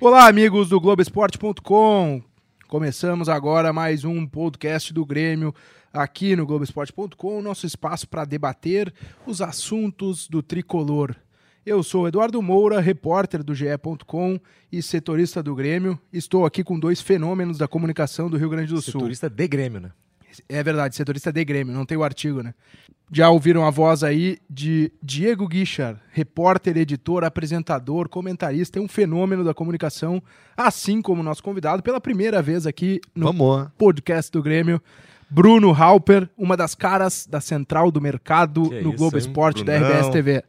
Olá, 0.00 0.26
amigos 0.26 0.70
do 0.70 0.80
Globoesporte.com. 0.80 2.22
Começamos 2.66 3.28
agora 3.28 3.72
mais 3.72 4.04
um 4.04 4.26
podcast 4.26 4.92
do 4.92 5.04
Grêmio 5.04 5.54
aqui 5.92 6.34
no 6.34 6.46
Globoesporte.com, 6.46 7.42
nosso 7.42 7.66
espaço 7.66 8.08
para 8.08 8.24
debater 8.24 8.92
os 9.26 9.42
assuntos 9.42 10.26
do 10.26 10.42
tricolor. 10.42 11.14
Eu 11.68 11.82
sou 11.82 12.08
Eduardo 12.08 12.40
Moura, 12.40 12.80
repórter 12.80 13.44
do 13.44 13.54
GE.com 13.54 14.40
e 14.72 14.82
setorista 14.82 15.42
do 15.42 15.54
Grêmio. 15.54 16.00
Estou 16.10 16.46
aqui 16.46 16.64
com 16.64 16.80
dois 16.80 16.98
fenômenos 16.98 17.58
da 17.58 17.68
comunicação 17.68 18.30
do 18.30 18.38
Rio 18.38 18.48
Grande 18.48 18.72
do 18.72 18.80
Sul. 18.80 18.92
Setorista 18.92 19.28
de 19.28 19.46
Grêmio, 19.46 19.78
né? 19.78 19.90
É 20.48 20.62
verdade, 20.62 20.96
setorista 20.96 21.30
de 21.30 21.44
Grêmio, 21.44 21.74
não 21.74 21.84
tem 21.84 21.98
o 21.98 22.02
artigo, 22.02 22.42
né? 22.42 22.54
Já 23.12 23.28
ouviram 23.28 23.66
a 23.66 23.70
voz 23.70 24.02
aí 24.02 24.38
de 24.48 24.90
Diego 25.02 25.46
Guichar, 25.46 26.00
repórter, 26.10 26.74
editor, 26.78 27.22
apresentador, 27.22 28.08
comentarista, 28.08 28.78
é 28.78 28.82
um 28.82 28.88
fenômeno 28.88 29.44
da 29.44 29.52
comunicação, 29.52 30.22
assim 30.56 31.02
como 31.02 31.22
nosso 31.22 31.42
convidado, 31.42 31.82
pela 31.82 32.00
primeira 32.00 32.40
vez 32.40 32.66
aqui 32.66 32.98
no 33.14 33.26
Vamos. 33.26 33.68
podcast 33.76 34.32
do 34.32 34.42
Grêmio, 34.42 34.80
Bruno 35.28 35.70
Halper, 35.74 36.30
uma 36.38 36.56
das 36.56 36.74
caras 36.74 37.26
da 37.26 37.42
central 37.42 37.90
do 37.90 38.00
mercado 38.00 38.70
Que 38.70 38.80
no 38.80 38.88
isso, 38.88 38.96
Globo 38.96 39.18
hein, 39.18 39.20
Esporte 39.20 39.62
da 39.62 39.78
Brunão. 39.78 39.98
RBS 39.98 40.08
TV. 40.12 40.44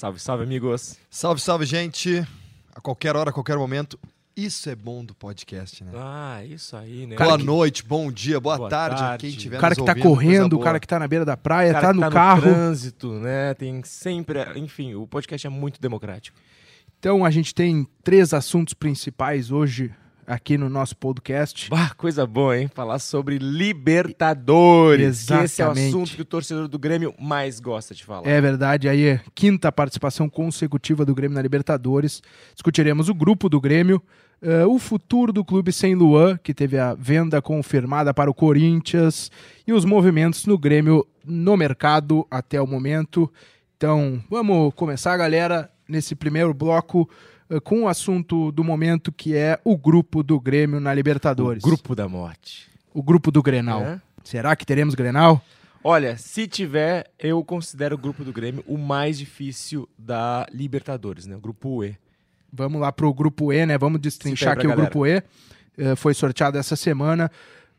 Salve, 0.00 0.18
salve, 0.18 0.44
amigos. 0.44 0.96
Salve, 1.10 1.42
salve, 1.42 1.66
gente. 1.66 2.26
A 2.74 2.80
qualquer 2.80 3.14
hora, 3.16 3.28
a 3.28 3.32
qualquer 3.34 3.58
momento. 3.58 4.00
Isso 4.34 4.70
é 4.70 4.74
bom 4.74 5.04
do 5.04 5.14
podcast, 5.14 5.84
né? 5.84 5.92
Ah, 5.94 6.42
isso 6.42 6.74
aí, 6.74 7.06
né? 7.06 7.16
boa 7.16 7.36
Que- 7.36 7.44
noite, 7.44 7.84
bom 7.84 8.10
dia, 8.10 8.40
boa, 8.40 8.56
Boa 8.56 8.70
tarde, 8.70 8.96
tarde. 8.98 9.26
quem 9.28 9.36
tiver 9.36 9.58
O 9.58 9.60
cara 9.60 9.74
que 9.74 9.84
tá 9.84 9.92
ouvindo, 9.92 10.02
correndo, 10.02 10.56
o 10.56 10.60
cara 10.60 10.80
que 10.80 10.86
tá 10.88 10.98
na 10.98 11.06
beira 11.06 11.26
da 11.26 11.36
praia, 11.36 11.74
cara 11.74 11.88
tá 11.88 11.92
que 11.92 11.96
no 11.96 12.00
tá 12.00 12.10
carro. 12.10 12.40
trânsito, 12.40 13.12
né? 13.12 13.52
Tem 13.52 13.82
sempre, 13.84 14.38
enfim, 14.58 14.94
o 14.94 15.06
podcast 15.06 15.46
é 15.46 15.50
muito 15.50 15.78
democrático. 15.78 16.34
Então 16.98 17.22
a 17.22 17.30
gente 17.30 17.54
tem 17.54 17.86
três 18.02 18.32
assuntos 18.32 18.72
principais 18.72 19.50
hoje 19.50 19.94
aqui 20.30 20.56
no 20.56 20.68
nosso 20.68 20.96
podcast. 20.96 21.68
Bah, 21.68 21.90
coisa 21.96 22.24
boa, 22.24 22.56
hein? 22.56 22.70
Falar 22.72 23.00
sobre 23.00 23.36
Libertadores. 23.38 25.26
Que 25.26 25.34
esse 25.34 25.60
é 25.60 25.66
o 25.66 25.72
Exatamente. 25.72 25.88
assunto 25.88 26.14
que 26.14 26.22
o 26.22 26.24
torcedor 26.24 26.68
do 26.68 26.78
Grêmio 26.78 27.12
mais 27.18 27.58
gosta 27.58 27.92
de 27.94 28.04
falar. 28.04 28.26
É 28.28 28.40
verdade, 28.40 28.88
aí 28.88 29.06
é 29.06 29.20
quinta 29.34 29.72
participação 29.72 30.28
consecutiva 30.28 31.04
do 31.04 31.14
Grêmio 31.16 31.34
na 31.34 31.42
Libertadores. 31.42 32.22
Discutiremos 32.54 33.08
o 33.08 33.14
grupo 33.14 33.48
do 33.48 33.60
Grêmio, 33.60 34.00
eh, 34.40 34.64
o 34.64 34.78
futuro 34.78 35.32
do 35.32 35.44
clube 35.44 35.72
sem 35.72 35.96
Luan, 35.96 36.38
que 36.40 36.54
teve 36.54 36.78
a 36.78 36.94
venda 36.94 37.42
confirmada 37.42 38.14
para 38.14 38.30
o 38.30 38.34
Corinthians, 38.34 39.32
e 39.66 39.72
os 39.72 39.84
movimentos 39.84 40.46
no 40.46 40.56
Grêmio 40.56 41.04
no 41.24 41.56
mercado 41.56 42.24
até 42.30 42.62
o 42.62 42.66
momento. 42.68 43.30
Então, 43.76 44.22
vamos 44.30 44.72
começar, 44.74 45.16
galera, 45.16 45.68
nesse 45.88 46.14
primeiro 46.14 46.54
bloco 46.54 47.10
com 47.58 47.82
o 47.82 47.88
assunto 47.88 48.52
do 48.52 48.62
momento 48.62 49.10
que 49.10 49.34
é 49.34 49.58
o 49.64 49.76
grupo 49.76 50.22
do 50.22 50.38
Grêmio 50.38 50.78
na 50.78 50.90
O 50.90 50.94
Libertadores. 50.94 51.62
grupo 51.62 51.96
da 51.96 52.08
morte. 52.08 52.68
O 52.94 53.02
grupo 53.02 53.30
do 53.32 53.42
Grenal. 53.42 53.82
É. 53.82 54.00
Será 54.22 54.54
que 54.54 54.64
teremos 54.64 54.94
Grenal? 54.94 55.42
Olha, 55.82 56.16
se 56.16 56.46
tiver, 56.46 57.10
eu 57.18 57.42
considero 57.42 57.94
o 57.94 57.98
grupo 57.98 58.22
do 58.22 58.32
Grêmio 58.32 58.62
o 58.66 58.76
mais 58.76 59.18
difícil 59.18 59.88
da 59.98 60.46
Libertadores, 60.52 61.26
né? 61.26 61.34
O 61.34 61.40
grupo 61.40 61.82
E. 61.82 61.96
Vamos 62.52 62.80
lá 62.80 62.92
pro 62.92 63.12
grupo 63.14 63.52
E, 63.52 63.64
né? 63.64 63.78
Vamos 63.78 64.00
destrinchar 64.00 64.52
aqui 64.52 64.66
o 64.66 64.76
grupo 64.76 65.06
E. 65.06 65.22
Eh, 65.78 65.96
foi 65.96 66.12
sorteado 66.12 66.58
essa 66.58 66.76
semana. 66.76 67.30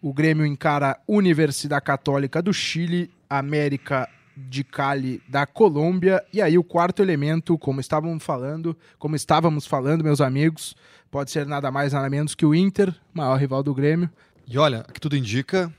O 0.01 0.11
Grêmio 0.13 0.45
encara 0.45 0.99
Universidade 1.07 1.85
Católica 1.85 2.41
do 2.41 2.51
Chile, 2.51 3.11
América 3.29 4.09
de 4.49 4.63
Cali 4.63 5.21
da 5.27 5.45
Colômbia 5.45 6.23
e 6.33 6.41
aí 6.41 6.57
o 6.57 6.63
quarto 6.63 7.01
elemento, 7.01 7.57
como 7.57 7.79
estávamos 7.79 8.23
falando, 8.23 8.75
como 8.99 9.15
estávamos 9.15 9.65
falando, 9.65 10.03
meus 10.03 10.19
amigos, 10.21 10.75
pode 11.09 11.31
ser 11.31 11.45
nada 11.45 11.71
mais 11.71 11.93
nada 11.93 12.09
menos 12.09 12.33
que 12.35 12.45
o 12.45 12.53
Inter, 12.55 12.93
maior 13.13 13.35
rival 13.37 13.61
do 13.63 13.73
Grêmio. 13.73 14.09
E 14.47 14.57
olha, 14.57 14.85
o 14.89 14.91
que 14.91 14.99
tudo 14.99 15.15
indica, 15.15 15.71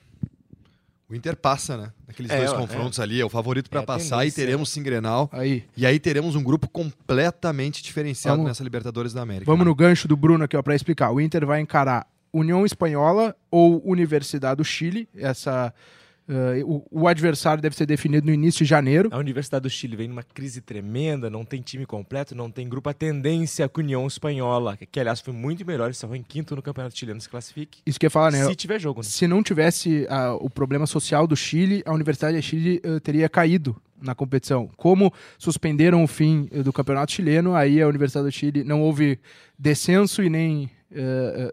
o 1.08 1.14
Inter 1.14 1.36
passa, 1.36 1.76
né? 1.76 1.92
Naqueles 2.08 2.30
É, 2.32 2.38
dois 2.38 2.52
ó, 2.52 2.56
confrontos 2.58 2.98
ali, 3.00 3.20
é 3.20 3.24
o 3.24 3.28
favorito 3.28 3.68
pra 3.68 3.80
É 3.80 3.82
a 3.82 3.86
passar 3.86 4.26
e 4.26 4.32
teremos 4.32 4.68
sim 4.70 4.82
Grenal. 4.82 5.28
Aí, 5.32 5.64
E 5.76 5.84
aí 5.84 5.98
teremos 5.98 6.34
um 6.36 6.42
grupo 6.42 6.68
completamente 6.68 7.82
diferenciado 7.82 8.36
Vamos- 8.38 8.50
nessa 8.50 8.64
Libertadores 8.64 9.12
da 9.12 9.20
América. 9.22 9.50
vamos 9.50 9.66
no 9.66 9.74
gancho 9.74 10.08
do 10.08 10.16
Bruno 10.16 10.44
aqui 10.44 10.56
ó 10.56 10.62
para 10.62 10.74
explicar. 10.74 11.10
O 11.10 11.20
Inter 11.20 11.44
vai 11.44 11.60
encarar 11.60 12.06
União 12.32 12.64
Espanhola 12.64 13.36
ou 13.50 13.82
Universidade 13.86 14.56
do 14.56 14.64
Chile, 14.64 15.06
essa 15.14 15.72
eh, 16.28 16.62
o- 16.64 16.84
o 16.90 17.08
adversário 17.08 17.62
deve 17.62 17.74
ser 17.76 17.86
definido 17.86 18.26
no 18.26 18.32
início 18.32 18.64
de 18.64 18.68
janeiro. 18.70 19.08
A 19.12 19.18
Universidade 19.18 19.62
do 19.62 19.70
Chile 19.70 19.96
vem 19.96 20.08
numa 20.08 20.22
crise 20.22 20.60
tremenda, 20.60 21.28
não 21.28 21.44
tem 21.44 21.60
time 21.60 21.84
completo, 21.86 22.34
não 22.34 22.50
tem 22.50 22.68
grupo. 22.68 22.88
A 22.88 22.94
tendência 22.94 23.68
com 23.68 23.80
a 23.80 23.84
União 23.84 24.06
Espanhola, 24.06 24.76
que, 24.76 25.00
aliás 25.00 25.20
foi 25.20 25.32
muito 25.32 25.66
melhor, 25.66 25.92
foi 25.94 26.18
em 26.18 26.22
quinto 26.22 26.54
no 26.56 26.62
Campeonato 26.62 26.96
Chileno, 26.98 27.20
se 27.20 27.28
classifique. 27.28 27.80
Isso 27.84 27.98
que 27.98 28.06
eu 28.06 28.08
ia 28.08 28.10
falar, 28.10 28.30
né? 28.32 28.44
Se 28.44 28.54
tiver 28.54 28.80
jogo, 28.80 29.00
né? 29.00 29.04
Se 29.04 29.26
não 29.26 29.42
tivesse 29.42 30.06
ah, 30.08 30.34
o 30.40 30.48
problema 30.48 30.86
social 30.86 31.26
do 31.26 31.36
Chile, 31.36 31.82
a 31.84 31.92
Universidade 31.92 32.36
de 32.36 32.42
Chile 32.42 32.80
eh, 32.82 33.00
teria 33.00 33.28
caído 33.28 33.76
na 34.00 34.14
competição. 34.14 34.68
Como 34.76 35.12
suspenderam 35.38 36.02
o 36.02 36.06
fim 36.08 36.48
eh, 36.52 36.62
do 36.62 36.72
campeonato 36.72 37.12
chileno, 37.12 37.54
aí 37.54 37.80
a 37.82 37.86
Universidade 37.88 38.26
do 38.26 38.32
Chile 38.32 38.64
não 38.64 38.80
houve 38.82 39.18
descenso 39.58 40.22
e 40.22 40.30
nem. 40.30 40.70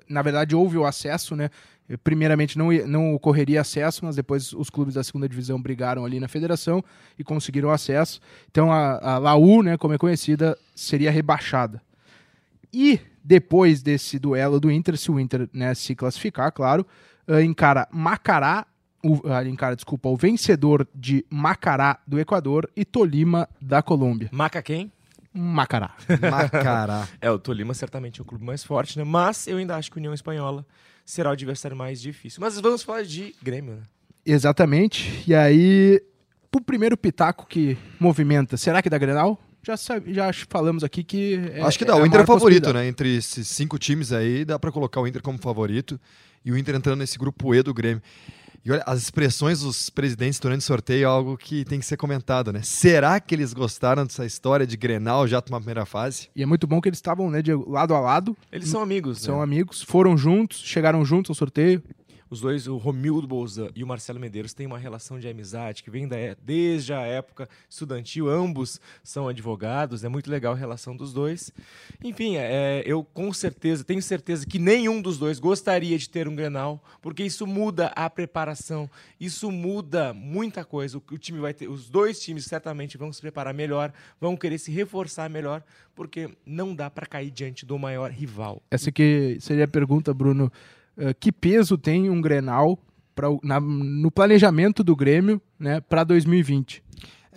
na 0.10 0.22
verdade, 0.22 0.54
houve 0.56 0.78
o 0.78 0.86
acesso, 0.86 1.34
né? 1.36 1.50
Primeiramente 1.98 2.58
não, 2.58 2.72
não 2.88 3.14
ocorreria 3.14 3.62
acesso, 3.62 4.06
mas 4.06 4.16
depois 4.16 4.54
os 4.54 4.70
clubes 4.70 4.94
da 4.94 5.04
segunda 5.04 5.28
divisão 5.28 5.60
brigaram 5.62 6.06
ali 6.06 6.20
na 6.20 6.28
federação 6.28 6.84
e 7.18 7.24
conseguiram 7.24 7.72
acesso. 7.72 8.20
Então 8.52 8.72
a, 8.72 9.14
a 9.14 9.18
Laú, 9.18 9.64
né, 9.64 9.78
como 9.78 9.94
é 9.94 9.98
conhecida, 9.98 10.58
seria 10.76 11.10
rebaixada. 11.10 11.82
E 12.72 13.00
depois 13.24 13.82
desse 13.82 14.20
duelo 14.20 14.60
do 14.60 14.72
Inter, 14.72 14.98
se 14.98 15.12
o 15.12 15.20
Inter 15.20 15.50
né, 15.54 15.74
se 15.74 15.96
classificar, 15.96 16.52
claro, 16.52 16.86
eh, 17.28 17.44
encara 17.44 17.88
Macará, 17.92 18.66
o, 19.04 19.22
ah, 19.28 19.44
encara, 19.46 19.76
desculpa, 19.76 20.10
o 20.10 20.16
vencedor 20.16 20.88
de 20.94 21.26
Macará 21.30 22.00
do 22.06 22.20
Equador 22.20 22.70
e 22.76 22.86
Tolima 22.86 23.48
da 23.62 23.82
Colômbia. 23.82 24.30
Maca 24.32 24.62
quem? 24.62 24.92
Macará. 25.34 25.96
Macará. 26.30 27.08
É, 27.22 27.30
o 27.30 27.38
Tolima 27.38 27.74
certamente 27.74 28.20
é 28.20 28.24
o 28.24 28.26
clube 28.26 28.44
mais 28.44 28.64
forte, 28.64 28.98
né? 28.98 29.04
Mas 29.04 29.48
eu 29.48 29.58
ainda 29.58 29.76
acho 29.76 29.92
que 29.92 29.98
a 29.98 30.02
União 30.02 30.14
Espanhola 30.14 30.66
será 31.10 31.30
o 31.30 31.34
adversário 31.34 31.76
mais 31.76 32.00
difícil. 32.02 32.40
Mas 32.42 32.60
vamos 32.60 32.84
falar 32.84 33.04
de 33.04 33.34
Grêmio, 33.42 33.76
né? 33.76 33.82
Exatamente. 34.26 35.24
E 35.28 35.34
aí, 35.34 36.02
o 36.56 36.62
primeiro 36.62 36.96
pitaco 36.96 37.46
que 37.48 37.78
movimenta, 38.00 38.58
será 38.58 38.82
que 38.82 38.90
dá 38.90 38.98
Grenal? 38.98 39.40
Já, 39.64 39.76
sabe, 39.76 40.14
já 40.14 40.32
falamos 40.48 40.84
aqui 40.84 41.04
que. 41.04 41.36
é- 41.54 41.62
Acho 41.62 41.78
que 41.78 41.84
é 41.84 41.88
dá. 41.88 41.94
a 41.94 41.98
o 41.98 42.06
Inter 42.06 42.22
é 42.22 42.26
favorito, 42.26 42.72
né? 42.72 42.88
Entre 42.88 43.18
esses 43.18 43.48
cinco 43.48 43.78
times 43.78 44.12
aí, 44.14 44.46
dá 44.46 44.58
pra 44.58 44.72
colocar 44.72 45.02
o 45.02 45.08
Inter 45.08 45.22
como 45.22 45.38
favorito. 45.38 46.00
E 46.46 46.52
o 46.52 46.58
Inter 46.58 46.76
entrando 46.76 47.00
nesse 47.00 47.18
grupo 47.18 47.54
E 47.54 47.62
do 47.62 47.74
Grêmio. 47.74 48.02
E 48.64 48.72
olha, 48.72 48.84
as 48.86 49.02
expressões 49.02 49.62
dos 49.62 49.90
presidentes 49.90 50.40
durante 50.40 50.62
o 50.62 50.64
sorteio 50.64 51.04
é 51.04 51.06
algo 51.06 51.38
que 51.38 51.64
tem 51.66 51.80
que 51.80 51.86
ser 51.86 51.98
comentado, 51.98 52.52
né? 52.52 52.62
Será 52.64 53.20
que 53.20 53.34
eles 53.34 53.54
gostaram 53.54 54.06
dessa 54.06 54.26
história 54.26 54.68
de 54.68 54.76
Grenal 54.76 55.28
já 55.28 55.42
tomar 55.42 55.58
a 55.58 55.62
primeira 55.62 55.86
fase? 55.86 56.30
E 56.36 56.44
é 56.44 56.46
muito 56.46 56.68
bom 56.68 56.82
que 56.82 56.90
eles 56.90 56.98
estavam 56.98 57.30
né, 57.30 57.42
de 57.42 57.54
lado 57.54 57.94
a 57.94 58.00
lado, 58.00 58.36
Eles 58.52 58.70
são 58.70 58.82
amigos, 58.82 59.22
são 59.22 59.38
né? 59.38 59.44
amigos, 59.44 59.82
foram 59.82 60.18
juntos, 60.18 60.60
chegaram 60.60 61.04
juntos 61.06 61.30
ao 61.30 61.36
sorteio. 61.36 61.82
Os 62.30 62.42
dois, 62.42 62.68
o 62.68 62.78
Romildo 62.78 63.28
Bolzan 63.28 63.70
e 63.76 63.84
o 63.84 63.88
Marcelo 63.88 64.20
Medeiros, 64.20 64.54
têm 64.54 64.68
uma 64.68 64.78
relação 64.78 65.20
de 65.20 65.28
amizade 65.28 65.82
que 65.82 65.90
vem 65.90 66.08
da, 66.08 66.18
é- 66.18 66.36
desde 66.44 66.94
a 66.94 67.02
época 67.02 67.50
estudantil. 67.70 68.30
Ambos 68.30 68.80
são 69.04 69.28
advogados, 69.28 70.04
é 70.04 70.10
muito 70.10 70.30
legal 70.30 70.54
a 70.54 70.56
relação 70.56 70.96
dos 70.96 71.12
dois. 71.12 71.52
Enfim, 72.04 72.36
é, 72.38 72.84
eu 72.86 73.04
com 73.04 73.34
certeza, 73.34 73.84
tenho 73.84 74.02
certeza 74.02 74.46
que 74.46 74.60
nenhum 74.60 75.02
dos 75.02 75.18
dois 75.18 75.40
gostaria 75.40 75.98
de 75.98 76.08
ter 76.08 76.28
um 76.28 76.36
Grenal, 76.36 76.84
porque 77.02 77.24
isso 77.24 77.48
muda 77.48 77.88
a 77.96 78.10
preparação, 78.10 78.90
isso 79.20 79.52
muda 79.52 80.14
muita 80.14 80.64
coisa. 80.64 80.98
O, 80.98 81.04
o 81.12 81.18
time 81.18 81.40
vai 81.40 81.54
ter, 81.54 81.68
os 81.68 81.90
dois 81.90 82.20
times 82.20 82.46
certamente 82.46 82.98
vão 82.98 83.12
se 83.12 83.22
preparar 83.22 83.54
melhor, 83.54 83.92
vão 84.22 84.38
querer 84.38 84.58
se 84.58 84.72
reforçar 84.72 85.30
melhor, 85.30 85.64
porque 85.96 86.30
não 86.46 86.76
dá 86.76 86.90
para 86.90 87.06
cair 87.06 87.32
diante 87.32 87.66
do 87.66 87.78
maior 87.78 88.12
rival. 88.12 88.62
Essa 88.70 88.92
que 88.92 89.38
seria 89.40 89.66
a 89.66 89.68
pergunta, 89.68 90.14
Bruno. 90.14 90.52
Eh, 91.00 91.14
que 91.14 91.32
peso 91.32 91.78
tem 91.78 92.10
um 92.10 92.22
Grenal 92.22 92.78
pra, 93.16 93.28
na- 93.42 93.60
no 93.60 94.12
planejamento 94.12 94.84
do 94.84 94.96
Grêmio 94.96 95.42
né, 95.58 95.80
para 95.82 96.04
2020? 96.04 96.84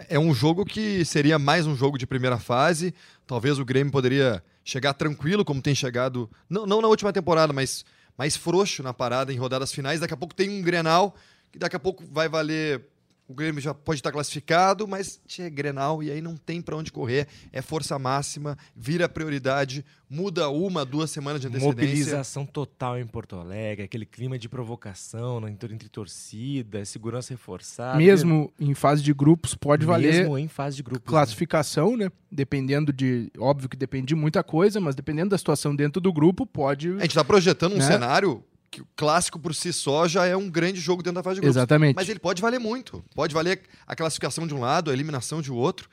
É 0.09 0.19
um 0.19 0.35
jogo 0.35 0.65
que 0.65 1.05
seria 1.05 1.39
mais 1.39 1.67
um 1.67 1.77
jogo 1.77 1.97
de 1.97 2.07
primeira 2.07 2.39
fase. 2.39 2.93
Talvez 3.27 3.59
o 3.59 3.65
Grêmio 3.65 3.93
poderia 3.93 4.43
chegar 4.65 4.95
tranquilo, 4.95 5.45
como 5.45 5.63
tem 5.63 5.75
chegado, 5.75 6.29
não, 6.51 6.67
não 6.67 6.81
na 6.83 6.89
última 6.89 7.13
temporada, 7.13 7.53
mas 7.53 7.85
mais 8.19 8.37
frouxo 8.37 8.83
na 8.83 8.93
parada 8.93 9.33
em 9.33 9.37
rodadas 9.39 9.73
finais. 9.73 10.01
Daqui 10.01 10.15
a 10.15 10.17
pouco 10.17 10.35
tem 10.35 10.51
um 10.51 10.63
Grenal, 10.63 11.15
que 11.53 11.59
daqui 11.59 11.77
a 11.77 11.81
pouco 11.81 12.05
vai 12.11 12.29
valer 12.29 12.83
o 13.29 13.35
Grêmio 13.35 13.61
já 13.63 13.73
pode 13.73 14.01
estar 14.01 14.13
classificado, 14.13 14.87
mas 14.87 15.21
tinha 15.27 15.49
Grenal 15.49 16.03
e 16.03 16.11
aí 16.11 16.21
não 16.21 16.37
tem 16.37 16.61
para 16.61 16.77
onde 16.77 16.93
correr. 16.93 17.27
É 17.53 17.63
força 17.63 17.99
máxima, 17.99 18.59
vira 18.77 19.09
prioridade, 19.09 19.85
muda 20.11 20.49
uma, 20.51 20.85
duas 20.85 21.11
semanas 21.11 21.41
de 21.41 21.47
antecedência. 21.47 21.87
Mobilização 21.87 22.45
total 22.45 22.99
em 22.99 23.07
Porto 23.07 23.37
Alegre, 23.37 23.85
aquele 23.85 24.05
clima 24.05 24.39
de 24.39 24.49
provocação 24.49 25.49
entre, 25.49 25.89
torcida, 25.89 26.85
segurança 26.85 27.33
reforçada. 27.33 27.97
Mesmo 27.97 28.53
em 28.61 28.75
fase 28.75 29.03
de 29.03 29.15
grupos, 29.15 29.55
pode 29.55 29.87
valer 29.87 30.13
Mesmo 30.13 30.37
em 30.37 30.49
fase 30.49 30.77
de 30.77 30.83
grupos. 30.83 31.05
né? 31.07 31.11
classificação, 31.19 31.97
né? 31.97 32.11
Dependendo 32.31 32.93
de. 32.93 33.31
Óbvio 33.39 33.69
que 33.69 33.77
depende 33.77 34.07
de 34.07 34.15
muita 34.15 34.43
coisa, 34.43 34.81
mas 34.81 34.95
dependendo 34.95 35.31
da 35.31 35.39
situação 35.39 35.75
dentro 35.75 36.01
do 36.01 36.13
grupo, 36.13 36.45
pode. 36.47 36.89
A 36.89 36.93
gente 37.01 37.09
está 37.09 37.25
projetando 37.25 37.75
um 37.75 37.79
Né? 37.79 37.87
cenário 37.87 38.43
que 38.73 38.81
o 38.81 38.87
clássico 38.97 39.39
por 39.39 39.55
si 39.55 39.71
só 39.73 40.09
já 40.09 40.25
é 40.27 40.35
um 40.35 40.49
grande 40.51 40.81
jogo 40.81 41.03
dentro 41.03 41.17
da 41.17 41.23
fase 41.23 41.35
de 41.37 41.41
grupos. 41.43 41.57
Exatamente. 41.59 41.95
Mas 41.95 42.09
ele 42.09 42.19
pode 42.19 42.41
valer 42.41 42.59
muito. 42.59 43.05
Pode 43.15 43.35
valer 43.35 43.61
a 43.87 43.95
classificação 43.95 44.47
de 44.47 44.55
um 44.55 44.61
lado, 44.61 44.91
a 44.91 44.95
eliminação 44.95 45.43
de 45.43 45.53
outro. 45.53 45.91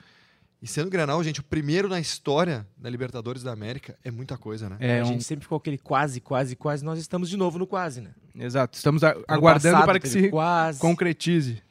E 0.62 0.68
sendo 0.68 0.88
o 0.88 0.90
Grenal, 0.90 1.22
gente, 1.24 1.42
o 1.42 1.44
primeiro 1.44 1.90
na 1.90 2.00
história 2.00 2.66
da 2.78 2.90
Libertadores 2.90 3.44
da 3.44 3.52
América 3.52 3.98
é 4.04 4.10
muita 4.10 4.38
coisa, 4.38 4.70
né? 4.70 4.78
É 4.80 5.00
a 5.02 5.04
um- 5.04 5.08
gente 5.08 5.24
sempre 5.26 5.44
ficou 5.44 5.58
aquele 5.58 5.78
quase, 5.78 6.22
quase, 6.22 6.56
quase. 6.56 6.84
Nós 6.86 6.98
estamos 7.00 7.30
de 7.30 7.36
novo 7.36 7.60
no 7.60 7.68
quase, 7.68 8.00
né? 8.02 8.12
Exato. 8.34 8.78
Estamos 8.78 9.04
a- 9.04 9.16
aguardando 9.28 9.74
passado 9.76 9.86
para 9.86 10.00
que 10.00 10.08
se 10.08 10.30
quase. 10.30 10.80
concretize. 10.80 11.62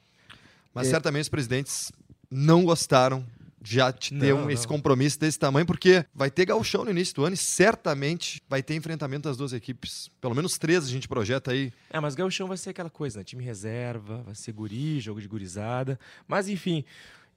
Mas 0.74 0.88
É. 0.88 0.90
certamente 0.90 1.22
os 1.22 1.28
presidentes 1.30 1.90
não 2.30 2.64
gostaram 2.64 3.24
já 3.64 3.92
te 3.92 4.10
ter 4.18 4.32
Não, 4.34 4.44
um- 4.46 4.50
esse 4.50 4.62
não. 4.64 4.68
compromisso 4.76 5.18
desse 5.18 5.38
tamanho, 5.38 5.66
porque 5.66 6.04
vai 6.14 6.30
ter 6.30 6.44
gauchão 6.46 6.84
no 6.84 6.90
início 6.90 7.14
do 7.14 7.24
ano 7.24 7.34
e 7.34 7.36
certamente 7.36 8.40
vai 8.48 8.62
ter 8.62 8.74
enfrentamento 8.74 9.28
das 9.28 9.36
duas 9.36 9.52
equipes. 9.52 10.10
Pelo 10.20 10.34
menos 10.34 10.58
três 10.58 10.84
a 10.84 10.88
gente 10.88 11.08
projeta 11.08 11.50
aí. 11.52 11.72
É, 11.90 11.98
mas 12.00 12.14
Gauchão 12.14 12.46
vai 12.48 12.56
ser 12.56 12.70
aquela 12.70 12.90
coisa, 12.90 13.18
né? 13.18 13.24
Time 13.24 13.42
reserva, 13.44 14.22
vai 14.24 14.34
ser 14.34 14.52
guri, 14.52 15.00
jogo 15.00 15.20
de 15.20 15.28
gurizada. 15.28 15.98
Mas 16.26 16.48
enfim, 16.48 16.84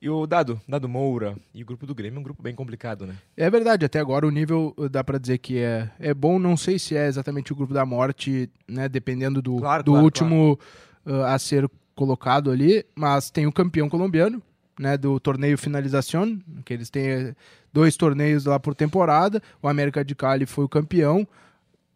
e 0.01 0.09
o 0.09 0.25
Dado, 0.25 0.59
Dado 0.67 0.89
Moura 0.89 1.35
e 1.53 1.61
o 1.61 1.65
grupo 1.65 1.85
do 1.85 1.93
Grêmio 1.93 2.17
é 2.17 2.19
um 2.19 2.23
grupo 2.23 2.41
bem 2.41 2.55
complicado, 2.55 3.05
né? 3.05 3.15
É 3.37 3.49
verdade, 3.49 3.85
até 3.85 3.99
agora 3.99 4.25
o 4.27 4.31
nível 4.31 4.73
uh, 4.77 4.89
dá 4.89 5.03
pra 5.03 5.17
dizer 5.17 5.37
que 5.37 5.57
é, 5.59 5.89
é 5.99 6.13
bom. 6.13 6.39
Não 6.39 6.57
sei 6.57 6.79
se 6.79 6.95
é 6.95 7.07
exatamente 7.07 7.51
o 7.51 7.55
grupo 7.55 7.73
da 7.73 7.85
morte, 7.85 8.49
né? 8.67 8.89
Dependendo 8.89 9.41
do, 9.41 9.57
Claro, 9.57 9.83
do 9.83 9.91
claro, 9.91 10.03
último 10.05 10.59
uh, 11.05 11.23
a 11.25 11.37
ser 11.39 11.69
colocado 11.95 12.49
ali. 12.51 12.83
Mas 12.95 13.29
tem 13.29 13.45
o 13.45 13.51
campeão 13.51 13.87
colombiano, 13.89 14.41
né? 14.81 14.97
Do 14.97 15.19
torneio 15.19 15.57
Finalização, 15.57 16.39
que 16.65 16.73
eles 16.73 16.89
têm 16.89 17.07
eh, 17.07 17.35
dois 17.71 17.95
torneios 17.95 18.45
lá 18.45 18.59
por 18.59 18.73
temporada. 18.73 19.41
O 19.61 19.67
América 19.67 20.03
de 20.03 20.15
Cali 20.15 20.45
foi 20.47 20.65
o 20.65 20.69
campeão. 20.69 21.27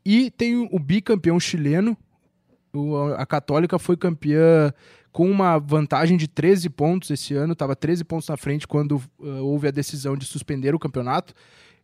E 0.05 0.29
tem 0.29 0.55
o, 0.71 0.77
bicampeão 0.79 1.39
chileno. 1.39 1.97
O- 2.71 3.13
a 3.17 3.25
Católica 3.25 3.79
foi 3.79 3.97
campeã 3.97 4.71
com 5.11 5.29
uma 5.31 5.57
vantagem 5.57 6.15
de 6.15 6.27
13 6.27 6.69
pontos 6.69 7.09
esse 7.09 7.33
ano, 7.33 7.53
estava 7.53 7.75
13 7.75 8.03
pontos 8.03 8.27
na 8.27 8.37
frente 8.37 8.67
quando 8.67 9.01
uh, 9.17 9.27
houve 9.43 9.67
a 9.67 9.71
decisão 9.71 10.15
de 10.15 10.25
suspender 10.25 10.75
o 10.75 10.79
campeonato. 10.79 11.33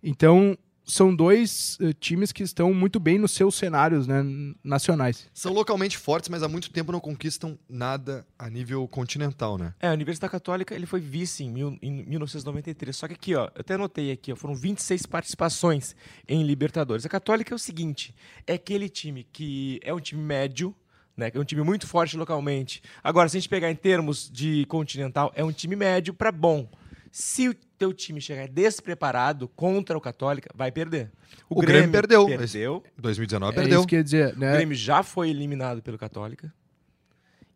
Então, 0.03 0.56
são 0.91 1.15
dois 1.15 1.77
uh, 1.79 1.93
times 1.93 2.31
que 2.33 2.43
estão 2.43 2.73
muito 2.73 2.99
bem 2.99 3.17
nos 3.17 3.31
seus 3.31 3.55
cenários 3.55 4.05
né, 4.07 4.21
nacionais. 4.63 5.29
São 5.33 5.53
localmente 5.53 5.97
fortes, 5.97 6.27
mas 6.29 6.43
há 6.43 6.49
muito 6.49 6.69
tempo 6.69 6.91
não 6.91 6.99
conquistam 6.99 7.57
nada 7.69 8.25
a 8.38 8.49
nível 8.49 8.85
continental, 8.88 9.57
né? 9.57 9.73
É, 9.79 9.88
a 9.88 9.93
Universidade 9.93 10.31
Católica 10.31 10.75
ele 10.75 10.85
foi 10.85 10.99
vice 10.99 11.43
em, 11.45 11.49
mil- 11.49 11.79
em 11.81 12.03
1993. 12.05 12.95
Só 12.95 13.07
que 13.07 13.13
aqui, 13.13 13.35
ó, 13.35 13.45
eu 13.45 13.51
até 13.61 13.75
anotei 13.75 14.11
aqui, 14.11 14.33
ó, 14.33 14.35
foram 14.35 14.53
26 14.53 15.05
participações 15.05 15.95
em 16.27 16.43
Libertadores. 16.43 17.05
A 17.05 17.09
Católica 17.09 17.53
é 17.53 17.55
o 17.55 17.59
seguinte: 17.59 18.13
é 18.45 18.53
aquele 18.53 18.89
time 18.89 19.25
que 19.31 19.79
é 19.83 19.93
um 19.93 19.99
time 19.99 20.21
médio, 20.21 20.75
né? 21.15 21.31
que 21.31 21.38
É 21.38 21.39
um 21.41 21.45
time 21.45 21.61
muito 21.63 21.88
forte 21.88 22.17
localmente. 22.17 22.81
Agora, 23.01 23.29
se 23.29 23.38
a 23.38 23.39
gente 23.39 23.49
pegar 23.49 23.71
em 23.71 23.75
termos 23.75 24.29
de 24.29 24.65
continental, 24.65 25.31
é 25.35 25.43
um 25.43 25.51
time 25.53 25.75
médio 25.75 26.13
para 26.13 26.31
bom. 26.31 26.69
Se 27.12 27.50
o 27.50 27.54
teu 27.78 27.92
time 27.94 28.22
chegar 28.22 28.48
despreparado 28.48 29.48
contra 29.50 29.98
o 29.98 30.02
Católica, 30.02 30.50
vai 30.56 30.72
perder. 30.72 31.12
O 31.50 31.62
Grêmio 31.62 31.92
perdeu. 31.92 32.25
Perdeu. 32.25 32.84
2019 32.98 33.52
É 33.52 33.56
perdeu. 33.56 33.80
isso 33.80 33.88
que 33.88 33.96
quer 33.98 34.04
dizer, 34.04 34.34
O 34.34 34.40
né? 34.40 34.54
Grêmio 34.54 34.75
já 34.75 35.04
foi 35.04 35.30
eliminado 35.30 35.81
pelo 35.81 35.98
Católica. 35.98 36.54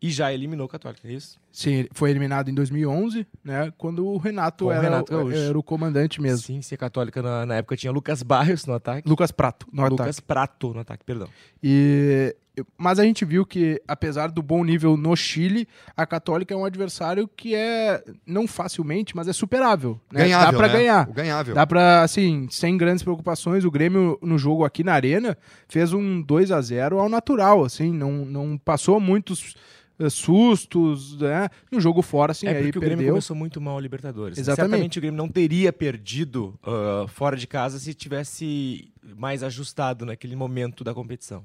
E 0.02 0.12
já 0.12 0.32
eliminou 0.32 0.66
o 0.66 0.70
Católica, 0.70 1.08
é 1.08 1.14
isso? 1.14 1.40
Sim, 1.52 1.88
foi 1.92 2.10
eliminado 2.12 2.50
em 2.50 2.54
2011, 2.54 3.26
né? 3.44 3.74
Quando 3.78 4.06
o 4.06 4.18
Renato, 4.18 4.66
o 4.66 4.72
era, 4.72 4.82
Renato 4.82 5.32
era 5.32 5.58
o 5.58 5.64
comandante 5.64 6.22
mesmo. 6.22 6.46
Sim, 6.46 6.62
se 6.62 6.76
Católica 6.76 7.22
na, 7.22 7.46
na 7.46 7.56
época 7.56 7.78
tinha 7.78 7.92
Lucas 7.92 8.22
Barrios 8.22 8.66
no 8.66 8.74
ataque. 8.74 9.08
Lucas 9.08 9.32
Prato, 9.32 9.66
no 9.72 9.88
Lucas 9.88 10.18
ataque. 10.18 10.22
Prato 10.22 10.74
no 10.74 10.80
ataque, 10.82 11.04
perdão. 11.06 11.30
E, 11.64 12.36
mas 12.78 13.00
a 13.00 13.04
gente 13.04 13.26
viu 13.26 13.46
que, 13.46 13.82
apesar 13.88 14.28
do 14.32 14.42
bom 14.42 14.64
nível 14.64 14.96
no 14.98 15.16
Chile, 15.16 15.68
a 15.96 16.06
Católica 16.06 16.54
é 16.54 16.58
um 16.58 16.66
adversário 16.66 17.28
que 17.28 17.54
é, 17.56 18.04
não 18.26 18.48
facilmente, 18.48 19.16
mas 19.16 19.28
é 19.28 19.34
superável. 19.34 20.00
Né? 20.12 20.24
Ganhável, 20.24 20.52
Dá 20.52 20.58
pra 20.58 20.68
né? 20.68 20.74
ganhar. 20.74 21.10
O 21.10 21.14
ganhável. 21.14 21.56
Dá 21.56 21.68
pra, 21.68 22.04
assim, 22.04 22.48
sem 22.50 22.78
grandes 22.78 23.04
preocupações, 23.04 23.66
o 23.66 23.72
Grêmio 23.72 24.18
no 24.22 24.38
jogo 24.38 24.64
aqui 24.64 24.84
na 24.84 24.94
Arena 24.94 25.38
fez 25.68 25.94
um 25.94 26.22
2 26.22 26.52
a 26.52 26.62
0 26.62 27.00
ao 27.00 27.10
natural, 27.10 27.64
assim, 27.64 27.92
não, 27.92 28.12
não 28.26 28.58
passou 28.58 29.00
muitos 29.00 29.56
eh, 29.98 30.10
sustos, 30.10 31.18
né? 31.20 31.50
No 31.72 31.80
jogo 31.80 32.02
fora, 32.02 32.32
assim, 32.32 32.48
é 32.48 32.50
aí 32.52 32.64
porque 32.64 32.78
o 32.78 32.82
Grêmio 32.82 32.98
perdeu. 32.98 33.14
começou 33.14 33.36
muito 33.36 33.62
mal 33.62 33.78
a 33.78 33.82
Libertadores. 33.82 34.38
né? 34.38 34.42
Exatamente. 34.42 34.70
Certamente 34.72 34.98
o 35.00 35.02
Grêmio 35.02 35.18
não 35.18 35.30
teria 35.30 35.72
perdido 35.72 36.60
ah, 36.64 37.06
fora 37.08 37.38
de 37.38 37.48
casa 37.48 37.80
se 37.80 37.94
tivesse 37.94 38.92
mais 39.18 39.42
ajustado 39.44 40.06
naquele 40.06 40.36
momento 40.36 40.84
da 40.84 40.94
competição. 40.94 41.44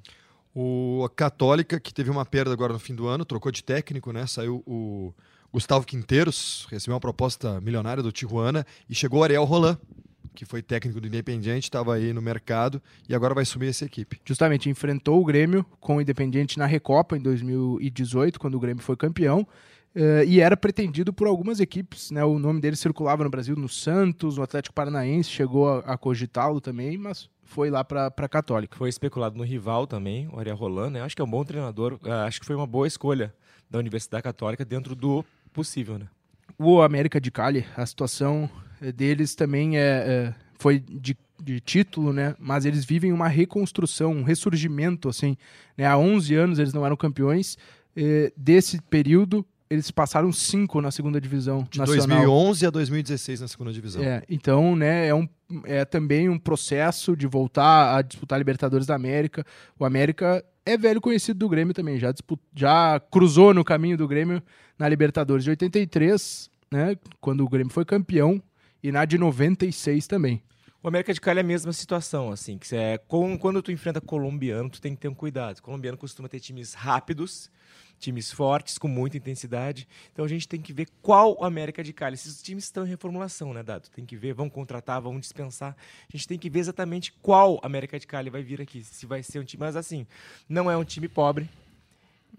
O 0.55 1.03
a 1.05 1.09
Católica, 1.09 1.79
que 1.79 1.95
teve 1.95 2.11
uma 2.11 2.25
perda 2.25 2.53
agora 2.53 2.73
no 2.73 2.79
fim 2.79 2.95
do 2.95 3.07
ano, 3.07 3.25
trocou 3.25 3.53
de 3.53 3.63
técnico, 3.63 4.13
né? 4.13 4.27
Saiu 4.27 4.63
o 4.67 5.13
Gustavo 5.53 5.87
Quinteiros, 5.87 6.67
recebeu 6.71 6.95
uma 6.95 7.01
proposta 7.01 7.61
milionária 7.61 8.03
do 8.03 8.13
Tijuana 8.13 8.67
e 8.89 8.95
chegou 8.95 9.21
o 9.21 9.25
Ariel 9.25 9.45
Roland, 9.45 9.79
que 10.35 10.45
foi 10.45 10.63
técnico 10.63 11.01
do 11.01 11.07
Independiente, 11.07 11.65
estava 11.65 11.95
aí 11.95 12.13
no 12.13 12.23
mercado 12.23 12.81
e 13.09 13.15
agora 13.15 13.35
vai 13.35 13.43
assumir 13.43 13.69
essa 13.69 13.85
equipe. 13.85 14.21
Justamente, 14.25 14.69
enfrentou 14.69 15.21
o 15.21 15.25
Grêmio 15.25 15.65
com 15.81 15.97
o 15.97 16.01
Independiente 16.01 16.59
na 16.59 16.67
Recopa 16.67 17.17
em 17.17 17.21
2018, 17.21 18.39
quando 18.39 18.55
o 18.55 18.61
Grêmio 18.61 18.83
foi 18.83 18.97
campeão. 18.97 19.47
Eh, 19.95 20.25
e 20.27 20.41
era 20.41 20.57
pretendido 20.57 21.13
por 21.13 21.27
algumas 21.27 21.61
equipes, 21.61 22.11
né? 22.11 22.25
O 22.25 22.39
nome 22.39 22.61
dele 22.61 22.77
circulava 22.77 23.25
no 23.25 23.31
Brasil, 23.31 23.57
no 23.57 23.69
Santos, 23.69 24.37
no 24.37 24.43
Atlético 24.43 24.75
Paranaense, 24.75 25.31
chegou 25.31 25.69
a, 25.69 25.79
a 25.81 25.99
cogitá-lo 25.99 26.61
também, 26.61 26.97
mas 26.97 27.29
foi 27.43 27.69
lá 27.71 27.83
para 27.83 28.07
a 28.07 28.29
Católica. 28.29 28.77
Foi 28.77 28.89
especulado 28.89 29.37
no 29.37 29.43
rival 29.43 29.87
também, 29.87 30.29
o 30.33 30.39
Ariel 30.39 30.57
Roland, 30.57 30.91
né? 30.91 31.03
Acho 31.03 31.17
que 31.17 31.23
é 31.23 31.25
um 31.25 31.31
bom 31.31 31.45
treinador. 31.45 31.99
ah, 32.05 32.25
acho 32.25 32.41
que 32.41 32.47
foi 32.47 32.55
uma 32.55 32.67
boa 32.67 32.87
escolha 32.87 33.35
da 33.69 33.79
Universidade 33.79 34.23
Católica 34.23 34.65
dentro 34.65 34.95
do 34.95 35.25
possível, 35.53 35.99
né? 35.99 36.07
O 36.57 36.81
América 36.81 37.21
de 37.21 37.31
Cali, 37.31 37.65
a 37.77 37.85
situação 37.85 38.49
eh, 38.81 38.93
deles 38.93 39.35
também 39.35 39.79
é, 39.79 39.81
é, 39.81 40.35
foi 40.59 40.79
de, 40.79 41.17
de 41.43 41.61
título, 41.61 42.13
né? 42.13 42.37
Mas 42.39 42.65
eles 42.65 42.85
vivem 42.85 43.13
uma 43.13 43.27
reconstrução, 43.29 44.13
um 44.13 44.23
ressurgimento, 44.23 45.09
assim. 45.09 45.37
Né? 45.77 45.87
Há 45.87 45.99
11 45.99 46.35
anos 46.35 46.59
eles 46.61 46.73
não 46.73 46.87
eram 46.87 46.97
campeões. 46.97 47.57
eh, 47.97 48.33
desse 48.37 48.81
período, 48.83 49.45
eles 49.71 49.89
passaram 49.91 50.33
cinco 50.33 50.81
na 50.81 50.91
segunda 50.91 51.21
divisão 51.21 51.65
De 51.71 51.79
nacional. 51.79 52.07
2011 52.09 52.67
a 52.67 52.71
2016 52.71 53.41
na 53.41 53.49
segunda 53.49 53.73
divisão. 53.73 54.03
É, 54.03 54.23
então, 54.29 54.75
né, 54.75 55.07
é, 55.07 55.15
um, 55.15 55.29
é 55.65 55.85
também 55.85 56.29
um 56.29 56.37
processo 56.39 57.17
de 57.17 57.27
voltar 57.29 57.97
a 57.97 58.03
disputar 58.03 58.37
a 58.37 58.39
Libertadores 58.41 58.85
da 58.87 58.97
América. 58.97 59.47
O 59.79 59.85
América 59.85 60.45
é 60.67 60.77
velho 60.77 61.01
conhecido 61.01 61.39
do 61.39 61.49
Grêmio 61.49 61.73
também, 61.73 61.99
já, 62.01 62.11
dispu- 62.11 62.39
já 62.55 63.01
cruzou 63.13 63.55
no 63.55 63.65
caminho 63.65 63.97
do 63.97 64.09
Grêmio 64.09 64.43
na 64.77 64.89
Libertadores 64.89 65.45
de 65.45 65.51
83, 65.51 66.51
né, 66.71 66.97
quando 67.21 67.45
o 67.45 67.49
Grêmio 67.49 67.73
foi 67.73 67.85
campeão, 67.85 68.43
e 68.83 68.91
na 68.91 69.05
de 69.05 69.19
96 69.19 70.07
também. 70.07 70.43
O 70.83 70.89
América 70.89 71.13
de 71.13 71.21
Cali 71.21 71.39
é 71.39 71.43
a 71.43 71.45
mesma 71.45 71.73
situação, 71.75 72.33
assim, 72.33 72.57
que 72.57 72.75
é 72.75 72.97
com, 72.97 73.37
quando 73.39 73.61
tu 73.63 73.71
enfrenta 73.71 74.01
colombiano, 74.01 74.71
tu 74.71 74.81
tem 74.81 74.95
que 74.95 75.01
ter 75.03 75.09
um 75.09 75.15
cuidado. 75.15 75.59
O 75.59 75.63
colombiano 75.63 75.99
costuma 75.99 76.27
ter 76.27 76.41
times 76.41 76.73
rápidos, 76.73 77.51
times 78.01 78.33
fortes, 78.33 78.79
com 78.79 78.89
muita 78.89 79.17
intensidade. 79.17 79.87
Então 80.13 80.25
a 80.25 80.29
gente 80.29 80.49
tem 80.49 80.61
que 80.61 80.73
ver 80.73 80.89
qual 81.03 81.37
o 81.39 81.45
América 81.45 81.85
de 81.85 81.93
Cali. 81.93 82.15
Esses 82.15 82.43
times 82.43 82.65
estão 82.65 82.85
em 82.85 82.89
reformulação, 82.89 83.53
né, 83.53 83.63
Dado? 83.63 83.89
Tem 83.91 84.05
que 84.05 84.17
ver, 84.17 84.33
vão 84.33 84.49
contratar, 84.49 85.01
vão 85.01 85.21
dispensar. 85.21 85.77
A 86.13 86.17
gente 86.17 86.27
tem 86.27 86.39
que 86.39 86.51
ver 86.51 86.61
exatamente 86.61 87.13
qual 87.23 87.61
América 87.63 87.99
de 88.01 88.07
Cali 88.07 88.31
vai 88.31 88.43
vir 88.43 88.61
aqui. 88.61 88.83
Se 88.83 89.07
vai 89.07 89.23
ser 89.23 89.39
um 89.39 89.45
time. 89.45 89.61
Mas 89.61 89.77
assim, 89.77 90.07
não 90.49 90.71
é 90.71 90.77
um 90.77 90.85
time 90.85 91.07
pobre. 91.07 91.49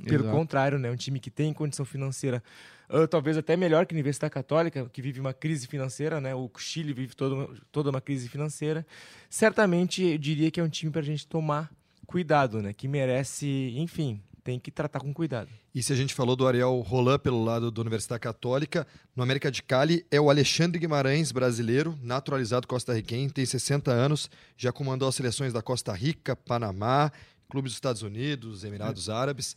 Pelo 0.03 0.23
Exato. 0.23 0.37
contrário, 0.37 0.79
né? 0.79 0.89
Um 0.89 0.95
time 0.95 1.19
que 1.19 1.29
tem 1.29 1.53
condição 1.53 1.85
financeira, 1.85 2.41
ah, 2.89 3.07
talvez 3.07 3.37
até 3.37 3.55
melhor 3.55 3.85
que 3.85 3.93
a 3.93 3.95
Universidade 3.95 4.33
Católica, 4.33 4.89
que 4.91 5.01
vive 5.01 5.19
uma 5.19 5.33
crise 5.33 5.67
financeira, 5.67 6.19
né? 6.19 6.33
O 6.35 6.49
Chile 6.57 6.91
vive 6.91 7.15
toda 7.15 7.35
uma, 7.35 7.49
toda 7.71 7.89
uma 7.89 8.01
crise 8.01 8.27
financeira. 8.27 8.85
Certamente, 9.29 10.03
eu 10.03 10.17
diria 10.17 10.49
que 10.49 10.59
é 10.59 10.63
um 10.63 10.69
time 10.69 10.91
para 10.91 11.01
a 11.01 11.03
gente 11.03 11.27
tomar 11.27 11.69
cuidado, 12.05 12.61
né? 12.61 12.73
Que 12.73 12.87
merece, 12.87 13.73
enfim, 13.77 14.21
tem 14.43 14.59
que 14.59 14.71
tratar 14.71 14.99
com 14.99 15.13
cuidado. 15.13 15.49
E 15.73 15.81
se 15.81 15.93
a 15.93 15.95
gente 15.95 16.13
falou 16.13 16.35
do 16.35 16.47
Ariel 16.47 16.79
Roland 16.81 17.19
pelo 17.19 17.43
lado 17.43 17.71
da 17.71 17.81
Universidade 17.81 18.19
Católica, 18.19 18.85
no 19.15 19.23
América 19.23 19.51
de 19.51 19.61
Cali 19.63 20.05
é 20.11 20.19
o 20.19 20.29
Alexandre 20.29 20.79
Guimarães, 20.79 21.31
brasileiro, 21.31 21.97
naturalizado 22.01 22.67
costarriquense, 22.67 23.33
tem 23.33 23.45
60 23.45 23.91
anos, 23.91 24.29
já 24.57 24.71
comandou 24.71 25.07
as 25.07 25.15
seleções 25.15 25.53
da 25.53 25.61
Costa 25.61 25.93
Rica, 25.93 26.35
Panamá, 26.35 27.11
clubes 27.49 27.71
dos 27.71 27.77
Estados 27.77 28.01
Unidos, 28.01 28.63
Emirados 28.63 29.09
Árabes. 29.09 29.55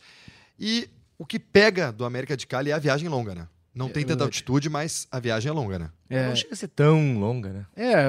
E 0.59 0.89
O 1.17 1.25
que 1.25 1.39
pega 1.39 1.93
do 1.93 2.05
América 2.05 2.37
de 2.37 2.45
Cali 2.47 2.71
é 2.71 2.75
a 2.75 2.79
viagem 2.79 3.09
longa, 3.09 3.35
né? 3.35 3.49
Não 3.75 3.89
tem 3.89 4.05
tanta 4.05 4.23
altitude, 4.23 4.69
mas 4.69 5.07
a 5.11 5.19
viagem 5.19 5.51
é 5.51 5.53
longa, 5.53 5.79
né? 5.79 5.91
É, 6.09 6.29
Não 6.29 6.37
chega 6.37 6.53
a 6.53 6.57
ser 6.57 6.69
tão 6.69 7.19
longa, 7.19 7.51
né? 7.53 7.67
é, 7.77 8.07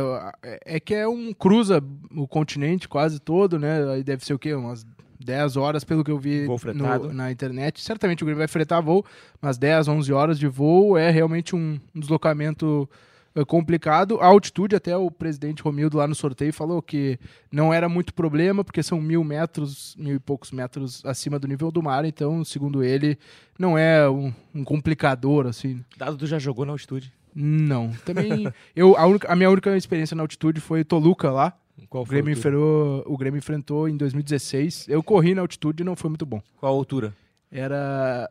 é 0.76 0.80
que 0.80 0.94
é 0.94 1.08
um 1.08 1.34
cruza 1.34 1.84
o 2.16 2.28
continente 2.28 2.88
quase 2.88 3.20
todo, 3.20 3.58
né? 3.58 3.84
Aí 3.92 4.04
deve 4.04 4.24
ser 4.24 4.34
o 4.36 4.40
quê? 4.40 4.54
Umas 4.54 4.86
10 5.20 5.56
horas, 5.58 5.84
pelo 5.84 6.04
que 6.04 6.12
eu 6.12 6.18
vi 6.20 6.46
no- 6.74 6.86
na 7.14 7.32
internet. 7.32 7.82
Certamente 7.82 8.24
o 8.24 8.26
Grêmio 8.26 8.40
vai 8.40 8.48
fretar 8.48 8.82
voo, 8.82 9.06
mas 9.42 9.58
10, 9.58 9.88
11 9.88 10.12
horas 10.14 10.38
de 10.40 10.48
voo 10.48 10.98
é 10.98 11.10
realmente 11.10 11.56
um, 11.56 11.80
um 11.96 12.00
deslocamento 12.00 12.90
eh, 13.36 13.44
complicado. 13.46 14.20
A 14.22 14.26
altitude, 14.28 14.76
até 14.76 14.96
o 14.96 15.10
presidente 15.12 15.62
Romildo 15.62 15.98
lá 15.98 16.08
no 16.08 16.16
sorteio 16.16 16.54
falou 16.54 16.82
que 16.82 17.20
não 17.52 17.74
era 17.74 17.88
muito 17.90 18.14
problema, 18.14 18.64
porque 18.64 18.82
são 18.84 19.02
mil 19.02 19.24
metros, 19.24 19.96
mil 20.00 20.16
e 20.16 20.20
poucos 20.20 20.52
metros 20.52 21.06
acima 21.06 21.38
do 21.38 21.48
nível 21.48 21.70
do 21.72 21.84
mar, 21.84 22.06
então, 22.06 22.44
segundo 22.46 22.84
ele, 22.84 23.18
não 23.60 23.78
é 23.78 24.10
um, 24.10 24.34
um 24.54 24.64
complicador, 24.64 25.48
assim. 25.48 25.84
Dado 25.98 26.16
tu 26.18 26.26
já 26.28 26.40
jogou 26.40 26.66
na 26.66 26.72
altitude. 26.72 27.12
Não. 27.34 27.92
Também. 28.06 28.48
eu, 28.76 28.96
a, 28.98 29.06
única- 29.06 29.30
a 29.32 29.36
minha 29.36 29.50
única 29.50 29.76
experiência 29.76 30.16
na 30.16 30.24
altitude 30.24 30.62
foi 30.62 30.84
Toluca 30.86 31.30
lá. 31.30 31.54
Qual 31.96 32.04
O 32.04 32.08
Grêmio, 32.08 32.32
enfrentou, 32.34 33.04
o 33.08 33.18
Grêmio 33.18 33.38
enfrentou 33.38 33.88
em 33.88 33.96
2016. 33.98 34.88
Eu 34.90 35.02
corri 35.02 35.34
na 35.34 35.42
altitude 35.42 35.82
e 35.82 35.86
não 35.86 35.96
foi 35.96 36.10
muito 36.10 36.26
bom. 36.26 36.42
Qual 36.60 36.74
a 36.74 36.76
altura? 36.76 37.16
Era, 37.52 38.30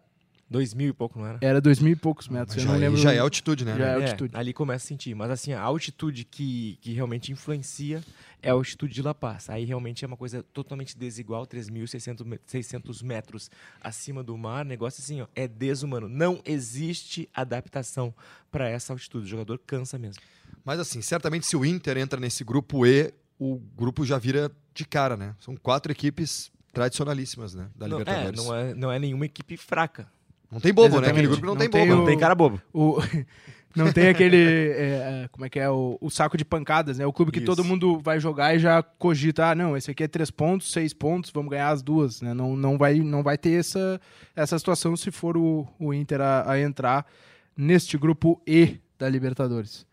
Dois 0.50 0.74
mil 0.74 0.90
e 0.90 0.92
pouco, 0.92 1.18
não 1.18 1.26
era? 1.26 1.38
era 1.40 1.60
dois 1.60 1.78
mil 1.80 1.92
e 1.92 1.96
poucos 1.96 2.28
metros. 2.28 2.54
Mas 2.54 2.64
eu 2.64 2.68
já, 2.68 2.72
não 2.74 2.78
lembro. 2.78 3.00
já 3.00 3.12
é 3.14 3.18
altitude, 3.18 3.64
né? 3.64 3.74
Já 3.78 3.86
é 3.86 3.90
É, 3.90 3.94
altitude. 4.04 4.36
ali 4.36 4.52
começa 4.52 4.84
a 4.84 4.88
sentir. 4.88 5.14
Mas 5.14 5.30
assim, 5.30 5.54
a 5.54 5.60
altitude 5.62 6.24
que, 6.24 6.78
que 6.82 6.92
realmente 6.92 7.32
influencia 7.32 8.02
é 8.42 8.50
a 8.50 8.52
altitude 8.52 8.92
de 8.92 9.00
La 9.00 9.14
Paz. 9.14 9.48
Aí 9.48 9.64
realmente 9.64 10.04
é 10.04 10.06
uma 10.06 10.16
coisa 10.18 10.42
totalmente 10.52 10.96
desigual, 10.98 11.46
3.600 11.46 12.24
me- 12.24 12.38
600 12.46 13.00
metros 13.02 13.50
acima 13.80 14.22
do 14.22 14.36
mar. 14.36 14.64
Negócio 14.66 15.02
assim, 15.02 15.22
ó, 15.22 15.26
é 15.34 15.48
desumano. 15.48 16.06
Não 16.08 16.40
existe 16.44 17.26
adaptação 17.34 18.14
para 18.52 18.68
essa 18.68 18.92
altitude. 18.92 19.24
O 19.24 19.28
jogador 19.28 19.58
cansa 19.66 19.98
mesmo. 19.98 20.22
Mas 20.62 20.78
assim, 20.78 21.00
certamente 21.00 21.46
se 21.46 21.56
o 21.56 21.64
Inter 21.64 21.96
entra 21.96 22.20
nesse 22.20 22.44
grupo 22.44 22.86
E, 22.86 23.12
o 23.38 23.60
grupo 23.76 24.04
já 24.04 24.18
vira 24.18 24.50
de 24.74 24.84
cara, 24.84 25.16
né? 25.16 25.34
São 25.40 25.56
quatro 25.56 25.90
equipes 25.92 26.50
tradicionalíssimas, 26.72 27.54
né? 27.54 27.68
Da 27.74 27.86
Não, 27.88 27.96
é, 27.96 27.98
Libertadores. 28.00 28.44
não 28.44 28.54
é, 28.54 28.74
não 28.74 28.92
é 28.92 28.98
nenhuma 28.98 29.26
equipe 29.26 29.56
fraca. 29.56 30.06
Não 30.50 30.60
tem 30.60 30.72
bobo, 30.72 31.00
né? 31.00 31.06
Exatamente. 31.08 31.12
Aquele 31.18 31.28
grupo 31.28 31.46
não, 31.46 31.54
Não 31.54 31.60
tem 31.60 31.68
tem 31.70 31.80
bobo. 31.88 31.92
o- 31.92 31.96
Não 31.98 32.06
tem 32.06 32.18
cara 32.18 32.34
bobo. 32.34 32.62
O, 32.72 32.98
não 33.74 33.92
tem 33.92 34.08
aquele. 34.08 34.36
é, 34.36 35.22
é, 35.24 35.28
como 35.32 35.44
é 35.44 35.48
que 35.48 35.58
é? 35.58 35.68
O, 35.68 35.98
o 36.00 36.10
saco 36.10 36.36
de 36.36 36.44
pancadas, 36.44 36.98
né? 36.98 37.06
O 37.06 37.12
clube 37.12 37.32
que 37.32 37.38
Isso. 37.38 37.46
todo 37.46 37.64
mundo 37.64 37.98
vai 38.00 38.20
jogar 38.20 38.54
e 38.54 38.58
já 38.58 38.82
cogita: 38.82 39.50
ah, 39.50 39.54
não, 39.54 39.76
esse 39.76 39.90
aqui 39.90 40.04
é 40.04 40.08
três 40.08 40.30
pontos, 40.30 40.70
seis 40.72 40.92
pontos, 40.92 41.30
vamos 41.32 41.50
ganhar 41.50 41.70
as 41.70 41.82
duas. 41.82 42.20
Né? 42.20 42.32
Não, 42.34 42.56
não, 42.56 42.78
vai, 42.78 42.94
não 43.00 43.22
vai 43.22 43.36
ter 43.38 43.58
essa, 43.58 44.00
essa 44.36 44.56
situação 44.58 44.96
se 44.96 45.10
for 45.10 45.36
o, 45.36 45.66
o 45.78 45.92
Inter 45.92 46.20
a, 46.20 46.50
a 46.52 46.60
entrar 46.60 47.04
neste 47.56 47.96
grupo 47.98 48.40
E 48.46 48.78
da 48.98 49.08
Libertadores. 49.08 49.84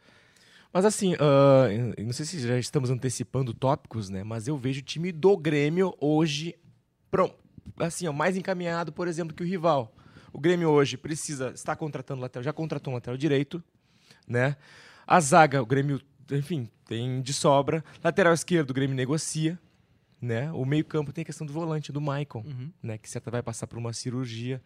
Mas 0.74 0.86
assim, 0.86 1.13
eu 1.98 2.06
não 2.06 2.13
sei 2.13 2.25
se 2.25 2.40
já 2.40 2.58
estamos 2.58 2.90
antecipando 2.90 3.54
tópicos, 3.54 4.10
né? 4.10 4.24
Mas 4.24 4.48
eu 4.48 4.58
vejo 4.58 4.80
o 4.80 4.84
time 4.84 5.12
do 5.12 5.36
Grêmio 5.36 5.94
hoje, 6.00 6.56
pronto, 7.10 7.36
assim, 7.78 8.08
ó, 8.08 8.13
mais 8.13 8.38
encaminhado, 8.38 8.94
por 8.94 9.08
exemplo, 9.08 9.36
que 9.36 9.44
o 9.44 9.46
rival. 9.46 9.94
O 10.32 10.40
Grêmio 10.40 10.70
hoje 10.70 10.96
precisa 10.96 11.51
estar 11.51 11.75
contratando 11.75 12.22
lateral, 12.22 12.44
já 12.44 12.54
contratou 12.54 12.92
um 12.92 12.96
lateral 12.96 13.18
direito, 13.18 13.62
né? 14.25 14.56
A 15.06 15.20
zaga, 15.20 15.62
o 15.62 15.66
Grêmio, 15.66 16.00
enfim, 16.32 16.70
tem 16.86 17.22
de 17.22 17.34
sobra. 17.34 17.84
Lateral 18.01 18.34
esquerdo, 18.34 18.72
o 18.72 18.74
Grêmio 18.74 18.96
negocia, 18.96 19.60
né? 20.22 20.50
O 20.54 20.63
meio-campo 20.63 21.12
tem 21.12 21.24
a 21.24 21.25
questão 21.25 21.46
do 21.46 21.51
volante, 21.51 21.92
do 21.92 22.00
Maicon, 22.00 22.46
né? 22.82 22.98
Que 22.98 23.10
certa 23.10 23.30
vai 23.30 23.44
passar 23.44 23.68
por 23.68 23.78
uma 23.78 23.92
cirurgia. 23.92 24.62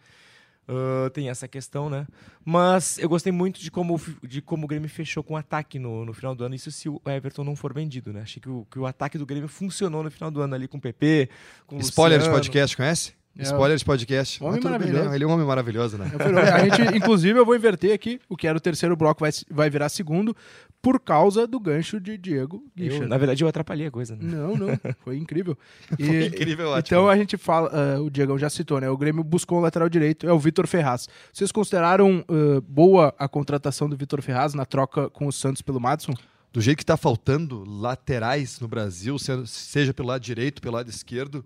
Ah, 0.68 1.10
tem 1.12 1.30
essa 1.30 1.48
questão, 1.48 1.90
né? 1.90 2.08
Mas 2.44 2.98
eu 2.98 3.08
gostei 3.08 3.32
muito 3.32 3.60
de 3.60 3.70
como, 3.70 4.00
de 4.24 4.42
como 4.42 4.66
o 4.66 4.68
Grêmio 4.68 4.90
fechou 4.90 5.24
com 5.24 5.36
o 5.36 5.38
ataque 5.38 5.78
no, 5.78 6.06
no 6.06 6.14
final 6.14 6.34
do 6.36 6.44
ano. 6.44 6.56
Isso 6.56 6.72
se 6.72 6.90
o 6.90 7.02
Everton 7.06 7.44
não 7.44 7.56
for 7.56 7.74
vendido, 7.74 8.12
né? 8.12 8.22
Achei 8.22 8.42
que 8.42 8.50
o, 8.50 8.66
que 8.70 8.80
o 8.80 8.86
ataque 8.86 9.18
do 9.18 9.26
Grêmio 9.26 9.48
funcionou 9.48 10.04
no 10.04 10.12
final 10.12 10.32
do 10.32 10.42
ano 10.42 10.56
ali 10.56 10.68
com 10.68 10.78
o 10.78 10.82
PP, 10.82 11.30
com 11.68 11.78
Spoiler 11.80 12.20
de 12.20 12.26
Luciano. 12.26 12.38
podcast, 12.38 12.76
conhece? 12.76 13.14
É, 13.38 13.44
Spoiler 13.44 13.78
de 13.78 13.84
podcast. 13.84 14.44
Homem 14.44 14.62
bem, 14.62 14.72
maravilhoso. 14.72 15.10
né? 15.10 15.16
Ele 15.16 15.24
é 15.24 15.28
um 15.28 15.32
homem 15.32 15.46
maravilhoso, 15.46 15.98
né? 15.98 16.12
É. 16.18 16.50
A 16.52 16.60
gente, 16.70 16.82
inclusive, 16.96 17.38
eu 17.38 17.46
vou 17.46 17.56
inverter 17.56 17.94
aqui. 17.94 18.20
O 18.30 18.38
que 18.38 18.48
era 18.48 18.58
o 18.58 18.62
terceiro 18.62 18.96
bloco 18.96 19.20
vai, 19.22 19.32
vai 19.52 19.70
virar 19.70 19.90
segundo 19.90 20.36
por 20.82 21.00
causa 21.00 21.48
do 21.48 21.60
gancho 21.60 22.00
de 22.00 22.16
Diego 22.16 22.64
na 23.08 23.18
verdade, 23.18 23.44
eu 23.44 23.48
atrapalhei 23.48 23.88
a 23.88 23.92
coisa, 23.92 24.16
né? 24.16 24.22
Não, 24.22 24.56
não. 24.56 24.68
Foi 25.04 25.18
incrível. 25.18 25.58
E- 25.98 26.06
Foi 26.06 26.26
incrível, 26.28 26.68
ótimo. 26.70 26.80
Então 26.86 27.10
a 27.10 27.18
gente 27.18 27.38
fala, 27.38 27.72
ah, 27.74 28.02
o 28.02 28.10
Diegão 28.10 28.38
já 28.38 28.50
citou, 28.50 28.80
né? 28.80 28.90
O 28.90 28.96
Grêmio 28.98 29.24
buscou 29.24 29.58
um 29.58 29.62
lateral 29.62 29.90
direito, 29.90 30.28
é 30.28 30.32
o 30.32 30.38
Vitor 30.40 30.68
Ferraz. 30.68 31.08
Vocês 31.34 31.52
consideraram 31.52 32.24
ah, 32.30 32.62
boa 32.68 33.14
a 33.18 33.28
contratação 33.28 33.90
do 33.90 33.98
Vitor 33.98 34.22
Ferraz 34.22 34.54
na 34.54 34.66
troca 34.66 35.10
com 35.10 35.28
o 35.28 35.32
Santos 35.32 35.62
pelo 35.62 35.80
Madison? 35.80 36.14
Do 36.54 36.62
jeito 36.62 36.78
que 36.78 36.86
tá 36.86 36.96
faltando 36.96 37.64
laterais 37.68 38.60
no 38.60 38.68
Brasil, 38.68 39.18
seja 39.46 39.94
pelo 39.94 40.08
lado 40.08 40.22
direito, 40.22 40.62
pelo 40.62 40.76
lado 40.76 40.90
esquerdo, 40.90 41.44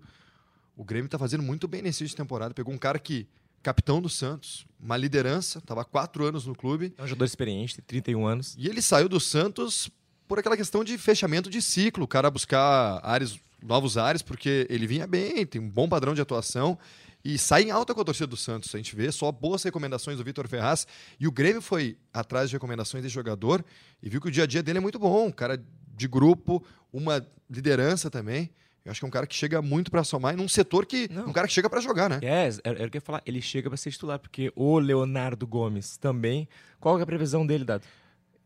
o 0.80 0.84
Grêmio 0.84 1.10
tá 1.10 1.18
fazendo 1.18 1.42
muito 1.42 1.68
bem 1.68 1.82
nesse 1.82 2.02
início 2.02 2.14
de 2.14 2.22
temporada. 2.22 2.54
Pegou 2.54 2.72
um 2.72 2.78
cara 2.78 2.98
que, 2.98 3.28
capitão 3.62 4.00
do 4.00 4.08
Santos, 4.08 4.64
uma 4.80 4.96
liderança, 4.96 5.60
tava 5.60 5.82
há 5.82 5.84
quatro 5.84 6.24
anos 6.24 6.46
no 6.46 6.54
clube, 6.54 6.94
É 6.96 7.02
um 7.02 7.06
jogador 7.06 7.26
experiente, 7.26 7.74
tem 7.76 7.84
31 7.84 8.26
anos. 8.26 8.56
e 8.58 8.66
ele 8.66 8.80
saiu 8.80 9.06
do 9.06 9.20
Santos 9.20 9.90
por 10.26 10.38
aquela 10.38 10.56
questão 10.56 10.82
de 10.82 10.96
fechamento 10.96 11.50
de 11.50 11.60
ciclo, 11.60 12.04
o 12.04 12.08
cara 12.08 12.30
buscar 12.30 12.98
áreas, 13.04 13.38
novos 13.62 13.98
ares, 13.98 14.22
porque 14.22 14.66
ele 14.70 14.86
vinha 14.86 15.06
bem, 15.06 15.44
tem 15.44 15.60
um 15.60 15.68
bom 15.68 15.86
padrão 15.86 16.14
de 16.14 16.22
atuação. 16.22 16.78
E 17.22 17.36
sai 17.36 17.64
em 17.64 17.70
alta 17.70 17.94
com 17.94 18.00
a 18.00 18.04
torcida 18.04 18.26
do 18.26 18.36
Santos. 18.36 18.74
A 18.74 18.78
gente 18.78 18.96
vê 18.96 19.12
só 19.12 19.30
boas 19.30 19.62
recomendações 19.62 20.16
do 20.16 20.24
Vitor 20.24 20.48
Ferraz. 20.48 20.86
E 21.18 21.28
o 21.28 21.30
Grêmio 21.30 21.60
foi 21.60 21.98
atrás 22.14 22.48
de 22.48 22.56
recomendações 22.56 23.02
desse 23.02 23.14
jogador 23.14 23.62
e 24.02 24.08
viu 24.08 24.22
que 24.22 24.28
o 24.28 24.30
dia 24.30 24.44
a 24.44 24.46
dia 24.46 24.62
dele 24.62 24.78
é 24.78 24.80
muito 24.80 24.98
bom. 24.98 25.26
Um 25.26 25.30
cara 25.30 25.62
de 25.94 26.08
grupo, 26.08 26.64
uma 26.90 27.22
liderança 27.50 28.08
também. 28.10 28.48
Eu 28.84 28.90
acho 28.90 29.00
que 29.00 29.04
é 29.04 29.08
um 29.08 29.10
cara 29.10 29.26
que 29.26 29.34
chega 29.34 29.60
muito 29.60 29.90
para 29.90 30.02
somar 30.02 30.32
e 30.34 30.36
num 30.36 30.48
setor 30.48 30.86
que. 30.86 31.08
Não. 31.12 31.28
Um 31.28 31.32
cara 31.32 31.46
que 31.46 31.52
chega 31.52 31.68
para 31.68 31.80
jogar, 31.80 32.08
né? 32.08 32.18
É, 32.22 32.48
era 32.64 32.78
era 32.78 32.86
o 32.86 32.90
que 32.90 32.96
eu 32.96 33.00
ia 33.00 33.04
falar. 33.04 33.22
Ele 33.26 33.42
chega 33.42 33.68
para 33.68 33.76
ser 33.76 33.90
titular, 33.90 34.18
porque 34.18 34.50
o 34.56 34.78
Leonardo 34.78 35.46
Gomes 35.46 35.96
também. 35.98 36.48
Qual 36.78 36.98
é 36.98 37.02
a 37.02 37.06
previsão 37.06 37.46
dele, 37.46 37.64
Dado? 37.64 37.84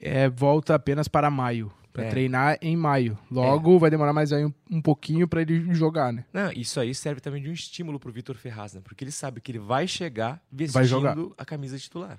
É, 0.00 0.28
volta 0.28 0.74
apenas 0.74 1.06
para 1.06 1.30
maio, 1.30 1.72
para 1.92 2.04
É. 2.06 2.08
treinar 2.10 2.58
em 2.60 2.76
maio. 2.76 3.16
Logo 3.30 3.78
vai 3.78 3.90
demorar 3.90 4.12
mais 4.12 4.32
aí 4.32 4.44
um, 4.44 4.52
um 4.70 4.82
pouquinho 4.82 5.26
para 5.28 5.40
ele 5.40 5.72
jogar, 5.72 6.12
né? 6.12 6.24
Não, 6.32 6.50
isso 6.52 6.80
aí 6.80 6.92
serve 6.94 7.20
também 7.20 7.40
de 7.40 7.48
um 7.48 7.52
estímulo 7.52 7.98
pro 8.00 8.12
Vitor 8.12 8.36
Ferraz, 8.36 8.74
né? 8.74 8.80
Porque 8.82 9.04
ele 9.04 9.12
sabe 9.12 9.40
que 9.40 9.52
ele 9.52 9.60
vai 9.60 9.86
chegar 9.86 10.42
vestindo 10.50 10.74
Vai 10.74 10.84
jogar. 10.84 11.16
a 11.38 11.44
camisa 11.44 11.78
titular. 11.78 12.18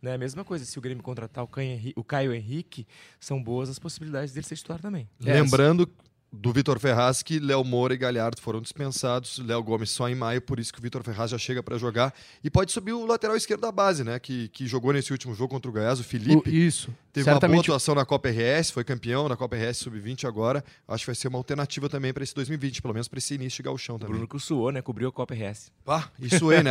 Né? 0.00 0.14
A 0.14 0.18
mesma 0.18 0.44
coisa, 0.44 0.64
se 0.64 0.78
o 0.78 0.80
Grêmio 0.80 1.02
contratar 1.02 1.44
o 1.44 1.48
Caio, 1.48 1.68
Henri- 1.72 1.92
o 1.96 2.02
Caio 2.04 2.32
Henrique, 2.32 2.86
são 3.18 3.42
boas 3.42 3.68
as 3.68 3.78
possibilidades 3.78 4.32
dele 4.32 4.46
ser 4.46 4.56
titular 4.56 4.80
também. 4.80 5.06
É, 5.26 5.34
Lembrando 5.34 5.86
do 6.32 6.52
Vitor 6.52 6.78
Ferraz 6.78 7.22
que 7.22 7.40
Léo 7.40 7.64
Moura 7.64 7.92
e 7.92 7.96
Galhardo 7.96 8.40
foram 8.40 8.60
dispensados, 8.62 9.38
Léo 9.44 9.62
Gomes 9.64 9.90
só 9.90 10.08
em 10.08 10.14
maio, 10.14 10.40
por 10.40 10.60
isso 10.60 10.72
que 10.72 10.78
o 10.78 10.82
Vitor 10.82 11.02
Ferraz 11.02 11.30
já 11.32 11.38
chega 11.38 11.60
para 11.62 11.76
jogar. 11.76 12.14
E 12.44 12.48
pode 12.48 12.70
subir 12.70 12.92
o 12.92 13.04
lateral 13.04 13.36
esquerdo 13.36 13.62
da 13.62 13.72
base, 13.72 14.04
né? 14.04 14.18
Que, 14.20 14.48
que 14.48 14.64
jogou 14.66 14.92
nesse 14.92 15.10
último 15.10 15.34
jogo 15.34 15.48
contra 15.52 15.68
o 15.68 15.72
Goiás, 15.74 15.98
o 15.98 16.02
O- 16.02 16.04
Felipe. 16.04 16.48
isso. 16.66 16.94
Teve 17.12 17.24
uma 17.28 17.32
boa 17.32 17.40
Certamente 17.40 17.64
atuação 17.64 17.94
na 17.96 18.04
Copa 18.04 18.28
RS, 18.28 18.70
foi 18.70 18.84
campeão 18.84 19.28
na 19.28 19.36
Copa 19.36 19.56
RS 19.56 19.78
Sub-20 19.78 20.28
agora. 20.28 20.64
Acho 20.86 21.02
que 21.02 21.06
vai 21.08 21.14
ser 21.16 21.26
uma 21.26 21.38
alternativa 21.38 21.88
também 21.88 22.12
para 22.12 22.22
esse 22.22 22.32
2020, 22.34 22.80
pelo 22.80 22.94
menos 22.94 23.08
para 23.08 23.18
esse 23.18 23.34
início 23.34 23.56
de 23.56 23.62
gauchão 23.64 23.96
O 23.96 23.98
também. 23.98 24.12
Bruno 24.12 24.28
que 24.28 24.38
suou, 24.38 24.70
né? 24.70 24.80
Cobriu 24.80 25.08
a 25.08 25.12
Copa 25.12 25.34
RS. 25.34 25.72
Pá, 25.84 26.10
isso 26.20 26.48
aí, 26.50 26.62
né? 26.62 26.70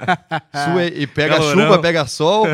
Suei. 0.72 0.88
E 1.02 1.06
pega 1.06 1.34
Calorão. 1.36 1.62
chuva, 1.64 1.78
pega 1.78 2.06
sol. 2.06 2.46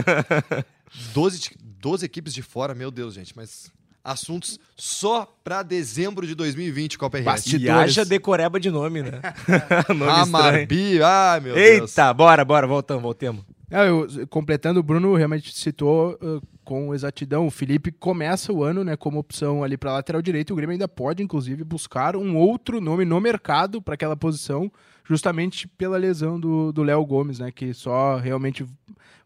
12, 1.13 1.39
ti- 1.39 1.57
12 1.81 2.05
equipes 2.05 2.35
de 2.35 2.43
fora, 2.43 2.75
meu 2.75 2.91
Deus, 2.91 3.15
gente, 3.15 3.33
mas 3.37 3.71
assuntos 4.05 4.61
só 4.77 5.27
para 5.43 5.63
dezembro 5.63 6.27
de 6.27 6.35
2020, 6.35 6.99
Copa 6.99 7.17
RS. 7.19 7.25
Basti- 7.25 7.49
E 7.49 7.53
Bastidores. 7.59 7.83
haja 7.99 8.05
decoreba 8.05 8.61
de 8.61 8.71
nome, 8.71 9.03
né? 9.03 9.21
nome. 9.89 10.11
Amarbi, 10.11 11.01
ah, 11.03 11.41
meu 11.43 11.55
Deus. 11.55 11.91
Eita, 11.91 12.13
bora, 12.13 12.45
bora, 12.45 12.67
voltamos, 12.67 13.03
voltemos. 13.03 13.43
É, 13.71 13.89
eu- 13.89 14.07
completando, 14.29 14.79
o 14.79 14.83
Bruno 14.83 15.15
realmente 15.15 15.53
citou 15.57 16.19
uh, 16.23 16.41
com 16.65 16.95
exatidão. 16.95 17.47
O 17.47 17.51
Felipe 17.51 17.91
começa 17.91 18.53
o 18.53 18.63
ano 18.63 18.85
né, 18.85 18.95
como 18.97 19.19
opção 19.19 19.65
ali 19.65 19.77
para 19.77 19.93
lateral 19.95 20.21
direito. 20.23 20.53
O 20.53 20.57
Grêmio 20.57 20.73
ainda 20.75 20.87
pode, 20.87 21.23
inclusive, 21.23 21.65
buscar 21.65 22.15
um 22.15 22.37
outro 22.37 22.81
nome 22.81 23.05
no 23.05 23.21
mercado 23.21 23.81
para 23.83 23.95
aquela 23.95 24.17
posição, 24.17 24.71
justamente 25.05 25.69
pela 25.69 25.97
lesão 25.99 26.39
do 26.73 26.83
Léo 26.83 27.05
Gomes, 27.05 27.39
né, 27.39 27.51
que 27.53 27.73
só 27.75 28.17
realmente 28.17 28.67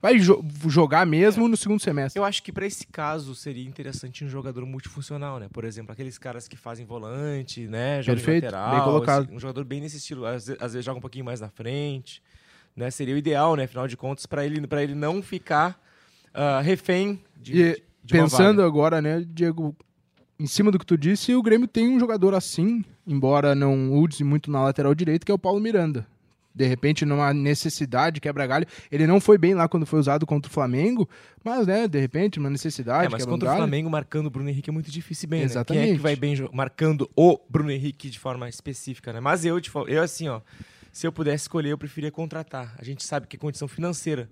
vai 0.02 0.18
jo- 0.18 0.44
jogar 0.68 1.06
mesmo 1.06 1.48
no 1.48 1.56
segundo 1.56 1.80
semestre. 1.80 2.18
Eu 2.20 2.24
acho 2.24 2.42
que 2.42 2.52
para 2.52 2.66
esse 2.66 2.86
caso 2.86 3.34
seria 3.34 3.66
interessante 3.66 4.24
um 4.24 4.28
jogador 4.28 4.64
multifuncional, 4.66 5.38
né? 5.38 5.48
Por 5.52 5.64
exemplo, 5.64 5.92
aqueles 5.92 6.18
caras 6.18 6.46
que 6.48 6.56
fazem 6.56 6.84
volante, 6.86 7.66
né? 7.66 8.02
Jogam 8.02 8.20
em 8.20 8.24
Perfeito, 8.24 8.44
lateral, 8.44 8.70
bem 8.72 8.82
colocado. 8.82 9.24
esse- 9.24 9.32
um 9.34 9.38
jogador 9.40 9.64
bem 9.64 9.80
nesse 9.80 9.96
estilo, 9.98 10.24
às 10.26 10.46
vezes, 10.46 10.62
às 10.62 10.72
vezes 10.72 10.84
joga 10.84 10.98
um 10.98 11.02
pouquinho 11.02 11.24
mais 11.24 11.40
na 11.40 11.48
frente, 11.48 12.22
né? 12.76 12.90
Seria 12.90 13.14
o 13.14 13.18
ideal, 13.18 13.56
né? 13.56 13.64
Afinal 13.64 13.86
de 13.88 13.96
contas, 13.96 14.26
para 14.26 14.44
ele, 14.44 14.60
ele 14.82 14.94
não 14.94 15.22
ficar 15.22 15.80
ah, 16.34 16.60
refém 16.60 17.20
de, 17.36 17.52
E 17.52 17.54
de- 17.74 17.82
de 18.04 18.12
pensando 18.12 18.62
agora, 18.62 19.00
né, 19.02 19.24
Diego, 19.26 19.74
em 20.38 20.46
cima 20.46 20.70
do 20.70 20.78
que 20.78 20.86
tu 20.86 20.96
disse, 20.96 21.34
o 21.34 21.42
Grêmio 21.42 21.66
tem 21.66 21.88
um 21.88 21.98
jogador 21.98 22.34
assim, 22.34 22.84
embora 23.06 23.54
não 23.54 23.92
use 23.92 24.22
muito 24.22 24.50
na 24.50 24.62
lateral 24.62 24.94
direita, 24.94 25.26
que 25.26 25.32
é 25.32 25.34
o 25.34 25.38
Paulo 25.38 25.60
Miranda. 25.60 26.06
de 26.54 26.66
repente 26.66 27.04
numa 27.04 27.32
necessidade, 27.32 28.20
quebra 28.20 28.46
galho. 28.46 28.66
Ele 28.90 29.06
não 29.06 29.20
foi 29.20 29.38
bem 29.38 29.54
lá 29.54 29.68
quando 29.68 29.86
foi 29.86 30.00
usado 30.00 30.26
contra 30.26 30.50
o 30.50 30.52
Flamengo, 30.52 31.08
mas, 31.44 31.66
né, 31.66 31.86
de 31.86 32.00
repente, 32.00 32.38
uma 32.38 32.50
necessidade. 32.50 33.06
É, 33.06 33.08
mas 33.08 33.24
contra 33.24 33.52
o. 33.52 33.56
Flamengo, 33.56 33.88
marcando 33.88 34.26
o 34.26 34.30
Bruno 34.30 34.48
Henrique 34.48 34.70
é 34.70 34.72
muito 34.72 34.90
difícil 34.90 35.28
bem, 35.28 35.40
né? 35.40 35.46
Quem 35.46 35.50
é 35.50 35.52
Exatamente. 35.52 35.96
que 35.96 36.02
vai 36.02 36.16
bem 36.16 36.48
marcando 36.52 37.08
o 37.14 37.40
Bruno 37.48 37.70
Henrique 37.70 38.10
de 38.10 38.18
forma 38.18 38.48
específica, 38.48 39.12
né? 39.12 39.20
Mas 39.20 39.44
eu, 39.44 39.60
eu 39.86 40.02
assim, 40.02 40.28
ó, 40.28 40.40
se 40.92 41.06
eu 41.06 41.12
pudesse 41.12 41.44
escolher, 41.44 41.70
eu 41.70 41.78
preferia 41.78 42.10
contratar. 42.10 42.74
A 42.78 42.84
gente 42.84 43.04
sabe 43.04 43.26
que 43.26 43.36
a 43.36 43.40
condição 43.40 43.68
financeira 43.68 44.28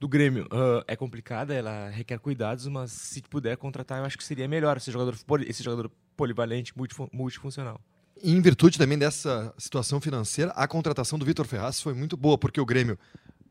do 0.00 0.08
Grêmio 0.08 0.48
ah, 0.50 0.82
é 0.88 0.96
complicada, 0.96 1.54
ela 1.54 1.88
requer 1.90 2.18
cuidados, 2.18 2.66
mas 2.66 2.90
se 2.90 3.20
puder 3.22 3.56
contratar, 3.58 3.98
eu 3.98 4.04
acho 4.04 4.16
que 4.18 4.24
seria 4.24 4.48
melhor 4.48 4.76
esse 4.78 4.90
jogador, 4.90 5.14
esse 5.46 5.62
jogador 5.62 5.90
polivalente, 6.16 6.76
multifun- 6.76 7.08
multifuncional. 7.12 7.80
Em 8.22 8.40
virtude 8.40 8.76
também 8.78 8.98
dessa 8.98 9.54
situação 9.58 10.00
financeira, 10.00 10.50
a 10.52 10.66
contratação 10.66 11.18
do 11.18 11.24
Vitor 11.24 11.46
Ferraz 11.46 11.80
foi 11.80 11.94
muito 11.94 12.16
boa, 12.16 12.36
porque 12.36 12.60
o 12.60 12.66
Grêmio 12.66 12.98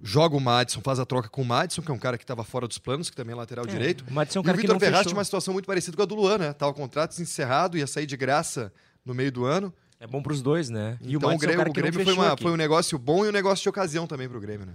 joga 0.02 0.36
o 0.36 0.40
Madison, 0.40 0.80
faz 0.82 1.00
a 1.00 1.06
troca 1.06 1.28
com 1.30 1.42
o 1.42 1.46
Madison, 1.46 1.82
que 1.82 1.92
é 1.92 1.94
um 1.94 1.98
cara 2.00 2.18
que 2.18 2.24
estava 2.24 2.44
fora 2.44 2.68
dos 2.68 2.78
planos, 2.78 3.10
que 3.10 3.16
também 3.16 3.34
é 3.34 3.36
lateral 3.36 3.66
direito. 3.66 4.04
O 4.10 4.14
Madison 4.14 4.40
é 4.40 4.42
um 4.42 4.44
e 4.44 4.44
o 4.44 4.46
cara 4.46 4.58
Vitor 4.58 4.80
Ferraz 4.80 4.98
fechou. 5.00 5.10
tinha 5.12 5.18
uma 5.18 5.24
situação 5.26 5.54
muito 5.54 5.66
parecida 5.66 5.96
com 5.98 6.04
a 6.04 6.06
do 6.06 6.16
Luan, 6.16 6.38
né? 6.38 6.54
Tava 6.54 6.72
o 6.72 6.76
contrato 6.76 7.20
encerrado, 7.22 7.78
ia 7.78 7.86
sair 7.88 8.06
de 8.06 8.16
graça 8.18 8.72
no 9.06 9.14
meio 9.14 9.32
do 9.32 9.46
ano. 9.46 9.74
É 10.00 10.08
bom 10.08 10.22
pros 10.24 10.42
dois, 10.42 10.70
né? 10.70 10.98
E 11.02 11.16
então 11.16 11.28
o 11.30 11.32
Madison 11.32 11.32
é 11.32 11.36
um 11.36 11.38
Grêmio, 11.40 11.58
cara 11.58 11.70
o 11.70 11.74
não 11.74 11.74
Grêmio 11.74 12.04
foi, 12.06 12.14
uma- 12.14 12.38
foi 12.38 12.52
um 12.52 12.56
negócio 12.56 12.98
bom 12.98 13.26
e 13.26 13.30
um 13.30 13.32
negócio 13.32 13.62
de 13.64 13.70
ocasião 13.70 14.08
também 14.08 14.30
pro 14.30 14.40
Grêmio, 14.40 14.66
né? 14.68 14.74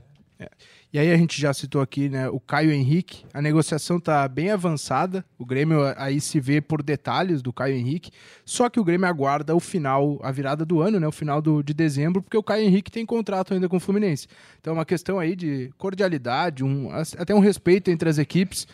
E 0.94 0.98
aí 1.00 1.10
a 1.10 1.16
gente 1.16 1.40
já 1.40 1.52
citou 1.52 1.82
aqui, 1.82 2.08
né, 2.08 2.28
o 2.28 2.38
Caio 2.38 2.70
Henrique. 2.70 3.24
A 3.34 3.42
negociação 3.42 3.98
tá 3.98 4.28
bem 4.28 4.52
avançada. 4.52 5.24
O 5.36 5.44
Grêmio 5.44 5.80
aí 5.96 6.20
se 6.20 6.38
vê 6.38 6.60
por 6.60 6.84
detalhes 6.84 7.42
do 7.42 7.52
Caio 7.52 7.74
Henrique. 7.74 8.12
Só 8.44 8.70
que 8.70 8.78
o 8.78 8.84
Grêmio 8.84 9.08
aguarda 9.08 9.56
o 9.56 9.58
final, 9.58 10.20
a 10.22 10.30
virada 10.30 10.64
do 10.64 10.80
ano, 10.80 11.00
né, 11.00 11.08
o 11.08 11.10
final 11.10 11.42
do, 11.42 11.64
de 11.64 11.74
dezembro, 11.74 12.22
porque 12.22 12.36
o 12.36 12.44
Caio 12.44 12.64
Henrique 12.64 12.92
tem 12.92 13.04
contrato 13.04 13.52
ainda 13.52 13.68
com 13.68 13.76
o 13.76 13.80
Fluminense. 13.80 14.28
Então 14.60 14.72
é 14.72 14.76
uma 14.76 14.84
questão 14.84 15.18
aí 15.18 15.34
de 15.34 15.72
cordialidade, 15.76 16.62
um, 16.62 16.88
até 17.18 17.34
um 17.34 17.40
respeito 17.40 17.90
entre 17.90 18.08
as 18.08 18.16
equipes. 18.16 18.64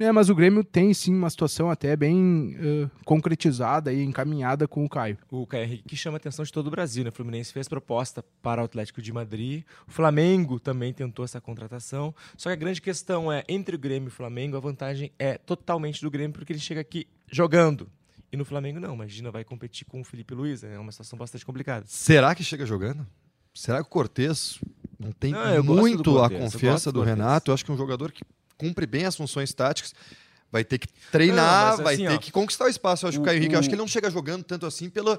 Né, 0.00 0.10
mas 0.12 0.30
o 0.30 0.34
Grêmio 0.34 0.64
tem 0.64 0.94
sim 0.94 1.14
uma 1.14 1.28
situação 1.28 1.68
até 1.70 1.94
bem 1.94 2.56
eh, 2.58 2.88
concretizada 3.04 3.92
e 3.92 4.02
encaminhada 4.02 4.66
com 4.66 4.82
o 4.82 4.88
Caio. 4.88 5.18
O 5.30 5.46
Caio 5.46 5.64
Henrique 5.64 5.84
que 5.90 5.94
chama 5.94 6.16
a 6.16 6.18
atenção 6.18 6.42
de 6.42 6.50
todo 6.50 6.68
o 6.68 6.70
Brasil, 6.70 7.04
né? 7.04 7.10
O 7.10 7.12
Fluminense 7.12 7.52
fez 7.52 7.68
proposta 7.68 8.24
para 8.40 8.62
o 8.62 8.64
Atlético 8.64 9.02
de 9.02 9.12
Madrid. 9.12 9.62
O 9.86 9.90
Flamengo 9.90 10.58
também 10.58 10.90
tentou 10.94 11.22
essa 11.22 11.38
contratação. 11.38 12.14
Só 12.34 12.48
que 12.48 12.54
a 12.54 12.56
grande 12.56 12.80
questão 12.80 13.30
é, 13.30 13.44
entre 13.46 13.76
o 13.76 13.78
Grêmio 13.78 14.06
e 14.06 14.08
o 14.08 14.10
Flamengo, 14.10 14.56
a 14.56 14.60
vantagem 14.60 15.12
é 15.18 15.36
totalmente 15.36 16.00
do 16.00 16.10
Grêmio, 16.10 16.32
porque 16.32 16.54
ele 16.54 16.60
chega 16.60 16.80
aqui 16.80 17.06
jogando. 17.30 17.86
E 18.32 18.38
no 18.38 18.44
Flamengo 18.46 18.80
não. 18.80 18.94
Imagina, 18.94 19.30
vai 19.30 19.44
competir 19.44 19.86
com 19.86 20.00
o 20.00 20.04
Felipe 20.04 20.32
Luiz. 20.32 20.62
né? 20.62 20.76
É 20.76 20.78
uma 20.78 20.92
situação 20.92 21.18
bastante 21.18 21.44
complicada. 21.44 21.84
Será 21.86 22.34
que 22.34 22.42
chega 22.42 22.64
jogando? 22.64 23.06
Será 23.52 23.82
que 23.82 23.86
o 23.88 23.90
Cortez 23.90 24.58
não 24.98 25.12
tem 25.12 25.32
Não, 25.32 25.62
muito 25.62 26.18
a 26.20 26.30
confiança 26.30 26.90
do 26.90 27.00
do. 27.00 27.04
Renato? 27.04 27.50
Eu 27.50 27.54
acho 27.54 27.64
que 27.64 27.70
é 27.70 27.74
um 27.74 27.76
jogador 27.76 28.12
que 28.12 28.22
cumpre 28.60 28.86
bem 28.86 29.04
as 29.06 29.16
funções 29.16 29.52
táticas. 29.54 29.94
Vai 30.52 30.64
ter 30.64 30.78
que 30.78 30.88
treinar, 31.12 31.76
Não, 31.78 31.84
vai 31.84 31.94
assim, 31.94 32.06
ter 32.06 32.14
ó, 32.14 32.18
que 32.18 32.30
conquistar 32.32 32.64
o 32.64 32.68
espaço. 32.68 33.04
Eu 33.04 33.08
acho 33.08 33.16
que 33.18 33.20
o 33.20 33.22
o- 33.22 33.24
Caio 33.24 33.38
Henrique, 33.38 33.54
eu 33.54 33.58
acho 33.60 33.66
o- 33.66 33.70
que 33.70 33.74
ele 33.74 33.80
não 33.80 33.88
chega 33.88 34.10
jogando 34.10 34.42
tanto 34.42 34.66
assim 34.66 34.90
pelo, 34.90 35.18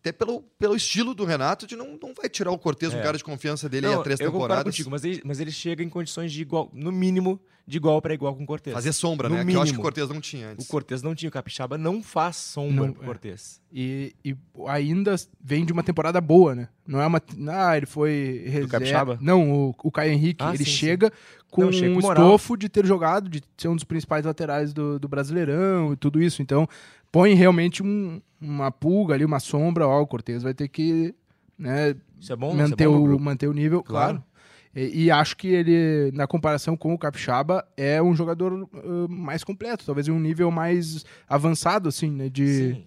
até 0.00 0.12
pelo, 0.12 0.42
pelo 0.58 0.76
estilo 0.76 1.14
do 1.14 1.24
Renato 1.24 1.66
de 1.66 1.76
não, 1.76 1.98
não 2.02 2.12
vai 2.14 2.28
tirar 2.28 2.50
o 2.50 2.58
Cortez, 2.58 2.92
um 2.92 2.98
É. 2.98 3.02
cara 3.02 3.16
de 3.16 3.24
confiança 3.24 3.68
dele 3.70 3.86
Não, 3.86 4.00
há 4.00 4.02
três 4.04 4.20
eu 4.20 4.30
temporadas. 4.30 4.64
contigo, 4.64 4.90
mas 4.90 5.02
ele, 5.04 5.22
mas 5.24 5.40
ele 5.40 5.50
chega 5.50 5.82
em 5.82 5.88
condições 5.88 6.30
de 6.30 6.42
igual, 6.42 6.70
no 6.74 6.92
mínimo, 6.92 7.40
de 7.70 7.76
igual 7.76 8.02
para 8.02 8.12
igual 8.12 8.34
com 8.34 8.42
o 8.42 8.46
Cortez. 8.46 8.74
Fazer 8.74 8.92
sombra, 8.92 9.28
No 9.28 9.36
né? 9.36 9.44
Que 9.44 9.52
eu 9.52 9.62
acho 9.62 9.72
que 9.72 9.78
o 9.78 9.80
mínimo. 9.80 9.82
Cortez 9.82 10.08
não 10.08 10.20
tinha 10.20 10.48
antes. 10.50 10.66
O 10.66 10.68
Cortez 10.68 11.02
não 11.02 11.14
tinha, 11.14 11.28
o 11.28 11.32
Capixaba 11.32 11.78
não 11.78 12.02
faz 12.02 12.36
sombra 12.36 12.86
Não, 12.86 12.92
pro 12.92 13.02
é. 13.02 13.06
Cortez. 13.06 13.60
E, 13.72 14.14
e 14.24 14.36
ainda 14.66 15.14
vem 15.42 15.64
de 15.64 15.72
uma 15.72 15.82
temporada 15.82 16.20
boa, 16.20 16.54
né? 16.54 16.68
Não 16.86 17.00
é 17.00 17.06
uma. 17.06 17.22
Ah, 17.48 17.76
ele 17.76 17.86
foi. 17.86 18.42
reserva. 18.44 18.68
Capixaba? 18.68 19.18
Não, 19.20 19.50
o, 19.68 19.74
o 19.84 19.90
Caio 19.90 20.12
Henrique, 20.12 20.44
Ah, 20.44 20.48
ele 20.54 20.58
sim, 20.58 20.64
sim. 20.64 20.70
chega 20.76 21.12
com 21.50 21.62
Não, 21.62 21.72
chega 21.72 21.92
um 21.92 21.94
com 22.00 22.00
moral. 22.02 22.24
estofo 22.26 22.56
de 22.56 22.68
ter 22.68 22.84
jogado, 22.84 23.28
de 23.30 23.40
ser 23.56 23.68
um 23.68 23.74
dos 23.76 23.84
principais 23.84 24.24
laterais 24.24 24.72
do, 24.74 24.98
do 24.98 25.08
Brasileirão 25.08 25.92
e 25.92 25.96
tudo 25.96 26.20
isso. 26.20 26.42
Então, 26.42 26.68
põe 27.12 27.34
realmente 27.34 27.82
um- 27.82 28.20
uma 28.40 28.70
pulga 28.72 29.14
ali, 29.14 29.24
uma 29.24 29.38
sombra. 29.40 29.86
Ó, 29.86 30.00
o 30.02 30.06
Cortez 30.06 30.42
vai 30.42 30.54
ter 30.54 30.66
que 30.68 31.14
né, 31.58 31.94
Isso 32.18 32.32
é 32.32 32.36
bom? 32.36 32.54
manter, 32.54 32.64
isso 32.64 32.82
é 32.82 32.86
bom 32.86 33.14
o, 33.16 33.20
manter 33.20 33.46
o 33.46 33.52
nível, 33.52 33.82
Claro. 33.82 34.14
claro. 34.14 34.24
E, 34.74 35.04
e 35.04 35.10
acho 35.10 35.36
que 35.36 35.48
ele, 35.48 36.10
na 36.12 36.26
comparação 36.26 36.76
com 36.76 36.94
o 36.94 36.98
Capixaba, 36.98 37.66
é 37.76 38.00
um 38.00 38.14
jogador 38.14 38.52
uh, 38.52 39.08
mais 39.08 39.42
completo, 39.42 39.84
talvez 39.84 40.06
em 40.08 40.12
um 40.12 40.20
nível 40.20 40.50
mais 40.50 41.04
avançado, 41.28 41.88
assim, 41.88 42.10
né? 42.10 42.28
De, 42.28 42.74
Sim. 42.74 42.84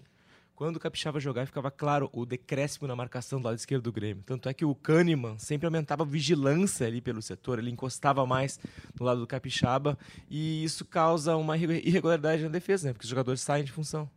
Quando 0.56 0.76
o 0.76 0.80
Capixaba 0.80 1.18
jogar, 1.18 1.46
ficava 1.46 1.68
claro 1.68 2.08
o 2.12 2.24
decréscimo 2.24 2.86
na 2.86 2.94
marcação 2.94 3.40
do 3.40 3.44
lado 3.44 3.58
esquerdo 3.58 3.82
do 3.82 3.92
Grêmio. 3.92 4.22
Tanto 4.24 4.48
é 4.48 4.54
que 4.54 4.64
o 4.64 4.72
Kahneman 4.72 5.36
sempre 5.36 5.66
aumentava 5.66 6.04
a 6.04 6.06
vigilância 6.06 6.86
ali 6.86 7.00
pelo 7.00 7.20
setor, 7.20 7.58
ele 7.58 7.70
encostava 7.70 8.24
mais 8.24 8.60
no 8.98 9.04
lado 9.04 9.20
do 9.20 9.26
Capixaba 9.26 9.98
e 10.30 10.62
isso 10.62 10.84
causa 10.84 11.36
uma 11.36 11.56
irre- 11.56 11.82
irregularidade 11.84 12.44
na 12.44 12.48
defesa, 12.48 12.86
né? 12.86 12.92
Porque 12.92 13.04
os 13.04 13.10
jogadores 13.10 13.40
saem 13.40 13.64
de 13.64 13.72
função. 13.72 14.08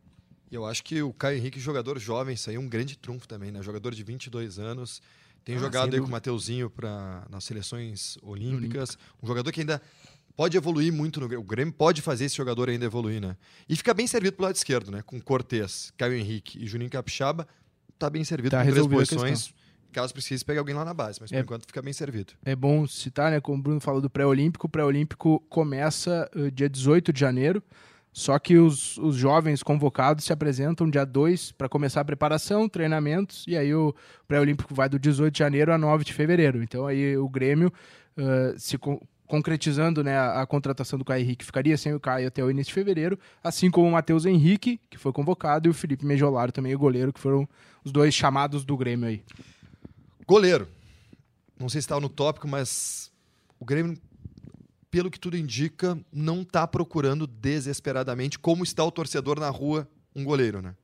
E 0.52 0.56
eu 0.56 0.64
acho 0.64 0.84
que 0.84 1.02
o 1.02 1.12
Caio 1.12 1.38
Henrique, 1.38 1.60
jogador 1.60 1.98
jovem, 1.98 2.36
isso 2.36 2.50
aí 2.52 2.56
é 2.56 2.60
um 2.60 2.70
grande 2.70 2.98
trunfo 2.98 3.28
também, 3.28 3.52
né? 3.52 3.62
Jogador 3.64 3.94
de 3.94 4.04
22 4.04 4.60
anos, 4.60 5.02
tem 5.48 5.56
Ah, 5.56 5.60
jogado 5.60 5.94
aí 5.94 6.02
com 6.02 6.08
o. 6.08 6.12
Mateuzinho 6.12 6.70
pra, 6.70 7.26
nas 7.30 7.46
seleções 7.46 8.18
olímpicas. 8.22 8.98
Um 9.24 9.26
jogador 9.28 9.50
que 9.54 9.62
ainda 9.62 9.82
pode 10.36 10.58
evoluir 10.58 10.92
muito 10.92 11.22
no 11.22 11.28
Grêmio. 11.30 11.42
O 11.46 11.48
Grêmio 11.48 11.74
pode 11.74 12.02
fazer 12.02 12.26
esse 12.26 12.36
jogador 12.36 12.68
ainda 12.70 12.84
evoluir, 12.84 13.22
né? 13.22 13.38
E 13.70 13.74
fica 13.78 13.94
bem 13.94 14.06
servido 14.08 14.36
pro 14.36 14.44
lado 14.46 14.56
esquerdo, 14.56 14.92
né? 14.92 15.02
Com 15.06 15.22
Cortez, 15.22 15.94
Caio 15.98 16.14
Henrique 16.16 16.62
e 16.62 16.68
Juninho 16.68 16.92
Capixaba, 16.92 17.48
tá 17.98 18.10
bem 18.10 18.26
servido 18.26 18.50
Tá 18.52 18.66
com 18.66 18.70
três 18.72 18.86
posições. 18.88 19.54
Caso 19.94 20.12
precise 20.14 20.44
pegar 20.44 20.60
alguém 20.60 20.76
lá 20.76 20.84
na 20.84 20.94
base, 20.94 21.18
mas 21.22 21.32
por 21.32 21.38
É. 21.38 21.40
enquanto 21.40 21.66
fica 21.66 21.82
bem 21.82 21.94
servido. 21.94 22.34
É 22.44 22.54
bom 22.54 22.86
citar, 22.86 23.32
né? 23.32 23.40
Como 23.40 23.58
o 23.58 23.62
Bruno 23.62 23.80
falou 23.80 24.02
do 24.02 24.10
pré-olímpico, 24.10 24.68
o 24.68 24.70
pré-olímpico 24.70 25.40
começa 25.50 26.30
uh, 26.36 26.52
dia 26.52 26.70
18 26.70 27.14
de 27.14 27.20
janeiro. 27.22 27.64
Só 28.18 28.40
que 28.40 28.58
os, 28.58 28.98
os 28.98 29.16
jovens 29.16 29.62
convocados 29.62 30.26
se 30.26 30.34
apresentam 30.34 30.90
dia 30.90 31.06
2 31.06 31.52
para 31.52 31.70
começar 31.70 32.02
a 32.02 32.06
preparação, 32.06 32.68
treinamentos, 32.68 33.46
e 33.48 33.56
aí 33.56 33.76
o 33.76 33.94
pré-olímpico 34.28 34.74
vai 34.74 34.90
do 34.90 34.98
18 34.98 35.32
de 35.32 35.38
janeiro 35.38 35.72
a 35.72 35.78
9 35.78 36.04
de 36.04 36.14
fevereiro. 36.14 36.64
Então 36.64 36.88
aí 36.88 37.16
o 37.16 37.30
Grêmio, 37.30 37.72
uh, 38.18 38.58
se 38.60 38.76
con- 38.76 39.00
concretizando 39.28 40.04
né, 40.04 40.18
a, 40.18 40.42
a 40.42 40.48
contratação 40.48 40.98
do 40.98 41.06
Caio 41.06 41.22
Henrique, 41.22 41.46
ficaria 41.46 41.78
sem 41.78 41.94
o 41.94 42.00
Caio 42.00 42.28
até 42.28 42.44
o 42.44 42.50
início 42.50 42.70
de 42.72 42.74
fevereiro, 42.74 43.20
assim 43.44 43.70
como 43.70 43.88
o 43.88 43.92
Matheus 43.92 44.26
Henrique, 44.26 44.80
que 44.90 44.98
foi 44.98 45.14
convocado, 45.14 45.68
e 45.68 45.70
o 45.70 45.74
Felipe 45.74 46.04
Mejolaro 46.04 46.52
também, 46.52 46.74
o 46.74 46.80
goleiro, 46.80 47.14
que 47.14 47.20
foram 47.20 47.48
os 47.84 47.92
dois 47.92 48.16
chamados 48.16 48.66
do 48.66 48.76
Grêmio 48.76 49.10
aí. 49.10 49.22
Goleiro. 50.26 50.68
Não 51.60 51.70
sei 51.70 51.82
se 51.82 51.86
estava 51.86 52.02
no 52.02 52.10
tópico, 52.10 52.48
mas 52.48 53.12
o 53.60 53.66
Grêmio, 53.66 53.96
pelo 54.90 55.12
que 55.12 55.20
tudo 55.20 55.38
indica, 55.38 56.00
não 56.12 56.42
está 56.42 56.66
procurando 56.68 57.28
desesperadamente, 57.28 58.40
como 58.40 58.64
está 58.64 58.84
o 58.84 58.92
torcedor 58.92 59.40
na 59.40 59.50
rua, 59.50 59.88
um 60.16 60.24
goleiro, 60.24 60.62
né? 60.62 60.76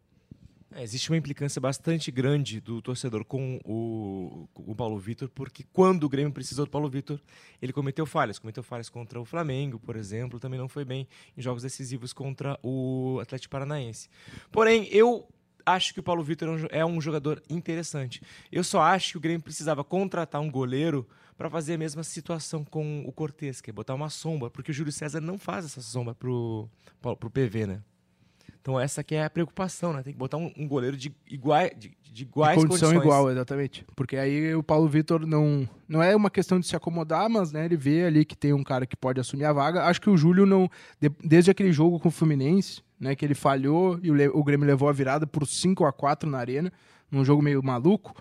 É, 0.76 0.82
existe 0.82 1.12
uma 1.12 1.18
implicância 1.18 1.62
bastante 1.62 2.10
grande 2.10 2.60
do 2.60 2.82
torcedor 2.82 3.24
com 3.24 3.60
o, 3.64 4.48
com 4.54 4.72
o 4.72 4.76
Paulo 4.76 4.98
Vitor, 4.98 5.30
porque 5.30 5.64
quando 5.72 6.04
o 6.04 6.10
Grêmio 6.10 6.34
precisou 6.34 6.66
do 6.66 6.72
Paulo 6.72 6.90
Vitor, 6.90 7.22
ele 7.62 7.72
cometeu 7.72 8.06
falhas. 8.08 8.40
Cometeu 8.40 8.64
falhas 8.64 8.90
contra 8.90 9.22
o 9.22 9.26
Flamengo, 9.26 9.80
por 9.80 9.96
exemplo, 9.96 10.40
também 10.40 10.60
não 10.60 10.68
foi 10.68 10.84
bem 10.84 11.08
em 11.38 11.42
jogos 11.42 11.62
decisivos 11.62 12.12
contra 12.12 12.60
o 12.64 13.20
Atlético 13.22 13.52
Paranaense. 13.52 14.10
Porém, 14.52 14.88
eu 14.92 15.28
acho 15.66 15.94
que 15.94 16.00
o 16.00 16.04
Paulo 16.04 16.24
Vitor 16.24 16.48
é 16.48 16.52
um 16.52 16.68
é 16.70 16.86
um 16.86 17.02
jogador 17.02 17.42
interessante. 17.50 18.22
Eu 18.52 18.64
só 18.64 18.82
acho 18.82 19.12
que 19.12 19.18
o 19.18 19.22
Grêmio 19.22 19.42
precisava 19.42 19.84
contratar 19.84 20.42
um 20.42 20.52
goleiro 20.52 21.08
para 21.38 21.50
fazer 21.50 21.74
a 21.74 21.78
mesma 21.78 22.04
situação 22.04 22.64
com 22.64 23.04
o 23.06 23.12
Cortez, 23.12 23.60
que 23.60 23.70
é 23.70 23.74
botar 23.74 23.94
uma 23.96 24.10
sombra, 24.10 24.50
porque 24.50 24.72
o 24.72 24.74
Júlio 24.74 24.92
César 24.92 25.20
não 25.20 25.38
faz 25.38 25.66
essa 25.66 25.82
sombra 25.82 26.14
pro, 26.14 26.70
pro 27.02 27.30
PV, 27.30 27.68
né? 27.68 27.82
Então 28.64 28.80
essa 28.80 29.04
que 29.04 29.14
é 29.14 29.26
a 29.26 29.30
preocupação, 29.30 29.92
né? 29.92 30.02
Tem 30.02 30.14
que 30.14 30.18
botar 30.18 30.38
um, 30.38 30.50
um 30.58 30.66
goleiro 30.66 30.96
de, 30.96 31.14
iguais, 31.30 31.72
de, 31.78 31.92
de 32.02 32.24
iguais 32.24 32.56
condição 32.56 32.88
condições. 32.92 33.04
igual, 33.06 33.30
exatamente. 33.30 33.86
Porque 33.94 34.16
aí 34.16 34.56
o 34.56 34.64
Paulo 34.64 34.88
Vitor 34.88 35.26
não. 35.28 35.68
Não 35.86 36.02
é 36.02 36.16
uma 36.16 36.30
questão 36.30 36.58
de 36.62 36.66
se 36.66 36.74
acomodar, 36.74 37.30
mas 37.30 37.52
né, 37.52 37.66
ele 37.66 37.76
vê 37.76 38.06
ali 38.06 38.24
que 38.24 38.38
tem 38.38 38.54
um 38.54 38.64
cara 38.64 38.86
que 38.86 38.96
pode 38.96 39.20
assumir 39.20 39.44
a 39.44 39.52
vaga. 39.52 39.84
Acho 39.84 40.00
que 40.00 40.10
o 40.10 40.16
Júlio 40.16 40.46
não. 40.46 40.70
de- 41.00 41.12
desde 41.22 41.52
aquele 41.52 41.74
jogo 41.74 42.00
com 42.00 42.08
o 42.08 42.12
Fluminense, 42.12 42.82
né? 42.98 43.16
Que 43.18 43.26
ele 43.26 43.36
falhou 43.36 44.00
e 44.02 44.10
o, 44.10 44.38
o 44.40 44.44
Grêmio 44.46 44.66
levou 44.66 44.88
a 44.88 44.94
virada 44.94 45.28
por 45.28 45.46
5 45.46 45.84
a 45.86 45.92
4 45.92 46.30
na 46.30 46.38
arena, 46.38 46.72
num 47.12 47.26
jogo 47.26 47.42
meio 47.44 47.62
maluco. 47.62 48.16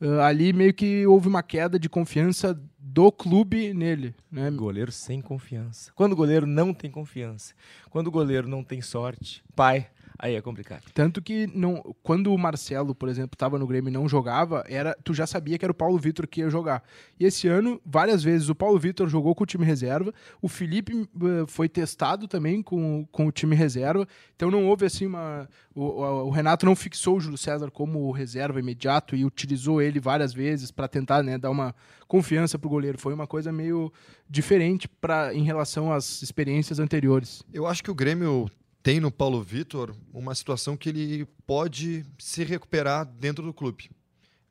Ah, 0.00 0.26
ali 0.26 0.52
meio 0.52 0.72
que 0.72 1.06
houve 1.06 1.28
uma 1.28 1.42
queda 1.42 1.78
de 1.78 1.88
confiança 1.88 2.58
do 2.78 3.12
clube 3.12 3.74
nele. 3.74 4.14
Né? 4.30 4.50
Goleiro 4.50 4.90
sem 4.90 5.20
confiança. 5.20 5.92
Quando 5.94 6.12
o 6.12 6.16
goleiro 6.16 6.46
não 6.46 6.72
tem 6.72 6.90
confiança, 6.90 7.54
quando 7.90 8.08
o 8.08 8.12
goleiro 8.12 8.48
não 8.48 8.64
tem 8.64 8.80
sorte, 8.80 9.42
pai, 9.54 9.88
Aí 10.18 10.34
é 10.34 10.42
complicado. 10.42 10.82
Tanto 10.92 11.22
que 11.22 11.46
não, 11.54 11.94
quando 12.02 12.34
o 12.34 12.38
Marcelo, 12.38 12.92
por 12.92 13.08
exemplo, 13.08 13.36
estava 13.36 13.56
no 13.56 13.68
Grêmio 13.68 13.88
e 13.88 13.92
não 13.92 14.08
jogava, 14.08 14.64
era, 14.66 14.96
tu 15.04 15.14
já 15.14 15.28
sabia 15.28 15.56
que 15.56 15.64
era 15.64 15.70
o 15.70 15.74
Paulo 15.74 15.96
Vitor 15.96 16.26
que 16.26 16.40
ia 16.40 16.50
jogar. 16.50 16.82
E 17.20 17.24
esse 17.24 17.46
ano, 17.46 17.80
várias 17.86 18.24
vezes, 18.24 18.48
o 18.48 18.54
Paulo 18.54 18.76
Vitor 18.80 19.08
jogou 19.08 19.32
com 19.32 19.44
o 19.44 19.46
time 19.46 19.64
reserva, 19.64 20.12
o 20.42 20.48
Felipe 20.48 20.92
uh, 20.92 21.46
foi 21.46 21.68
testado 21.68 22.26
também 22.26 22.60
com, 22.62 23.06
com 23.12 23.28
o 23.28 23.32
time 23.32 23.54
reserva, 23.54 24.08
então 24.34 24.50
não 24.50 24.66
houve 24.66 24.86
assim 24.86 25.06
uma. 25.06 25.48
O, 25.72 25.84
o, 25.84 26.30
Renato 26.30 26.66
não 26.66 26.74
fixou 26.74 27.18
o 27.18 27.20
Júlio 27.20 27.38
César 27.38 27.70
como 27.70 28.10
reserva 28.10 28.58
imediato 28.58 29.14
e 29.14 29.24
utilizou 29.24 29.80
ele 29.80 30.00
várias 30.00 30.32
vezes 30.32 30.72
para 30.72 30.88
tentar 30.88 31.22
né, 31.22 31.38
dar 31.38 31.50
uma 31.50 31.72
confiança 32.08 32.58
pro 32.58 32.68
goleiro. 32.68 32.98
Foi 32.98 33.14
uma 33.14 33.28
coisa 33.28 33.52
meio 33.52 33.92
diferente 34.28 34.88
pra, 34.88 35.32
em 35.32 35.44
relação 35.44 35.92
às 35.92 36.22
experiências 36.22 36.80
anteriores. 36.80 37.44
Eu 37.52 37.68
acho 37.68 37.84
que 37.84 37.90
o 37.90 37.94
Grêmio 37.94 38.50
tem 38.88 39.00
no 39.00 39.12
Paulo 39.12 39.42
Vitor 39.42 39.94
uma 40.14 40.34
situação 40.34 40.74
que 40.74 40.88
ele 40.88 41.26
pode 41.46 42.06
se 42.18 42.42
recuperar 42.42 43.04
dentro 43.04 43.44
do 43.44 43.52
clube. 43.52 43.90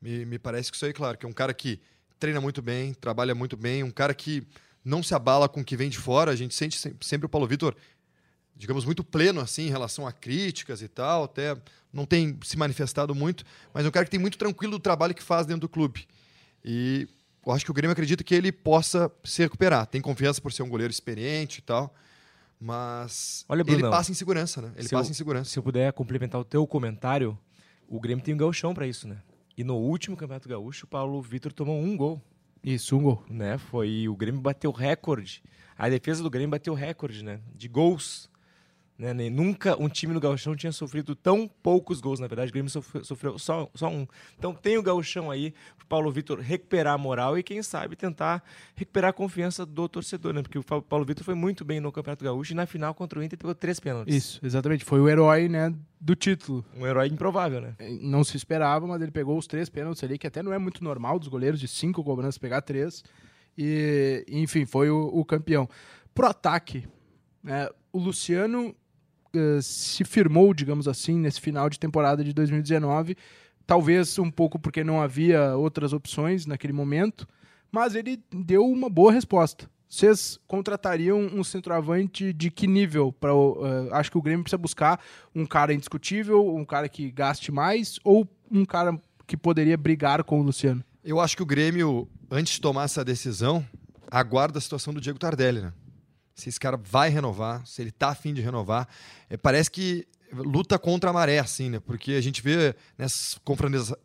Me, 0.00 0.24
me 0.24 0.38
parece 0.38 0.70
que 0.70 0.76
isso 0.76 0.86
aí, 0.86 0.92
claro, 0.92 1.18
que 1.18 1.26
é 1.26 1.28
um 1.28 1.32
cara 1.32 1.52
que 1.52 1.80
treina 2.20 2.40
muito 2.40 2.62
bem, 2.62 2.94
trabalha 2.94 3.34
muito 3.34 3.56
bem, 3.56 3.82
um 3.82 3.90
cara 3.90 4.14
que 4.14 4.46
não 4.84 5.02
se 5.02 5.12
abala 5.12 5.48
com 5.48 5.62
o 5.62 5.64
que 5.64 5.76
vem 5.76 5.90
de 5.90 5.98
fora. 5.98 6.30
A 6.30 6.36
gente 6.36 6.54
sente 6.54 6.78
sempre 7.00 7.26
o 7.26 7.28
Paulo 7.28 7.48
Vitor, 7.48 7.74
digamos, 8.54 8.84
muito 8.84 9.02
pleno 9.02 9.40
assim 9.40 9.62
em 9.62 9.70
relação 9.70 10.06
a 10.06 10.12
críticas 10.12 10.82
e 10.82 10.86
tal, 10.86 11.24
até 11.24 11.56
não 11.92 12.06
tem 12.06 12.38
se 12.44 12.56
manifestado 12.56 13.16
muito, 13.16 13.44
mas 13.74 13.84
é 13.84 13.88
um 13.88 13.90
cara 13.90 14.04
que 14.04 14.10
tem 14.12 14.20
muito 14.20 14.38
tranquilo 14.38 14.70
do 14.70 14.80
trabalho 14.80 15.16
que 15.16 15.22
faz 15.24 15.46
dentro 15.46 15.62
do 15.62 15.68
clube. 15.68 16.06
E 16.64 17.08
eu 17.44 17.52
acho 17.52 17.64
que 17.64 17.72
o 17.72 17.74
Grêmio 17.74 17.90
acredita 17.90 18.22
que 18.22 18.36
ele 18.36 18.52
possa 18.52 19.10
se 19.24 19.42
recuperar. 19.42 19.84
Tem 19.88 20.00
confiança 20.00 20.40
por 20.40 20.52
ser 20.52 20.62
um 20.62 20.68
goleiro 20.68 20.92
experiente 20.92 21.58
e 21.58 21.62
tal. 21.62 21.92
Mas 22.60 23.44
Olha, 23.48 23.62
ele 23.66 23.82
passa 23.82 24.10
em 24.10 24.14
segurança, 24.14 24.60
né? 24.60 24.72
Ele 24.74 24.88
se 24.88 24.94
passa 24.94 25.08
eu, 25.08 25.12
em 25.12 25.14
segurança. 25.14 25.50
Se 25.50 25.58
eu 25.58 25.62
puder 25.62 25.92
complementar 25.92 26.40
o 26.40 26.44
teu 26.44 26.66
comentário, 26.66 27.38
o 27.86 28.00
Grêmio 28.00 28.24
tem 28.24 28.34
um 28.34 28.38
gauchão 28.38 28.74
para 28.74 28.86
isso, 28.86 29.06
né? 29.06 29.22
E 29.56 29.64
no 29.64 29.76
último 29.76 30.16
Campeonato 30.16 30.48
Gaúcho, 30.48 30.86
o 30.86 30.88
Paulo 30.88 31.20
Vitor 31.22 31.52
tomou 31.52 31.80
um 31.80 31.96
gol. 31.96 32.22
Isso, 32.62 32.96
um 32.96 33.02
gol. 33.02 33.24
Né? 33.28 33.58
Foi 33.58 34.08
o 34.08 34.16
Grêmio 34.16 34.40
bateu 34.40 34.70
recorde. 34.70 35.42
A 35.76 35.88
defesa 35.88 36.22
do 36.22 36.30
Grêmio 36.30 36.50
bateu 36.50 36.74
recorde, 36.74 37.24
né? 37.24 37.40
De 37.54 37.68
gols 37.68 38.27
né? 38.98 39.14
Nunca 39.30 39.80
um 39.80 39.88
time 39.88 40.12
no 40.12 40.18
Gauchão 40.18 40.56
tinha 40.56 40.72
sofrido 40.72 41.14
tão 41.14 41.46
poucos 41.46 42.00
gols, 42.00 42.18
na 42.18 42.26
verdade. 42.26 42.50
O 42.50 42.52
Grêmio 42.52 42.68
sofreu, 42.68 43.04
sofreu 43.04 43.38
só, 43.38 43.70
só 43.72 43.88
um. 43.88 44.04
Então 44.36 44.52
tem 44.52 44.76
o 44.76 44.82
Gauchão 44.82 45.30
aí 45.30 45.54
para 45.76 45.86
Paulo 45.86 46.10
Vitor 46.10 46.40
recuperar 46.40 46.94
a 46.94 46.98
moral 46.98 47.38
e, 47.38 47.42
quem 47.44 47.62
sabe, 47.62 47.94
tentar 47.94 48.42
recuperar 48.74 49.10
a 49.10 49.12
confiança 49.12 49.64
do 49.64 49.88
torcedor, 49.88 50.32
né? 50.32 50.42
Porque 50.42 50.58
o 50.58 50.64
Paulo 50.64 51.04
Vitor 51.04 51.24
foi 51.24 51.36
muito 51.36 51.64
bem 51.64 51.78
no 51.78 51.92
Campeonato 51.92 52.24
Gaúcho 52.24 52.52
e 52.52 52.56
na 52.56 52.66
final 52.66 52.92
contra 52.92 53.20
o 53.20 53.22
Inter 53.22 53.38
pegou 53.38 53.54
três 53.54 53.78
pênaltis. 53.78 54.12
Isso, 54.12 54.40
exatamente. 54.44 54.84
Foi 54.84 54.98
o 54.98 55.08
herói 55.08 55.48
né, 55.48 55.72
do 56.00 56.16
título. 56.16 56.64
Um 56.76 56.84
herói 56.84 57.06
improvável, 57.06 57.60
né? 57.60 57.76
É, 57.78 57.88
não 57.88 58.24
se 58.24 58.36
esperava, 58.36 58.84
mas 58.84 59.00
ele 59.00 59.12
pegou 59.12 59.38
os 59.38 59.46
três 59.46 59.68
pênaltis 59.68 60.02
ali, 60.02 60.18
que 60.18 60.26
até 60.26 60.42
não 60.42 60.52
é 60.52 60.58
muito 60.58 60.82
normal 60.82 61.20
dos 61.20 61.28
goleiros 61.28 61.60
de 61.60 61.68
cinco 61.68 62.02
cobranças 62.02 62.36
pegar 62.36 62.62
três. 62.62 63.04
E, 63.56 64.24
enfim, 64.28 64.66
foi 64.66 64.90
o, 64.90 65.06
o 65.06 65.24
campeão. 65.24 65.68
Pro 66.12 66.26
ataque, 66.26 66.84
né, 67.44 67.68
o 67.92 67.98
Luciano 67.98 68.74
uh, 69.34 69.62
se 69.62 70.04
firmou, 70.04 70.52
digamos 70.54 70.88
assim, 70.88 71.18
nesse 71.18 71.40
final 71.40 71.68
de 71.68 71.78
temporada 71.78 72.22
de 72.24 72.32
2019. 72.32 73.16
Talvez 73.66 74.18
um 74.18 74.30
pouco 74.30 74.58
porque 74.58 74.82
não 74.82 75.00
havia 75.00 75.56
outras 75.56 75.92
opções 75.92 76.46
naquele 76.46 76.72
momento, 76.72 77.28
mas 77.70 77.94
ele 77.94 78.20
deu 78.32 78.64
uma 78.64 78.88
boa 78.88 79.12
resposta. 79.12 79.68
Vocês 79.88 80.38
contratariam 80.46 81.18
um 81.18 81.42
centroavante 81.42 82.32
de 82.32 82.50
que 82.50 82.66
nível? 82.66 83.10
Pra, 83.10 83.34
uh, 83.34 83.88
acho 83.92 84.10
que 84.10 84.18
o 84.18 84.22
Grêmio 84.22 84.44
precisa 84.44 84.58
buscar 84.58 85.00
um 85.34 85.46
cara 85.46 85.72
indiscutível, 85.72 86.54
um 86.54 86.64
cara 86.64 86.88
que 86.88 87.10
gaste 87.10 87.50
mais, 87.50 87.98
ou 88.04 88.28
um 88.50 88.64
cara 88.64 88.98
que 89.26 89.36
poderia 89.36 89.76
brigar 89.76 90.22
com 90.24 90.40
o 90.40 90.42
Luciano? 90.42 90.84
Eu 91.02 91.20
acho 91.20 91.36
que 91.36 91.42
o 91.42 91.46
Grêmio, 91.46 92.06
antes 92.30 92.54
de 92.54 92.60
tomar 92.60 92.84
essa 92.84 93.02
decisão, 93.02 93.64
aguarda 94.10 94.58
a 94.58 94.60
situação 94.60 94.92
do 94.92 95.00
Diego 95.00 95.18
Tardelli, 95.18 95.62
né? 95.62 95.72
Se 96.38 96.48
esse 96.48 96.60
cara 96.60 96.76
vai 96.76 97.08
renovar, 97.10 97.66
se 97.66 97.82
ele 97.82 97.90
tá 97.90 98.10
afim 98.10 98.32
de 98.32 98.40
renovar. 98.40 98.88
É, 99.28 99.36
parece 99.36 99.70
que 99.70 100.06
luta 100.32 100.78
contra 100.78 101.10
a 101.10 101.12
maré, 101.12 101.38
assim, 101.38 101.68
né? 101.68 101.80
Porque 101.80 102.12
a 102.12 102.20
gente 102.20 102.40
vê 102.40 102.76
nessas 102.96 103.40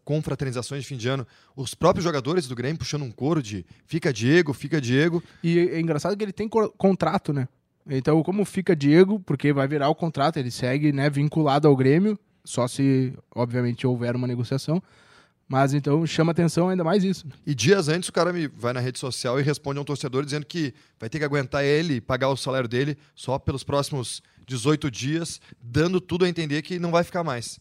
confraternizações 0.03 0.81
de 0.81 0.87
fim 0.87 0.97
de 0.97 1.07
ano 1.07 1.27
os 1.55 1.75
próprios 1.75 2.03
jogadores 2.03 2.47
do 2.47 2.55
Grêmio 2.55 2.79
puxando 2.79 3.03
um 3.03 3.11
coro 3.11 3.41
de 3.43 3.65
fica 3.85 4.11
Diego, 4.11 4.51
fica 4.51 4.81
Diego. 4.81 5.21
E 5.43 5.59
é 5.59 5.79
engraçado 5.79 6.17
que 6.17 6.23
ele 6.23 6.33
tem 6.33 6.49
contrato, 6.49 7.31
né? 7.31 7.47
Então, 7.87 8.23
como 8.23 8.45
fica 8.45 8.75
Diego, 8.75 9.19
porque 9.19 9.53
vai 9.53 9.67
virar 9.67 9.89
o 9.89 9.95
contrato, 9.95 10.37
ele 10.37 10.49
segue 10.49 10.91
né, 10.91 11.09
vinculado 11.09 11.67
ao 11.67 11.75
Grêmio, 11.75 12.17
só 12.43 12.67
se, 12.67 13.13
obviamente, 13.35 13.85
houver 13.85 14.15
uma 14.15 14.25
negociação. 14.25 14.81
Mas 15.47 15.73
então 15.73 16.05
chama 16.05 16.31
atenção 16.31 16.69
ainda 16.69 16.83
mais 16.83 17.03
isso. 17.03 17.27
E 17.45 17.53
dias 17.53 17.87
antes 17.87 18.09
o 18.09 18.13
cara 18.13 18.31
me 18.31 18.47
vai 18.47 18.73
na 18.73 18.79
rede 18.79 18.97
social 18.97 19.39
e 19.39 19.43
responde 19.43 19.77
a 19.77 19.81
um 19.81 19.85
torcedor 19.85 20.23
dizendo 20.23 20.45
que 20.45 20.73
vai 20.99 21.09
ter 21.09 21.19
que 21.19 21.25
aguentar 21.25 21.63
ele, 21.63 22.01
pagar 22.01 22.29
o 22.29 22.37
salário 22.37 22.67
dele 22.67 22.97
só 23.13 23.37
pelos 23.37 23.63
próximos 23.63 24.21
18 24.47 24.89
dias, 24.89 25.41
dando 25.61 26.01
tudo 26.01 26.25
a 26.25 26.29
entender 26.29 26.61
que 26.61 26.79
não 26.79 26.91
vai 26.91 27.03
ficar 27.03 27.23
mais. 27.23 27.59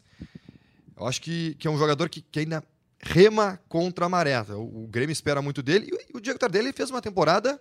Eu 0.96 1.06
acho 1.06 1.20
que, 1.20 1.54
que 1.56 1.66
é 1.66 1.70
um 1.70 1.78
jogador 1.78 2.08
que, 2.08 2.22
que 2.22 2.40
ainda 2.40 2.62
rema 3.00 3.60
contra 3.68 4.06
a 4.06 4.08
maré. 4.08 4.40
O, 4.42 4.84
o 4.84 4.88
Grêmio 4.88 5.12
espera 5.12 5.42
muito 5.42 5.62
dele 5.62 5.90
e 5.90 6.16
o 6.16 6.20
Diego 6.20 6.38
Tardelli 6.38 6.72
fez 6.72 6.90
uma 6.90 7.02
temporada 7.02 7.60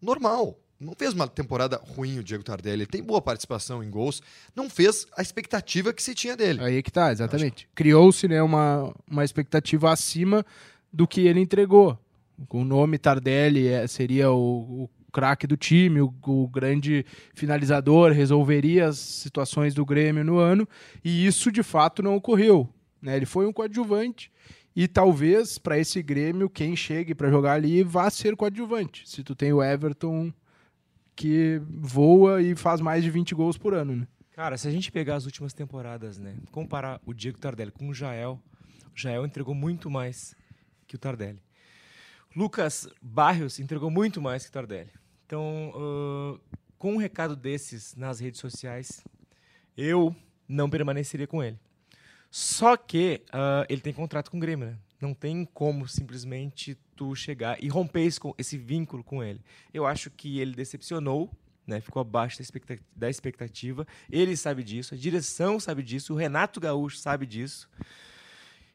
normal 0.00 0.61
não 0.82 0.94
fez 0.94 1.12
uma 1.14 1.28
temporada 1.28 1.80
ruim 1.82 2.18
o 2.18 2.24
Diego 2.24 2.42
Tardelli. 2.42 2.82
Ele 2.82 2.86
tem 2.86 3.02
boa 3.02 3.22
participação 3.22 3.82
em 3.82 3.88
gols. 3.88 4.20
Não 4.54 4.68
fez 4.68 5.06
a 5.16 5.22
expectativa 5.22 5.92
que 5.92 6.02
se 6.02 6.14
tinha 6.14 6.36
dele. 6.36 6.62
Aí 6.62 6.78
é 6.78 6.82
que 6.82 6.90
tá, 6.90 7.12
exatamente. 7.12 7.68
Criou-se 7.74 8.26
né, 8.26 8.42
uma, 8.42 8.92
uma 9.08 9.24
expectativa 9.24 9.92
acima 9.92 10.44
do 10.92 11.06
que 11.06 11.22
ele 11.22 11.40
entregou. 11.40 11.98
Com 12.48 12.62
o 12.62 12.64
nome 12.64 12.98
Tardelli 12.98 13.68
é, 13.68 13.86
seria 13.86 14.32
o, 14.32 14.84
o 14.84 14.90
craque 15.12 15.46
do 15.46 15.56
time, 15.56 16.00
o, 16.00 16.12
o, 16.26 16.48
grande 16.48 17.06
finalizador, 17.34 18.10
resolveria 18.10 18.88
as 18.88 18.98
situações 18.98 19.74
do 19.74 19.84
Grêmio 19.84 20.24
no 20.24 20.38
ano. 20.38 20.68
E 21.04 21.24
isso 21.24 21.52
de 21.52 21.62
fato 21.62 22.02
não 22.02 22.16
ocorreu. 22.16 22.68
Né? 23.00 23.16
Ele 23.16 23.26
foi 23.26 23.46
um 23.46 23.52
coadjuvante. 23.52 24.32
E 24.74 24.88
talvez 24.88 25.58
para 25.58 25.78
esse 25.78 26.02
Grêmio, 26.02 26.50
quem 26.50 26.74
chegue 26.74 27.14
para 27.14 27.30
jogar 27.30 27.52
ali 27.52 27.82
vá 27.84 28.10
ser 28.10 28.34
coadjuvante. 28.34 29.08
Se 29.08 29.22
tu 29.22 29.34
tem 29.34 29.52
o 29.52 29.62
Everton 29.62 30.32
que 31.14 31.60
voa 31.68 32.42
e 32.42 32.54
faz 32.54 32.80
mais 32.80 33.02
de 33.02 33.10
20 33.10 33.34
gols 33.34 33.58
por 33.58 33.74
ano, 33.74 33.96
né? 33.96 34.08
Cara, 34.32 34.56
se 34.56 34.66
a 34.66 34.70
gente 34.70 34.90
pegar 34.90 35.16
as 35.16 35.26
últimas 35.26 35.52
temporadas, 35.52 36.18
né, 36.18 36.36
comparar 36.50 37.00
o 37.04 37.12
Diego 37.12 37.38
Tardelli 37.38 37.70
com 37.70 37.88
o 37.88 37.94
Jael, 37.94 38.40
o 38.94 38.98
Jael 38.98 39.26
entregou 39.26 39.54
muito 39.54 39.90
mais 39.90 40.34
que 40.86 40.96
o 40.96 40.98
Tardelli. 40.98 41.40
Lucas 42.34 42.88
Barrios 43.00 43.60
entregou 43.60 43.90
muito 43.90 44.22
mais 44.22 44.44
que 44.44 44.48
o 44.48 44.52
Tardelli. 44.52 44.90
Então, 45.26 45.70
uh, 45.74 46.40
com 46.78 46.94
um 46.94 46.96
recado 46.96 47.36
desses 47.36 47.94
nas 47.94 48.20
redes 48.20 48.40
sociais, 48.40 49.04
eu 49.76 50.16
não 50.48 50.68
permaneceria 50.68 51.26
com 51.26 51.42
ele. 51.42 51.58
Só 52.30 52.76
que 52.76 53.22
uh, 53.28 53.66
ele 53.68 53.82
tem 53.82 53.92
contrato 53.92 54.30
com 54.30 54.38
o 54.38 54.40
Grêmio, 54.40 54.66
né? 54.66 54.78
Não 55.02 55.12
tem 55.12 55.44
como 55.44 55.88
simplesmente 55.88 56.78
tu 56.94 57.12
chegar 57.16 57.62
e 57.62 57.68
romper 57.68 58.02
esse, 58.02 58.20
esse 58.38 58.56
vínculo 58.56 59.02
com 59.02 59.22
ele. 59.22 59.40
Eu 59.74 59.84
acho 59.84 60.08
que 60.10 60.38
ele 60.38 60.54
decepcionou, 60.54 61.28
né? 61.66 61.80
ficou 61.80 62.00
abaixo 62.00 62.38
da 62.38 62.42
expectativa, 62.42 62.86
da 62.94 63.10
expectativa. 63.10 63.86
Ele 64.08 64.36
sabe 64.36 64.62
disso, 64.62 64.94
a 64.94 64.96
direção 64.96 65.58
sabe 65.58 65.82
disso, 65.82 66.14
o 66.14 66.16
Renato 66.16 66.60
Gaúcho 66.60 66.98
sabe 66.98 67.26
disso. 67.26 67.68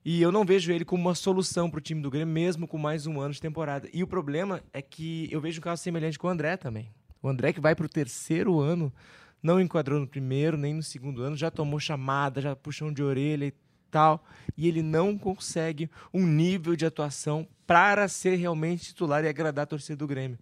E 0.03 0.21
eu 0.21 0.29
não 0.29 0.45
vejo 0.45 0.69
ele 0.71 0.83
como 0.83 1.01
uma 1.01 1.15
solução 1.15 1.69
para 1.69 1.77
o 1.77 1.81
time 1.81 2.01
do 2.01 2.11
Grêmio, 2.11 2.33
mesmo 2.33 2.67
com 2.67 2.77
mais 2.77 3.07
um 3.07 3.21
ano 3.21 3.33
de 3.33 3.41
temporada. 3.41 3.89
E 3.93 4.03
o 4.03 4.07
problema 4.07 4.61
é 4.73 4.81
que 4.81 5.29
eu 5.31 5.39
vejo 5.39 5.59
um 5.59 5.63
caso 5.63 5.81
semelhante 5.81 6.19
com 6.19 6.27
o 6.27 6.29
André 6.29 6.57
também. 6.57 6.89
O 7.21 7.29
André 7.29 7.53
que 7.53 7.61
vai 7.61 7.73
para 7.73 7.85
o 7.85 7.89
terceiro 7.89 8.59
ano, 8.59 8.93
não 9.41 9.61
enquadrou 9.61 9.99
no 9.99 10.07
primeiro 10.07 10.57
nem 10.57 10.73
no 10.73 10.83
segundo 10.83 11.21
ano, 11.21 11.35
já 11.37 11.49
tomou 11.49 11.79
chamada, 11.79 12.41
já 12.41 12.55
puxão 12.55 12.91
de 12.91 13.01
orelha 13.01 13.45
e 13.45 13.53
tal, 13.89 14.23
e 14.55 14.67
ele 14.67 14.81
não 14.81 15.17
consegue 15.17 15.89
um 16.13 16.25
nível 16.25 16.75
de 16.75 16.85
atuação 16.85 17.47
para 17.65 18.07
ser 18.07 18.35
realmente 18.35 18.85
titular 18.85 19.23
e 19.23 19.27
agradar 19.27 19.63
a 19.63 19.67
torcida 19.67 19.97
do 19.97 20.07
Grêmio. 20.07 20.39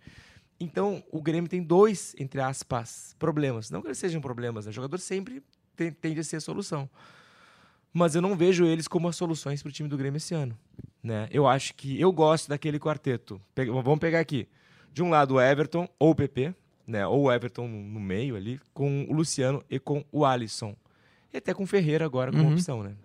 Então, 0.60 1.04
o 1.12 1.22
Grêmio 1.22 1.50
tem 1.50 1.62
dois, 1.62 2.16
entre 2.18 2.40
aspas, 2.40 3.16
problemas. 3.20 3.70
Não 3.70 3.82
que 3.82 3.88
eles 3.88 3.98
sejam 3.98 4.22
problemas, 4.22 4.66
né? 4.66 4.70
o 4.70 4.74
jogador 4.74 5.00
sempre 5.00 5.44
tem, 5.76 5.92
tende 5.92 6.20
a 6.20 6.24
ser 6.24 6.38
a 6.38 6.42
solução. 6.42 6.90
Mas 7.92 8.16
eu 8.16 8.22
não 8.22 8.36
vejo 8.36 8.66
eles 8.66 8.88
como 8.88 9.08
as 9.08 9.16
soluções 9.16 9.62
para 9.62 9.70
o 9.70 9.72
time 9.72 9.90
do 9.90 9.98
Grêmio 9.98 10.18
esse 10.18 10.34
ano. 10.34 10.58
Né? 11.04 11.28
Eu 11.32 11.48
acho 11.48 11.74
que 11.74 12.00
eu 12.00 12.12
gosto 12.12 12.48
daquele 12.48 12.80
quarteto. 12.80 13.42
Pega, 13.54 13.72
vamos 13.72 14.00
pegar 14.00 14.20
aqui. 14.20 14.48
De 14.92 15.04
um 15.04 15.10
lado 15.10 15.36
o 15.36 15.42
Everton 15.42 15.88
ou 16.00 16.12
o 16.12 16.16
PP, 16.16 16.54
né? 16.88 17.06
ou 17.06 17.24
o 17.24 17.32
Everton 17.32 17.68
no 17.68 18.00
meio 18.00 18.36
ali, 18.36 18.60
com 18.74 19.06
o 19.10 19.14
Luciano 19.14 19.64
e 19.70 19.78
com 19.78 20.06
o 20.12 20.26
Alisson. 20.26 20.76
E 21.34 21.38
até 21.38 21.54
com 21.54 21.64
o 21.64 21.68
Ferreira 21.68 22.06
agora 22.06 22.32
como 22.32 22.46
uhum. 22.46 22.54
opção, 22.54 22.82
né? 22.82 22.96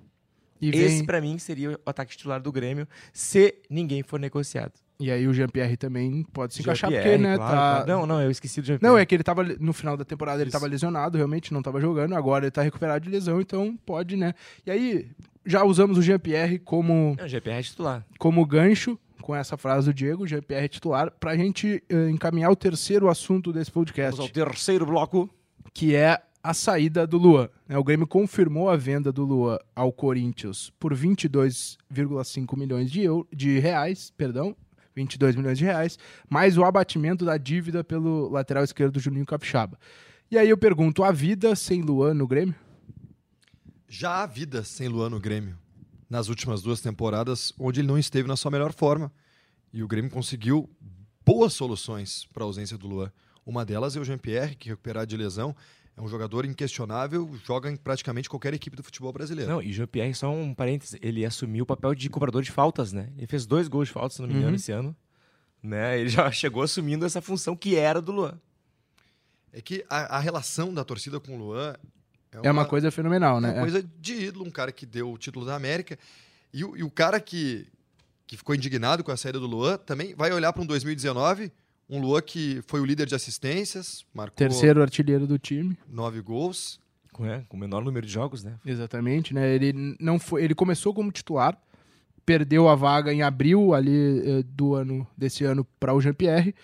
E 0.60 0.68
Esse, 0.70 0.96
vem... 0.96 1.04
para 1.06 1.20
mim, 1.20 1.38
seria 1.38 1.72
o 1.72 1.78
ataque 1.86 2.16
titular 2.16 2.40
do 2.40 2.52
Grêmio 2.52 2.86
se 3.12 3.54
ninguém 3.68 4.02
for 4.02 4.20
negociado. 4.20 4.72
E 4.98 5.10
aí 5.10 5.26
o 5.26 5.32
Jean-Pierre 5.32 5.78
também 5.78 6.22
pode 6.30 6.52
se 6.52 6.60
encaixar, 6.60 6.90
porque, 6.90 7.16
né, 7.16 7.36
claro, 7.36 7.52
tá... 7.52 7.84
claro. 7.84 7.86
Não, 7.86 8.06
não, 8.06 8.20
eu 8.20 8.30
esqueci 8.30 8.60
do 8.60 8.66
Jean-Pierre. 8.66 8.92
Não, 8.92 8.98
é 8.98 9.06
que 9.06 9.14
ele 9.14 9.22
tava, 9.22 9.42
no 9.42 9.72
final 9.72 9.96
da 9.96 10.04
temporada 10.04 10.42
ele 10.42 10.48
Isso. 10.48 10.58
tava 10.58 10.70
lesionado, 10.70 11.16
realmente, 11.16 11.54
não 11.54 11.62
tava 11.62 11.80
jogando, 11.80 12.14
agora 12.14 12.44
ele 12.44 12.50
tá 12.50 12.60
recuperado 12.60 13.02
de 13.02 13.10
lesão, 13.10 13.40
então 13.40 13.78
pode, 13.86 14.14
né. 14.14 14.34
E 14.66 14.70
aí, 14.70 15.10
já 15.46 15.64
usamos 15.64 15.96
o 15.96 16.02
Jean-Pierre 16.02 16.58
como, 16.58 17.16
Não, 17.18 17.24
o 17.24 17.28
Jean-Pierre 17.28 17.60
é 17.60 17.62
titular. 17.62 18.06
como 18.18 18.44
gancho, 18.44 18.98
com 19.22 19.34
essa 19.34 19.56
frase 19.56 19.86
do 19.86 19.94
Diego, 19.94 20.26
Jean-Pierre 20.26 20.66
é 20.66 20.68
titular, 20.68 21.10
pra 21.10 21.34
gente 21.34 21.82
eh, 21.88 22.10
encaminhar 22.10 22.50
o 22.50 22.56
terceiro 22.56 23.08
assunto 23.08 23.54
desse 23.54 23.70
podcast. 23.70 24.16
Vamos 24.18 24.26
ao 24.36 24.46
terceiro 24.46 24.84
bloco. 24.84 25.30
que 25.72 25.94
é 25.94 26.20
a 26.42 26.55
saída 26.55 27.07
do 27.07 27.18
Luan. 27.18 27.48
né? 27.68 27.76
O 27.76 27.85
Grêmio 27.85 28.07
confirmou 28.07 28.68
a 28.70 28.76
venda 28.76 29.12
do 29.12 29.24
Luan 29.24 29.59
ao 29.74 29.92
Corinthians 29.92 30.72
por 30.79 30.94
22,5 30.94 32.57
milhões 32.57 32.90
de, 32.90 33.03
euro, 33.03 33.29
de 33.33 33.59
reais, 33.59 34.12
perdão, 34.16 34.57
22 34.94 35.37
milhões 35.37 35.59
de 35.59 35.64
reais, 35.64 35.98
mais 36.29 36.59
o 36.59 36.64
abatimento 36.64 37.24
da 37.24 37.37
dívida 37.37 37.85
pelo 37.85 38.29
lateral 38.29 38.64
esquerdo 38.64 38.98
Juninho 38.98 39.26
Capixaba. 39.26 39.79
E 40.31 40.38
aí 40.38 40.48
eu 40.48 40.57
pergunto, 40.57 41.03
a 41.03 41.12
vida 41.12 41.55
sem 41.55 41.83
Luan 41.83 42.14
no 42.14 42.26
Grêmio? 42.26 42.55
Já 43.88 44.22
há 44.22 44.26
vida 44.26 44.62
sem 44.62 44.88
Luan 44.88 45.11
no 45.11 45.20
Grêmio. 45.20 45.59
Nas 46.09 46.29
últimas 46.29 46.62
duas 46.62 46.81
temporadas, 46.81 47.53
onde 47.59 47.81
ele 47.81 47.88
não 47.88 47.98
esteve 47.98 48.26
na 48.26 48.37
sua 48.37 48.50
melhor 48.50 48.72
forma. 48.72 49.12
E 49.72 49.83
o 49.83 49.88
Grêmio 49.88 50.11
conseguiu 50.11 50.68
boas 51.24 51.53
soluções 51.53 52.26
para 52.33 52.42
a 52.42 52.46
ausência 52.46 52.76
do 52.76 52.88
Luan. 52.88 53.12
Uma 53.44 53.64
delas 53.64 53.96
é 53.96 54.00
o 54.00 54.05
Jean-Pierre, 54.05 54.57
que 54.57 54.68
recuperado 54.68 55.07
de 55.07 55.16
lesão. 55.16 55.55
É 56.00 56.02
um 56.02 56.08
jogador 56.08 56.46
inquestionável, 56.46 57.30
joga 57.44 57.70
em 57.70 57.76
praticamente 57.76 58.28
qualquer 58.28 58.54
equipe 58.54 58.74
do 58.74 58.82
futebol 58.82 59.12
brasileiro. 59.12 59.50
Não, 59.50 59.60
e 59.62 59.70
Jean-Pierre, 59.72 60.14
só 60.14 60.30
um 60.32 60.54
parênteses, 60.54 60.98
ele 61.02 61.24
assumiu 61.26 61.64
o 61.64 61.66
papel 61.66 61.94
de 61.94 62.08
cobrador 62.08 62.42
de 62.42 62.50
faltas, 62.50 62.92
né? 62.92 63.10
Ele 63.18 63.26
fez 63.26 63.44
dois 63.44 63.68
gols 63.68 63.88
de 63.88 63.92
falta, 63.94 64.14
se 64.14 64.20
não 64.22 64.28
me 64.28 64.34
engano, 64.34 64.48
Uhum. 64.50 64.54
esse 64.54 64.72
ano. 64.72 64.96
Né? 65.62 66.00
Ele 66.00 66.08
já 66.08 66.30
chegou 66.32 66.62
assumindo 66.62 67.04
essa 67.04 67.20
função 67.20 67.54
que 67.54 67.76
era 67.76 68.00
do 68.00 68.12
Luan. 68.12 68.40
É 69.52 69.60
que 69.60 69.84
a, 69.90 70.16
a 70.16 70.18
relação 70.20 70.72
da 70.72 70.84
torcida 70.84 71.20
com 71.20 71.34
o 71.36 71.38
Luan 71.38 71.74
É 72.32 72.50
uma 72.50 72.64
coisa 72.64 72.90
fenomenal, 72.90 73.36
É 73.36 73.40
né? 73.42 73.52
uma 73.52 73.60
coisa 73.60 73.82
de 74.00 74.14
ídolo, 74.26 74.46
um 74.46 74.50
cara 74.50 74.72
que 74.72 74.86
deu 74.86 75.12
o 75.12 75.18
título 75.18 75.44
da 75.44 75.54
América. 75.54 75.98
E, 76.52 76.64
o- 76.64 76.76
e 76.76 76.82
o 76.82 76.90
cara 76.90 77.20
que, 77.20 77.66
que 78.26 78.36
ficou 78.38 78.54
indignado 78.54 79.04
com 79.04 79.10
a 79.12 79.16
saída 79.18 79.38
do 79.38 79.46
Luan 79.46 79.76
também 79.76 80.14
vai 80.14 80.32
olhar 80.32 80.50
para 80.52 80.62
um 80.62 80.66
2019, 80.66 81.52
um 81.90 82.00
Luan 82.00 82.22
que 82.22 82.62
foi 82.66 82.81
o 82.81 82.85
líder 82.85 83.07
de 83.07 83.14
assistências, 83.14 84.05
marcou 84.14 84.37
Terceiro 84.37 84.81
artilheiro 84.81 85.26
do 85.26 85.38
time. 85.38 85.76
nove 85.88 86.20
gols. 86.20 86.79
Com, 87.12 87.26
é, 87.26 87.44
com 87.48 87.57
o 87.57 87.61
menor 87.61 87.85
número 87.85 88.07
de 88.07 88.12
jogos, 88.12 88.44
né? 88.44 88.55
Exatamente, 88.64 89.35
né? 89.35 89.53
Ele 89.53 89.96
não 89.98 90.18
foi, 90.18 90.44
ele 90.44 90.55
começou 90.55 90.94
como 90.94 91.11
titular, 91.11 91.61
perdeu 92.24 92.68
a 92.68 92.76
vaga 92.76 93.12
em 93.12 93.20
abril 93.22 93.74
ali 93.74 94.22
eh, 94.24 94.42
do 94.44 94.74
ano 94.74 95.05
desse 95.18 95.44
ano 95.44 95.66
para 95.81 95.92
o 95.92 96.00
Jean-Pierre. 96.00 96.55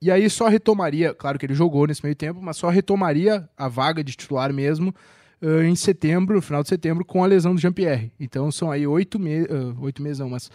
E 0.00 0.10
aí 0.10 0.30
só 0.30 0.46
retomaria, 0.48 1.12
claro 1.12 1.38
que 1.38 1.44
ele 1.44 1.54
jogou 1.54 1.86
nesse 1.86 2.02
meio 2.04 2.14
tempo, 2.14 2.40
mas 2.40 2.56
só 2.56 2.68
retomaria 2.70 3.48
a 3.56 3.66
vaga 3.66 4.02
de 4.04 4.12
titular 4.12 4.52
mesmo 4.52 4.94
eh, 5.42 5.64
em 5.64 5.74
setembro, 5.74 6.36
no 6.36 6.42
final 6.42 6.62
de 6.62 6.68
setembro, 6.68 7.04
com 7.04 7.24
a 7.24 7.26
lesão 7.26 7.54
do 7.54 7.60
Jean-Pierre. 7.60 8.12
Então 8.18 8.50
são 8.52 8.70
aí 8.70 8.86
oito, 8.86 9.18
me 9.18 9.40
eh, 9.40 9.48
oito 9.80 10.00
meses, 10.00 10.20
não, 10.20 10.30
mas 10.30 10.50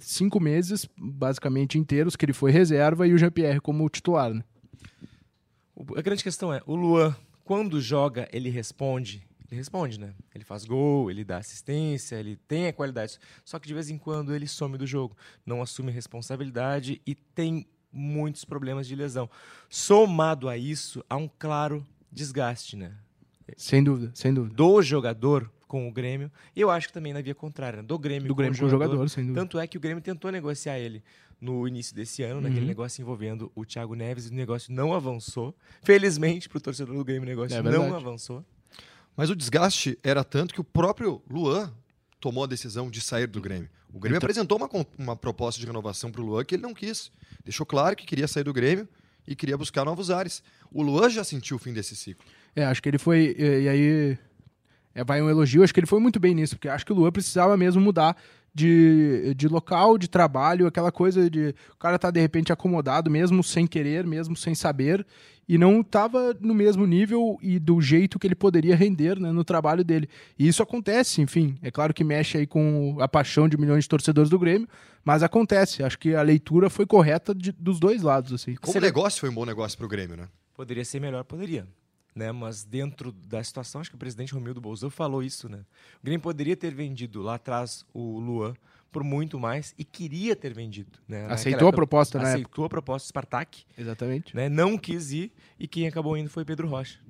cinco 0.00 0.40
meses, 0.40 0.88
basicamente 0.96 1.78
inteiros, 1.78 2.16
que 2.16 2.24
ele 2.24 2.32
foi 2.32 2.50
reserva 2.50 3.06
e 3.06 3.12
o 3.12 3.18
Jean-Pierre 3.18 3.60
como 3.60 3.88
titular, 3.88 4.32
né? 4.32 4.44
A 5.96 6.00
grande 6.00 6.22
questão 6.22 6.52
é, 6.52 6.62
o 6.66 6.74
Luan, 6.74 7.14
quando 7.44 7.80
joga, 7.80 8.28
ele 8.32 8.50
responde. 8.50 9.26
Ele 9.50 9.58
responde, 9.58 10.00
né? 10.00 10.14
Ele 10.34 10.44
faz 10.44 10.64
gol, 10.64 11.10
ele 11.10 11.24
dá 11.24 11.38
assistência, 11.38 12.16
ele 12.16 12.36
tem 12.48 12.68
a 12.68 12.72
qualidade. 12.72 13.18
Só 13.44 13.58
que 13.58 13.66
de 13.66 13.74
vez 13.74 13.90
em 13.90 13.98
quando 13.98 14.34
ele 14.34 14.46
some 14.46 14.78
do 14.78 14.86
jogo, 14.86 15.16
não 15.44 15.60
assume 15.60 15.92
responsabilidade 15.92 17.02
e 17.06 17.14
tem 17.14 17.66
muitos 17.92 18.44
problemas 18.44 18.86
de 18.86 18.96
lesão. 18.96 19.28
Somado 19.68 20.48
a 20.48 20.56
isso, 20.56 21.04
há 21.08 21.16
um 21.16 21.28
claro 21.38 21.86
desgaste, 22.10 22.76
né? 22.76 22.94
Sem 23.56 23.84
dúvida, 23.84 24.12
sem 24.14 24.32
dúvida. 24.32 24.54
Do 24.54 24.80
jogador 24.80 25.50
com 25.72 25.88
o 25.88 25.90
Grêmio. 25.90 26.30
E 26.54 26.60
eu 26.60 26.68
acho 26.70 26.88
que 26.88 26.92
também 26.92 27.14
na 27.14 27.22
via 27.22 27.34
contrária, 27.34 27.78
né? 27.78 27.82
do 27.82 27.98
Grêmio, 27.98 28.28
Do 28.28 28.34
Grêmio 28.34 28.58
com 28.58 28.66
o 28.66 28.68
jogador, 28.68 29.08
sem 29.08 29.24
dúvida. 29.24 29.40
Tanto 29.40 29.58
é 29.58 29.66
que 29.66 29.78
o 29.78 29.80
Grêmio 29.80 30.02
tentou 30.02 30.30
negociar 30.30 30.78
ele 30.78 31.02
no 31.40 31.66
início 31.66 31.96
desse 31.96 32.22
ano, 32.22 32.42
naquele 32.42 32.60
Uhum. 32.60 32.66
negócio 32.66 33.00
envolvendo 33.00 33.50
o 33.54 33.64
Thiago 33.64 33.94
Neves, 33.94 34.26
e 34.26 34.30
o 34.30 34.34
negócio 34.34 34.70
não 34.70 34.92
avançou. 34.92 35.56
Felizmente, 35.82 36.46
pro 36.46 36.60
torcedor 36.60 36.94
do 36.94 37.02
Grêmio, 37.02 37.22
o 37.22 37.26
negócio 37.26 37.56
É 37.56 37.62
não 37.62 37.96
avançou. 37.96 38.44
Mas 39.16 39.30
o 39.30 39.34
desgaste 39.34 39.98
era 40.02 40.22
tanto 40.22 40.52
que 40.52 40.60
o 40.60 40.64
próprio 40.64 41.22
Luan 41.28 41.72
tomou 42.20 42.44
a 42.44 42.46
decisão 42.46 42.90
de 42.90 43.00
sair 43.00 43.26
do 43.26 43.40
Grêmio. 43.40 43.70
O 43.94 43.98
Grêmio 43.98 44.18
Então- 44.18 44.26
apresentou 44.26 44.58
uma, 44.58 44.68
uma 44.98 45.16
proposta 45.16 45.58
de 45.58 45.66
renovação 45.66 46.12
para 46.12 46.20
o 46.20 46.24
Luan 46.26 46.44
que 46.44 46.54
ele 46.54 46.62
não 46.62 46.74
quis. 46.74 47.10
Deixou 47.44 47.64
claro 47.64 47.96
que 47.96 48.04
queria 48.04 48.28
sair 48.28 48.44
do 48.44 48.52
Grêmio 48.52 48.86
e 49.26 49.34
queria 49.34 49.56
buscar 49.56 49.86
novos 49.86 50.10
ares. 50.10 50.42
O 50.70 50.82
Luan 50.82 51.08
já 51.08 51.24
sentiu 51.24 51.56
o 51.56 51.58
fim 51.58 51.72
desse 51.72 51.96
ciclo. 51.96 52.24
É, 52.54 52.64
acho 52.66 52.82
que 52.82 52.88
ele 52.90 52.98
foi. 52.98 53.34
E, 53.38 53.62
e 53.62 53.68
aí. 53.70 54.18
É, 54.94 55.02
vai 55.04 55.20
um 55.22 55.28
elogio, 55.30 55.62
acho 55.62 55.72
que 55.72 55.80
ele 55.80 55.86
foi 55.86 56.00
muito 56.00 56.18
bem 56.20 56.34
nisso, 56.34 56.56
porque 56.56 56.68
acho 56.68 56.84
que 56.86 56.92
o 56.92 56.96
Luan 56.96 57.10
precisava 57.12 57.56
mesmo 57.56 57.80
mudar 57.80 58.16
de, 58.54 59.32
de 59.34 59.48
local, 59.48 59.96
de 59.96 60.08
trabalho, 60.08 60.66
aquela 60.66 60.92
coisa 60.92 61.28
de. 61.30 61.54
O 61.74 61.78
cara 61.78 61.98
tá 61.98 62.10
de 62.10 62.20
repente 62.20 62.52
acomodado, 62.52 63.10
mesmo 63.10 63.42
sem 63.42 63.66
querer, 63.66 64.06
mesmo 64.06 64.36
sem 64.36 64.54
saber, 64.54 65.06
e 65.48 65.56
não 65.56 65.82
tava 65.82 66.36
no 66.38 66.54
mesmo 66.54 66.86
nível 66.86 67.38
e 67.42 67.58
do 67.58 67.80
jeito 67.80 68.18
que 68.18 68.26
ele 68.26 68.34
poderia 68.34 68.76
render 68.76 69.18
né, 69.18 69.32
no 69.32 69.42
trabalho 69.42 69.82
dele. 69.82 70.08
E 70.38 70.46
isso 70.46 70.62
acontece, 70.62 71.22
enfim. 71.22 71.56
É 71.62 71.70
claro 71.70 71.94
que 71.94 72.04
mexe 72.04 72.36
aí 72.38 72.46
com 72.46 72.96
a 73.00 73.08
paixão 73.08 73.48
de 73.48 73.56
milhões 73.56 73.84
de 73.84 73.88
torcedores 73.88 74.28
do 74.28 74.38
Grêmio, 74.38 74.68
mas 75.02 75.22
acontece. 75.22 75.82
Acho 75.82 75.98
que 75.98 76.14
a 76.14 76.20
leitura 76.22 76.68
foi 76.68 76.84
correta 76.86 77.34
de- 77.34 77.52
dos 77.52 77.80
dois 77.80 78.02
lados, 78.02 78.32
assim. 78.34 78.54
Como 78.56 78.72
Seria- 78.72 78.86
negócio 78.88 79.18
foi 79.20 79.30
um 79.30 79.34
bom 79.34 79.46
negócio 79.46 79.76
para 79.78 79.86
o 79.86 79.88
Grêmio, 79.88 80.16
né? 80.16 80.28
Poderia 80.54 80.84
ser 80.84 81.00
melhor, 81.00 81.24
poderia. 81.24 81.66
Né? 82.14 82.30
Mas 82.30 82.62
dentro 82.64 83.12
da 83.12 83.42
situação, 83.42 83.80
acho 83.80 83.90
que 83.90 83.96
o 83.96 83.98
presidente 83.98 84.34
Romildo 84.34 84.60
Bolzão 84.60 84.90
falou 84.90 85.22
isso, 85.22 85.48
né? 85.48 85.58
O 86.00 86.04
Grêmio 86.04 86.20
poderia 86.20 86.56
ter 86.56 86.74
vendido 86.74 87.22
lá 87.22 87.36
atrás 87.36 87.86
o 87.94 88.18
Luan 88.18 88.54
por 88.92 89.02
muito 89.02 89.40
mais 89.40 89.74
e 89.78 89.84
queria 89.84 90.36
ter 90.36 90.52
vendido. 90.52 90.98
Né? 91.08 91.26
Aceitou 91.30 91.68
a 91.68 91.72
proposta 91.72 92.18
época. 92.18 92.30
Aceitou 92.30 92.64
a 92.66 92.68
proposta 92.68 93.06
do 93.06 93.08
Spartak, 93.08 93.64
Exatamente. 93.76 94.36
né? 94.36 94.50
não 94.50 94.76
quis 94.76 95.10
ir 95.12 95.32
e 95.58 95.66
quem 95.66 95.88
acabou 95.88 96.16
indo 96.16 96.28
foi 96.28 96.44
Pedro 96.44 96.68
Rocha. 96.68 97.00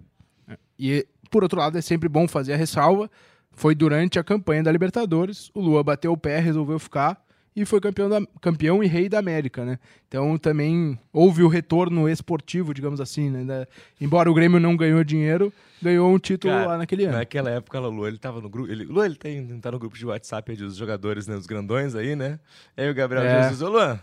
E, 0.79 1.07
por 1.31 1.43
outro 1.43 1.59
lado, 1.59 1.77
é 1.77 1.81
sempre 1.81 2.09
bom 2.09 2.29
fazer 2.29 2.53
a 2.53 2.57
ressalva. 2.57 3.11
Foi 3.51 3.75
durante 3.75 4.19
a 4.19 4.25
campanha 4.25 4.63
da 4.63 4.73
Libertadores, 4.73 5.51
o 5.55 5.61
Lua 5.61 5.83
bateu 5.83 6.13
o 6.13 6.17
pé, 6.17 6.39
resolveu 6.39 6.79
ficar 6.79 7.23
e 7.55 7.65
foi 7.65 7.81
campeão, 7.81 8.09
da, 8.09 8.21
campeão 8.41 8.83
e 8.83 8.87
rei 8.87 9.09
da 9.09 9.19
América, 9.19 9.65
né? 9.65 9.79
Então 10.09 10.37
também 10.39 10.99
houve 11.13 11.43
o 11.43 11.49
retorno 11.49 12.09
esportivo, 12.09 12.73
digamos 12.73 13.01
assim, 13.01 13.31
né? 13.31 13.45
Da- 13.45 13.67
embora 14.01 14.31
o 14.31 14.35
Grêmio 14.35 14.59
não 14.59 14.77
ganhou 14.77 15.03
dinheiro, 15.05 15.53
ganhou 15.83 16.11
um 16.13 16.19
título 16.19 16.53
Cara, 16.55 16.67
lá 16.67 16.79
naquele 16.79 17.05
ano. 17.05 17.19
Naquela 17.19 17.51
época, 17.51 17.81
o 17.81 17.91
Lua, 17.91 18.09
ele 18.09 18.19
tava 18.19 18.41
no 18.41 18.49
grupo. 18.49 18.71
Ele, 18.71 18.85
Lua, 18.85 19.05
ele 19.07 19.17
tem, 19.17 19.61
tá 19.61 19.71
no 19.71 19.79
grupo 19.79 19.97
de 19.97 20.07
WhatsApp 20.07 20.55
dos 20.57 20.77
jogadores, 20.77 21.27
né? 21.27 21.35
Dos 21.37 21.47
grandões 21.47 21.95
aí, 21.95 22.17
né? 22.17 22.39
Aí 22.77 22.89
o 22.91 22.95
Gabriel 22.95 23.25
É. 23.25 23.43
Jesus, 23.43 23.61
ô 23.63 23.69
Luan, 23.71 24.01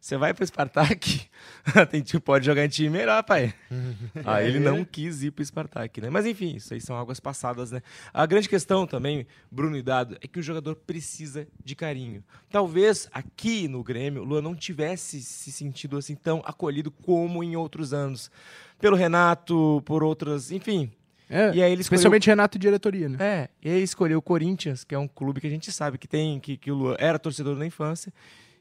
você 0.00 0.16
vai 0.16 0.32
pro 0.32 0.46
Spartak? 0.46 1.28
tem, 1.90 2.00
tipo, 2.02 2.20
pode 2.20 2.46
jogar 2.46 2.64
em 2.64 2.68
time 2.68 2.88
melhor, 2.90 3.22
pai. 3.24 3.52
aí 4.24 4.46
ele 4.46 4.60
não 4.60 4.84
quis 4.84 5.22
ir 5.22 5.30
pro 5.32 5.44
Spartak, 5.44 6.00
né? 6.00 6.08
Mas 6.08 6.24
enfim, 6.24 6.54
isso 6.56 6.72
aí 6.72 6.80
são 6.80 6.96
águas 6.96 7.18
passadas, 7.20 7.72
né? 7.72 7.82
A 8.14 8.24
grande 8.24 8.48
questão 8.48 8.86
também, 8.86 9.26
Bruno 9.50 9.76
e 9.76 9.82
Dado, 9.82 10.16
é 10.22 10.26
que 10.28 10.38
o 10.38 10.42
jogador 10.42 10.76
precisa 10.76 11.46
de 11.64 11.74
carinho. 11.74 12.22
Talvez 12.50 13.08
aqui 13.12 13.66
no 13.68 13.82
Grêmio, 13.82 14.22
o 14.22 14.24
Luan 14.24 14.40
não 14.42 14.54
tivesse 14.54 15.20
se 15.20 15.50
sentido 15.50 15.96
assim 15.96 16.14
tão 16.14 16.42
acolhido 16.44 16.90
como 16.90 17.42
em 17.42 17.56
outros 17.56 17.92
anos. 17.92 18.30
Pelo 18.80 18.96
Renato, 18.96 19.82
por 19.84 20.04
outras, 20.04 20.52
enfim, 20.52 20.92
É, 21.28 21.46
e 21.52 21.60
aí 21.62 21.72
ele 21.72 21.80
escolheu- 21.80 21.80
especialmente 21.80 22.28
Renato 22.28 22.56
e 22.56 22.60
diretoria, 22.60 23.08
né? 23.08 23.16
é, 23.20 23.48
e 23.60 23.68
aí 23.68 23.82
escolheu 23.82 24.18
o 24.18 24.22
Corinthians, 24.22 24.84
que 24.84 24.94
é 24.94 24.98
um 24.98 25.08
clube 25.08 25.40
que 25.40 25.46
a 25.48 25.50
gente 25.50 25.70
sabe 25.72 25.98
que 25.98 26.06
tem, 26.06 26.38
que, 26.38 26.56
que 26.56 26.70
o 26.70 26.74
Luan 26.76 26.96
era 26.98 27.18
torcedor 27.18 27.56
na 27.56 27.66
infância. 27.66 28.12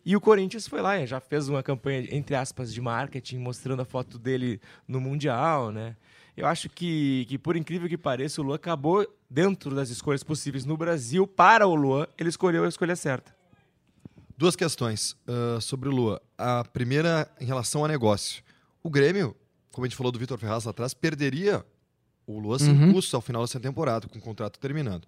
E 0.08 0.15
o 0.15 0.22
Corinthians 0.22 0.65
foi 0.65 0.82
lá, 0.82 1.06
já 1.06 1.20
fez 1.20 1.50
uma 1.50 1.62
campanha, 1.62 2.08
entre 2.15 2.34
aspas, 2.34 2.74
de 2.74 2.80
marketing, 2.80 3.39
mostrando 3.39 3.82
a 3.82 3.86
foto 3.86 4.17
dele 4.17 4.62
no 4.88 5.02
Mundial, 5.02 5.70
né? 5.70 5.98
Eu 6.38 6.48
acho 6.48 6.70
que, 6.70 7.26
que, 7.28 7.38
por 7.38 7.58
incrível 7.58 7.89
que 7.89 7.98
pareça, 7.98 8.39
o 8.39 8.43
Luan 8.46 8.56
acabou, 8.56 9.06
dentro 9.30 9.76
das 9.76 9.89
escolhas 9.89 10.24
possíveis 10.24 10.63
no 10.63 10.78
Brasil, 10.78 11.28
para 11.28 11.67
o 11.67 11.76
Luan, 11.76 12.08
ele 12.17 12.30
escolheu 12.30 12.63
a 12.63 12.70
escolha 12.70 12.96
certa. 12.96 13.36
Duas 14.38 14.56
questões 14.56 15.13
ah, 15.28 15.60
sobre 15.60 15.89
o 15.89 15.91
Lua. 15.91 16.22
A 16.38 16.63
primeira 16.63 17.30
em 17.41 17.46
relação 17.46 17.84
a 17.84 17.88
negócio. 17.89 18.41
O 18.82 18.89
Grêmio, 18.89 19.36
como 19.74 19.84
a 19.86 19.89
gente 19.89 19.98
falou 19.98 20.10
do 20.13 20.20
Vitor 20.20 20.38
Ferraz 20.38 20.63
lá 20.63 20.72
atrás, 20.72 20.93
perderia 20.93 21.65
o 22.26 22.39
Lua 22.39 22.60
sem 22.60 22.70
Uhum. 22.72 22.93
custo 22.93 23.13
ao 23.13 23.22
final 23.22 23.41
dessa 23.41 23.60
temporada, 23.60 24.08
com 24.08 24.20
o 24.20 24.22
contrato 24.22 24.58
terminando. 24.58 25.06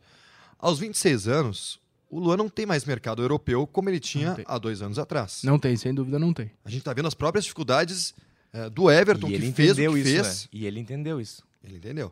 Aos 0.57 0.77
26 0.77 1.25
anos, 1.29 1.79
o 2.09 2.19
Lua 2.19 2.35
não 2.35 2.49
tem 2.49 2.65
mais 2.65 2.85
mercado 2.85 3.21
europeu 3.21 3.67
como 3.67 3.89
ele 3.89 3.99
tinha 3.99 4.35
há 4.45 4.57
dois 4.57 4.81
anos 4.81 4.97
atrás. 4.97 5.41
Não 5.43 5.59
tem, 5.59 5.77
sem 5.77 5.93
dúvida 5.93 6.17
não 6.17 6.33
tem. 6.33 6.51
A 6.65 6.69
gente 6.69 6.79
está 6.79 6.93
vendo 6.93 7.07
as 7.07 7.13
próprias 7.13 7.45
dificuldades 7.45 8.13
eh, 8.51 8.69
do 8.69 8.89
Everton, 8.89 9.29
e 9.29 9.39
que 9.39 9.51
fez 9.51 9.71
o 9.71 9.75
que 9.75 9.81
entendeu 9.81 9.97
isso, 9.97 10.09
fez. 10.09 10.43
né? 10.43 10.49
E 10.51 10.65
ele 10.65 10.79
entendeu 10.79 11.21
isso. 11.21 11.43
Ele 11.63 11.77
entendeu. 11.77 12.11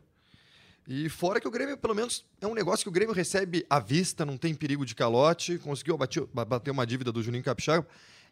E 0.88 1.10
fora 1.10 1.42
que 1.42 1.48
o 1.48 1.52
Grêmio, 1.52 1.78
pelo 1.78 1.94
menos, 1.94 2.24
é 2.40 2.48
um 2.48 2.54
negócio 2.54 2.84
que 2.84 2.90
o 2.90 2.92
Grêmio 2.92 3.14
recebe 3.14 3.66
à 3.70 3.80
vista, 3.80 4.26
não 4.26 4.38
tem 4.38 4.54
perigo 4.54 4.86
de 4.86 4.96
calote, 4.96 5.58
conseguiu 5.58 5.98
bater 5.98 6.72
uma 6.72 6.88
dívida 6.88 7.12
do 7.12 7.22
Juninho 7.22 7.44
Capixaba. 7.44 7.86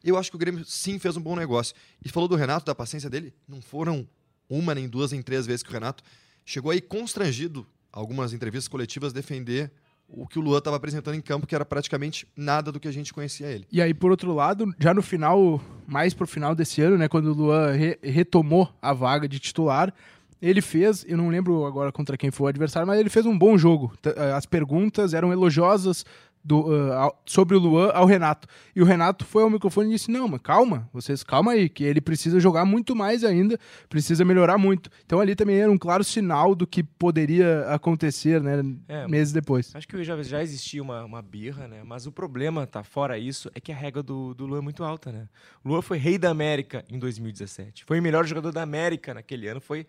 Eu 0.04 0.17
acho 0.17 0.30
que 0.30 0.38
o 0.38 0.39
Grêmio 0.39 0.63
sim 0.63 0.97
fez 0.97 1.17
um 1.17 1.21
bom 1.21 1.36
negócio. 1.36 1.75
E 2.04 2.10
falou 2.10 2.30
do 2.30 2.36
Renato, 2.36 2.65
da 2.65 2.75
paciência 2.75 3.10
dele. 3.10 3.34
Não 3.47 3.62
foram 3.62 4.08
uma, 4.49 4.73
nem 4.73 4.88
duas, 4.88 5.12
nem 5.12 5.21
três 5.21 5.45
vezes 5.45 5.63
que 5.63 5.69
o 5.69 5.73
Renato 5.73 6.04
chegou 6.45 6.71
aí 6.71 6.80
constrangido, 6.80 7.67
algumas 7.91 8.32
entrevistas 8.32 8.67
coletivas, 8.69 9.12
defender 9.12 9.71
o 10.08 10.28
que 10.28 10.39
o 10.39 10.41
Luan 10.41 10.60
estava 10.60 10.78
apresentando 10.78 11.15
em 11.15 11.22
campo, 11.22 11.48
que 11.48 11.56
era 11.56 11.65
praticamente 11.65 12.28
nada 12.36 12.72
do 12.72 12.80
que 12.80 12.88
a 12.88 12.91
gente 12.91 13.13
conhecia 13.13 13.48
ele. 13.48 13.65
E 13.72 13.82
aí, 13.82 13.94
por 13.94 14.12
outro 14.12 14.34
lado, 14.34 14.74
já 14.80 14.94
no 14.94 15.02
final, 15.02 15.62
mais 15.88 16.13
pro 16.13 16.28
final 16.28 16.56
desse 16.56 16.82
ano, 16.82 16.98
né, 16.98 17.08
quando 17.08 17.28
o 17.28 17.34
Luan 17.34 17.72
re 17.72 17.98
retomou 18.02 18.70
a 18.82 18.94
vaga 18.94 19.28
de 19.28 19.39
titular, 19.39 19.94
ele 20.41 20.62
fez, 20.62 21.06
eu 21.08 21.18
não 21.18 21.30
lembro 21.30 21.65
agora 21.65 21.91
contra 21.91 22.18
quem 22.18 22.30
foi 22.30 22.46
o 22.46 22.50
adversário, 22.50 22.88
mas 22.88 23.00
ele 23.00 23.10
fez 23.10 23.26
um 23.26 23.38
bom 23.38 23.58
jogo. 23.58 23.94
As 24.36 24.46
perguntas 24.46 25.13
eram 25.13 25.32
elogiosas 25.32 26.06
do, 26.45 26.60
uh, 26.60 27.12
sobre 27.25 27.55
o 27.55 27.60
Luan 27.60 27.89
ao 27.89 28.05
Renato. 28.05 28.47
E 28.75 28.81
o 28.81 28.86
Renato 28.86 29.25
foi 29.25 29.41
ao 29.41 29.49
microfone 29.49 29.89
e 29.89 29.93
disse: 29.93 30.12
Não, 30.12 30.27
mas 30.27 30.39
calma, 30.41 30.88
vocês 30.93 31.23
calma 31.23 31.53
aí, 31.53 31.67
que 31.67 31.84
ele 31.84 31.99
precisa 31.99 32.39
jogar 32.39 32.65
muito 32.65 32.95
mais 32.95 33.23
ainda, 33.23 33.60
precisa 33.89 34.23
melhorar 34.23 34.60
muito. 34.60 34.91
Então 35.03 35.19
ali 35.19 35.36
também 35.36 35.58
era 35.58 35.71
um 35.71 35.77
claro 35.77 36.03
sinal 36.03 36.53
do 36.53 36.67
que 36.67 36.84
poderia 36.84 37.62
acontecer, 37.69 38.39
né, 38.41 38.63
é, 38.88 39.08
meses 39.08 39.34
depois. 39.34 39.75
Acho 39.75 39.88
que 39.88 40.03
já, 40.03 40.21
já 40.21 40.43
existia 40.43 40.84
uma, 40.84 41.03
uma 41.03 41.21
birra, 41.21 41.67
né? 41.67 41.81
Mas 41.84 42.05
o 42.05 42.12
problema, 42.12 42.67
tá 42.67 42.84
fora 42.84 43.17
isso, 43.17 43.49
é 43.55 43.60
que 43.60 43.71
a 43.71 43.75
regra 43.75 44.03
do, 44.03 44.36
do 44.36 44.45
Luan 44.45 44.60
é 44.60 44.62
muito 44.62 44.84
alta, 44.84 45.12
né? 45.12 45.27
O 45.63 45.69
Luan 45.69 45.81
foi 45.81 45.97
rei 45.97 46.19
da 46.19 46.29
América 46.29 46.86
em 46.88 46.99
2017. 46.99 47.86
Foi 47.86 47.99
o 47.99 48.03
melhor 48.03 48.23
jogador 48.25 48.51
da 48.51 48.62
América 48.62 49.15
naquele 49.15 49.47
ano, 49.47 49.60
foi 49.60 49.88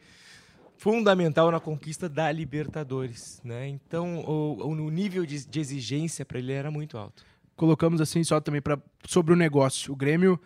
fundamental 0.77 1.51
na 1.51 1.61
conquista 1.61 2.09
da 2.09 2.31
Libertadores, 2.31 3.41
né? 3.45 3.69
Então 3.69 4.21
o, 4.21 4.69
o 4.69 4.91
nível 4.91 5.25
de, 5.25 5.47
de 5.47 5.61
exigência 5.61 6.25
para 6.25 6.39
ele 6.39 6.53
era 6.53 6.71
muito 6.71 6.99
alto. 6.99 7.25
Colocamos 7.57 8.01
assim 8.01 8.23
só 8.23 8.41
também 8.41 8.61
para 8.61 8.79
sobre 9.07 9.33
o 9.33 9.37
negócio. 9.37 9.93
O 9.93 9.97
Grêmio 9.97 10.39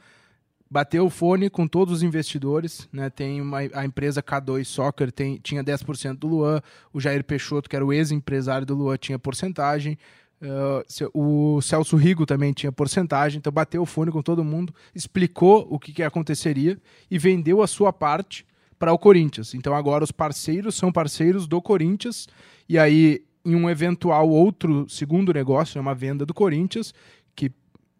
bateu 0.70 1.04
o 1.04 1.10
fone 1.10 1.50
com 1.50 1.66
todos 1.66 1.94
os 1.94 2.02
investidores, 2.02 2.88
né? 2.92 3.10
Tem 3.10 3.40
uma, 3.40 3.58
a 3.74 3.84
empresa 3.84 4.22
K2 4.22 4.64
Soccer 4.64 5.10
tem, 5.10 5.36
tinha 5.38 5.64
10% 5.64 6.14
do 6.14 6.28
Luan, 6.28 6.62
o 6.92 7.00
Jair 7.00 7.24
Peixoto, 7.24 7.68
que 7.68 7.74
era 7.74 7.84
o 7.84 7.92
ex-empresário 7.92 8.64
do 8.64 8.76
Luan, 8.76 8.96
tinha 8.96 9.18
porcentagem. 9.18 9.98
Uh, 10.40 11.10
o 11.12 11.60
Celso 11.60 11.96
Rigo 11.96 12.24
também 12.24 12.52
tinha 12.54 12.72
porcentagem, 12.72 13.38
então 13.38 13.52
bateu 13.52 13.82
o 13.82 13.86
fone 13.86 14.10
com 14.10 14.22
todo 14.22 14.42
mundo, 14.42 14.72
explicou 14.94 15.66
o 15.68 15.78
que, 15.78 15.92
que 15.92 16.02
aconteceria 16.02 16.78
e 17.10 17.18
vendeu 17.18 17.60
a 17.60 17.66
sua 17.66 17.92
parte 17.92 18.46
para 18.80 18.94
o 18.94 18.98
Corinthians. 18.98 19.54
Então 19.54 19.74
agora 19.74 20.02
os 20.02 20.10
parceiros 20.10 20.74
são 20.74 20.90
parceiros 20.90 21.46
do 21.46 21.60
Corinthians 21.60 22.26
e 22.66 22.78
aí 22.78 23.22
em 23.44 23.54
um 23.54 23.68
eventual 23.68 24.28
outro 24.28 24.88
segundo 24.88 25.32
negócio, 25.32 25.78
é 25.78 25.80
uma 25.80 25.94
venda 25.94 26.26
do 26.26 26.34
Corinthians, 26.34 26.92
que 27.36 27.52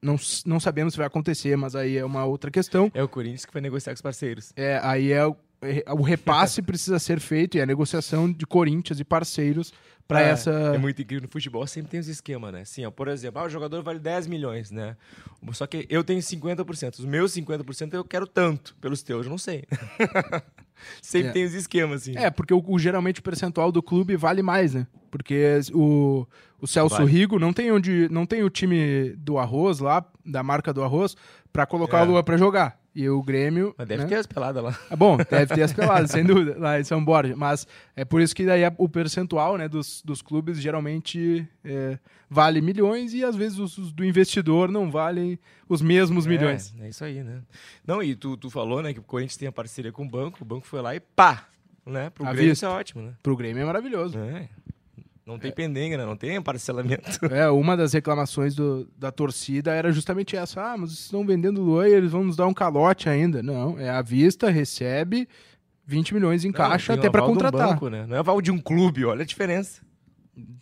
não, 0.03 0.17
não 0.47 0.59
sabemos 0.59 0.95
se 0.95 0.99
vai 0.99 1.07
acontecer, 1.07 1.57
mas 1.57 1.77
aí 1.77 1.97
é 1.97 2.05
uma 2.05 2.25
outra 2.25 2.51
questão. 2.51 2.91
É 2.95 3.03
o 3.03 3.09
Corinthians 3.09 3.45
que 3.45 3.53
vai 3.53 3.63
negociar 3.63 3.93
com 3.93 3.97
os 3.97 4.03
parceiros. 4.03 4.53
É, 4.57 4.81
aí 4.83 5.13
é 5.13 5.25
o 5.27 6.03
repasse 6.03 6.61
precisa 6.63 6.99
ser 6.99 7.21
feito 7.21 7.59
e 7.59 7.61
a 7.61 7.67
negociação 7.67 8.33
de 8.33 8.47
Corinthians 8.47 8.99
e 9.01 9.05
parceiros 9.05 9.73
para 10.09 10.23
é, 10.23 10.31
essa. 10.31 10.51
É 10.51 10.79
muito 10.79 11.01
incrível. 11.03 11.23
No 11.23 11.29
futebol 11.29 11.67
sempre 11.67 11.91
tem 11.91 12.01
os 12.01 12.09
esquemas, 12.09 12.53
né? 12.53 12.63
Assim, 12.63 12.85
ó, 12.87 12.91
por 12.91 13.09
exemplo, 13.09 13.41
ah, 13.41 13.45
o 13.45 13.49
jogador 13.51 13.83
vale 13.83 13.99
10 13.99 14.27
milhões, 14.27 14.71
né? 14.71 14.97
Só 15.53 15.67
que 15.67 15.87
eu 15.91 16.03
tenho 16.03 16.21
50%. 16.21 16.99
Os 16.99 17.05
meus 17.05 17.33
50% 17.33 17.95
eu 17.95 18.05
quero 18.05 18.27
tanto 18.27 18.75
pelos 18.81 19.03
teus, 19.03 19.27
eu 19.27 19.31
não 19.31 19.39
sei. 19.39 19.65
sempre 21.03 21.31
é. 21.31 21.33
tem 21.33 21.45
os 21.45 21.55
esquemas, 21.55 22.03
assim. 22.03 22.17
É, 22.17 22.31
porque 22.31 22.55
o, 22.55 22.63
o, 22.67 22.79
geralmente 22.79 23.21
o 23.21 23.23
percentual 23.23 23.71
do 23.71 23.83
clube 23.83 24.17
vale 24.17 24.43
mais, 24.43 24.75
né? 24.75 24.87
Porque 25.11 25.61
o, 25.75 26.27
o 26.61 26.67
Celso 26.67 26.97
vale. 26.97 27.11
Rigo 27.11 27.39
não 27.39 27.53
tem 27.53 27.71
onde. 27.71 28.09
não 28.11 28.25
tem 28.25 28.43
o 28.43 28.51
time 28.51 29.11
do 29.17 29.39
arroz 29.39 29.81
lá, 29.81 30.05
da 30.25 30.43
marca 30.43 30.73
do 30.73 30.83
arroz, 30.83 31.17
para 31.53 31.67
colocar 31.67 31.99
é. 31.99 32.03
o 32.03 32.07
Lua 32.07 32.23
para 32.23 32.37
jogar. 32.37 32.80
E 32.95 33.09
o 33.09 33.23
Grêmio. 33.23 33.75
Mas 33.79 33.87
deve 33.87 34.03
né? 34.03 34.09
ter 34.09 34.17
as 34.17 34.27
peladas 34.27 34.63
lá. 34.63 34.79
É 34.91 34.97
bom, 34.97 35.17
deve 35.17 35.55
ter 35.55 35.63
as 35.63 35.73
peladas, 35.75 36.11
sem 36.11 36.25
dúvida, 36.25 36.57
lá 36.59 36.81
em 36.81 36.85
São 36.85 37.05
Borja. 37.05 37.37
Mas 37.37 37.67
é 37.95 38.05
por 38.05 38.21
isso 38.21 38.35
que 38.35 38.45
daí 38.45 38.63
o 38.79 38.89
percentual 38.89 39.57
né, 39.57 39.69
dos, 39.69 40.03
dos 40.03 40.21
clubes 40.21 40.61
geralmente 40.61 41.47
é, 41.65 41.99
vale 42.29 42.61
milhões 42.61 43.15
e 43.15 43.25
às 43.25 43.37
vezes 43.37 43.59
os, 43.59 43.79
os, 43.79 43.93
do 43.93 44.05
investidor 44.05 44.71
não 44.71 44.91
valem 44.91 45.39
os 45.69 45.81
mesmos 45.81 46.27
é, 46.27 46.29
milhões. 46.29 46.75
É 46.81 46.89
isso 46.89 47.05
aí, 47.05 47.23
né? 47.23 47.43
Não, 47.87 48.03
e 48.03 48.17
tu, 48.17 48.37
tu 48.37 48.51
falou 48.51 48.83
né, 48.83 48.93
que 48.93 49.01
o 49.01 49.05
Corinthians 49.05 49.37
tem 49.37 49.49
a 49.49 49.53
parceria 49.53 49.93
com 49.93 50.05
o 50.05 50.09
banco, 50.09 50.39
o 50.43 50.45
banco 50.45 50.67
foi 50.67 50.83
lá 50.83 50.95
e 50.95 51.01
pá! 51.01 51.47
Né? 51.87 52.11
Pro 52.11 52.25
a 52.25 52.33
Grêmio 52.33 52.51
vista. 52.51 52.67
isso 52.67 52.75
é 52.75 52.79
ótimo, 52.79 53.03
né? 53.03 53.15
Pro 53.23 53.37
Grêmio 53.37 53.63
é 53.63 53.65
maravilhoso. 53.65 54.19
É. 54.19 54.49
Não 55.31 55.39
tem 55.39 55.51
é. 55.51 55.55
pendenga, 55.55 55.97
né? 55.97 56.05
Não 56.05 56.17
tem 56.17 56.41
parcelamento. 56.43 57.21
É, 57.31 57.49
uma 57.49 57.77
das 57.77 57.93
reclamações 57.93 58.55
do, 58.55 58.89
da 58.99 59.13
torcida 59.13 59.73
era 59.73 59.93
justamente 59.93 60.37
essa. 60.37 60.61
Ah, 60.61 60.77
mas 60.77 60.91
estão 60.91 61.25
vendendo 61.25 61.63
Luan 61.63 61.89
e 61.89 61.93
eles 61.93 62.11
vão 62.11 62.25
nos 62.25 62.37
dar 62.37 62.47
um 62.47 62.55
calote 62.55 63.09
ainda. 63.09 63.43
Não, 63.43 63.79
é 63.79 63.89
à 63.89 64.03
vista, 64.03 64.51
recebe 64.51 65.29
20 65.87 66.15
milhões 66.15 66.45
em 66.45 66.53
caixa 66.53 66.95
até 66.95 67.09
para 67.09 67.23
contratar. 67.23 67.69
Um 67.69 67.71
banco, 67.71 67.89
né? 67.89 68.07
Não 68.07 68.17
é 68.17 68.19
aval 68.19 68.41
de 68.41 68.51
um 68.51 68.59
clube, 68.59 69.05
olha 69.05 69.23
a 69.23 69.27
diferença. 69.27 69.83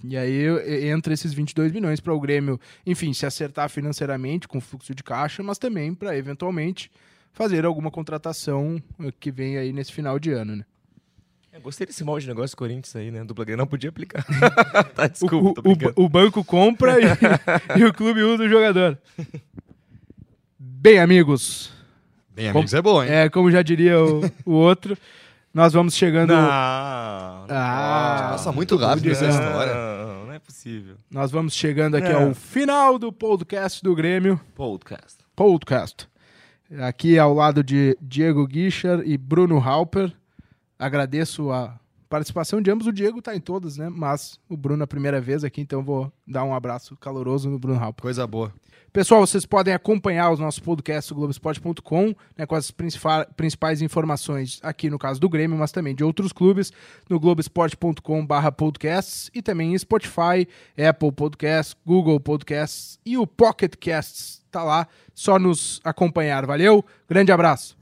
E 0.05 0.17
aí 0.17 0.89
entra 0.89 1.15
esses 1.15 1.33
22 1.33 1.73
milhões 1.73 2.01
para 2.01 2.13
o 2.13 2.21
Grêmio, 2.21 2.61
enfim, 2.85 3.13
se 3.13 3.27
acertar 3.27 3.69
financeiramente 3.69 4.49
com 4.49 4.61
fluxo 4.61 4.95
de 4.95 5.03
caixa, 5.03 5.43
mas 5.43 5.59
também 5.59 5.95
para 5.95 6.17
eventualmente 6.17 6.91
fazer 7.33 7.65
alguma 7.65 7.91
contratação 7.91 8.83
eh, 9.01 9.13
que 9.19 9.31
vem 9.31 9.59
aí 9.59 9.73
nesse 9.73 9.93
final 9.93 10.19
de 10.19 10.33
ano, 10.33 10.57
né? 10.57 10.65
Eu 11.59 11.63
gostei 11.63 11.89
desse 11.89 12.05
molde 12.05 12.23
de 12.25 12.29
negócio 12.29 12.55
do 12.55 12.59
Corinthians 12.59 12.95
aí, 12.95 13.11
né? 13.11 13.25
Dupla 13.25 13.45
não 13.57 13.67
podia 13.67 13.91
aplicar. 13.91 14.25
tá, 14.95 15.09
desculpa, 15.09 15.61
o, 15.65 15.73
o, 15.73 16.05
o, 16.05 16.09
banco 16.09 16.45
compra 16.45 16.95
e, 17.01 17.81
e, 17.81 17.85
o 17.85 17.93
clube 17.93 18.23
usa 18.23 18.45
o 18.45 18.49
jogador. 18.49 18.97
Bem, 20.57 21.01
amigos. 21.01 21.73
Bem, 22.31 22.49
amigos 22.51 22.71
como, 22.71 22.79
é 22.79 22.83
bom, 22.83 23.03
hein? 23.03 23.11
É, 23.11 23.29
como 23.29 23.51
já 23.51 23.61
diria 23.61 24.01
o, 24.01 24.21
o 24.47 24.53
outro, 24.53 24.97
nós 25.53 25.73
vamos 25.73 25.97
chegando. 25.97 26.29
Não, 26.29 26.43
não 26.43 26.47
ah, 27.51 28.29
passa 28.31 28.53
muito 28.53 28.77
rápido 28.77 29.11
essa 29.11 29.27
história. 29.27 29.75
Não, 29.75 30.27
não 30.27 30.33
é 30.33 30.39
possível. 30.39 30.95
Nós 31.11 31.33
vamos 31.33 31.55
chegando 31.55 31.97
aqui 31.97 32.13
ao 32.13 32.37
final 32.37 33.01
do 33.01 33.13
podcast 33.13 33.83
do 33.83 33.97
Grêmio. 33.97 34.41
Podcast. 34.55 35.17
Podcast. 35.35 36.09
Aqui 36.83 37.19
ao 37.19 37.35
lado 37.35 37.65
de 37.65 37.99
Diego 38.01 38.47
Guichar 38.47 39.01
e 39.05 39.19
Bruno 39.19 39.59
Halper. 39.59 40.13
Agradeço 40.79 41.51
a 41.51 41.79
participação 42.09 42.63
de 42.63 42.71
ambos. 42.71 42.87
O 42.87 42.93
Diego 42.93 43.19
está 43.19 43.35
em 43.35 43.41
todas, 43.41 43.77
né? 43.77 43.91
Mas 43.91 44.39
o 44.49 44.57
Bruno 44.57 44.83
é 44.83 44.85
a 44.85 44.87
primeira 44.87 45.21
vez 45.21 45.45
aqui, 45.45 45.61
então 45.61 45.83
vou 45.83 46.11
dar 46.27 46.45
um 46.45 46.55
abraço 46.55 46.97
caloroso 46.97 47.51
no 47.51 47.59
Bruno 47.59 47.79
Halper. 47.79 48.03
Coisa 48.03 48.27
boa. 48.27 48.51
Pessoal, 48.91 49.21
vocês 49.21 49.45
podem 49.45 49.75
acompanhar 49.75 50.31
os 50.31 50.41
nossos 50.41 50.61
podcasts 50.61 51.11
do 51.11 51.15
Globoesporte.com, 51.15 52.15
né, 52.37 52.47
com 52.47 52.55
as 52.55 52.71
principais 52.71 53.83
informações 53.83 54.59
aqui 54.63 54.89
no 54.89 54.99
caso 54.99 55.21
do 55.21 55.29
Grêmio, 55.29 55.59
mas 55.59 55.71
também 55.71 55.95
de 55.95 56.03
outros 56.03 56.33
clubes, 56.33 56.73
no 57.09 57.21
globoesporte.com/podcasts 57.21 59.31
e 59.35 59.43
também 59.43 59.75
em 59.75 59.79
Spotify, 59.79 60.49
Apple 60.89 61.13
Podcasts, 61.13 61.77
Google 61.87 62.19
Podcasts 62.19 62.99
e 63.05 63.19
o 63.19 63.27
Pocket 63.27 63.75
Casts. 63.77 64.43
Tá 64.51 64.65
lá, 64.65 64.89
só 65.15 65.39
nos 65.39 65.83
acompanhar. 65.85 66.47
Valeu, 66.47 66.83
grande 67.07 67.31
abraço. 67.31 67.77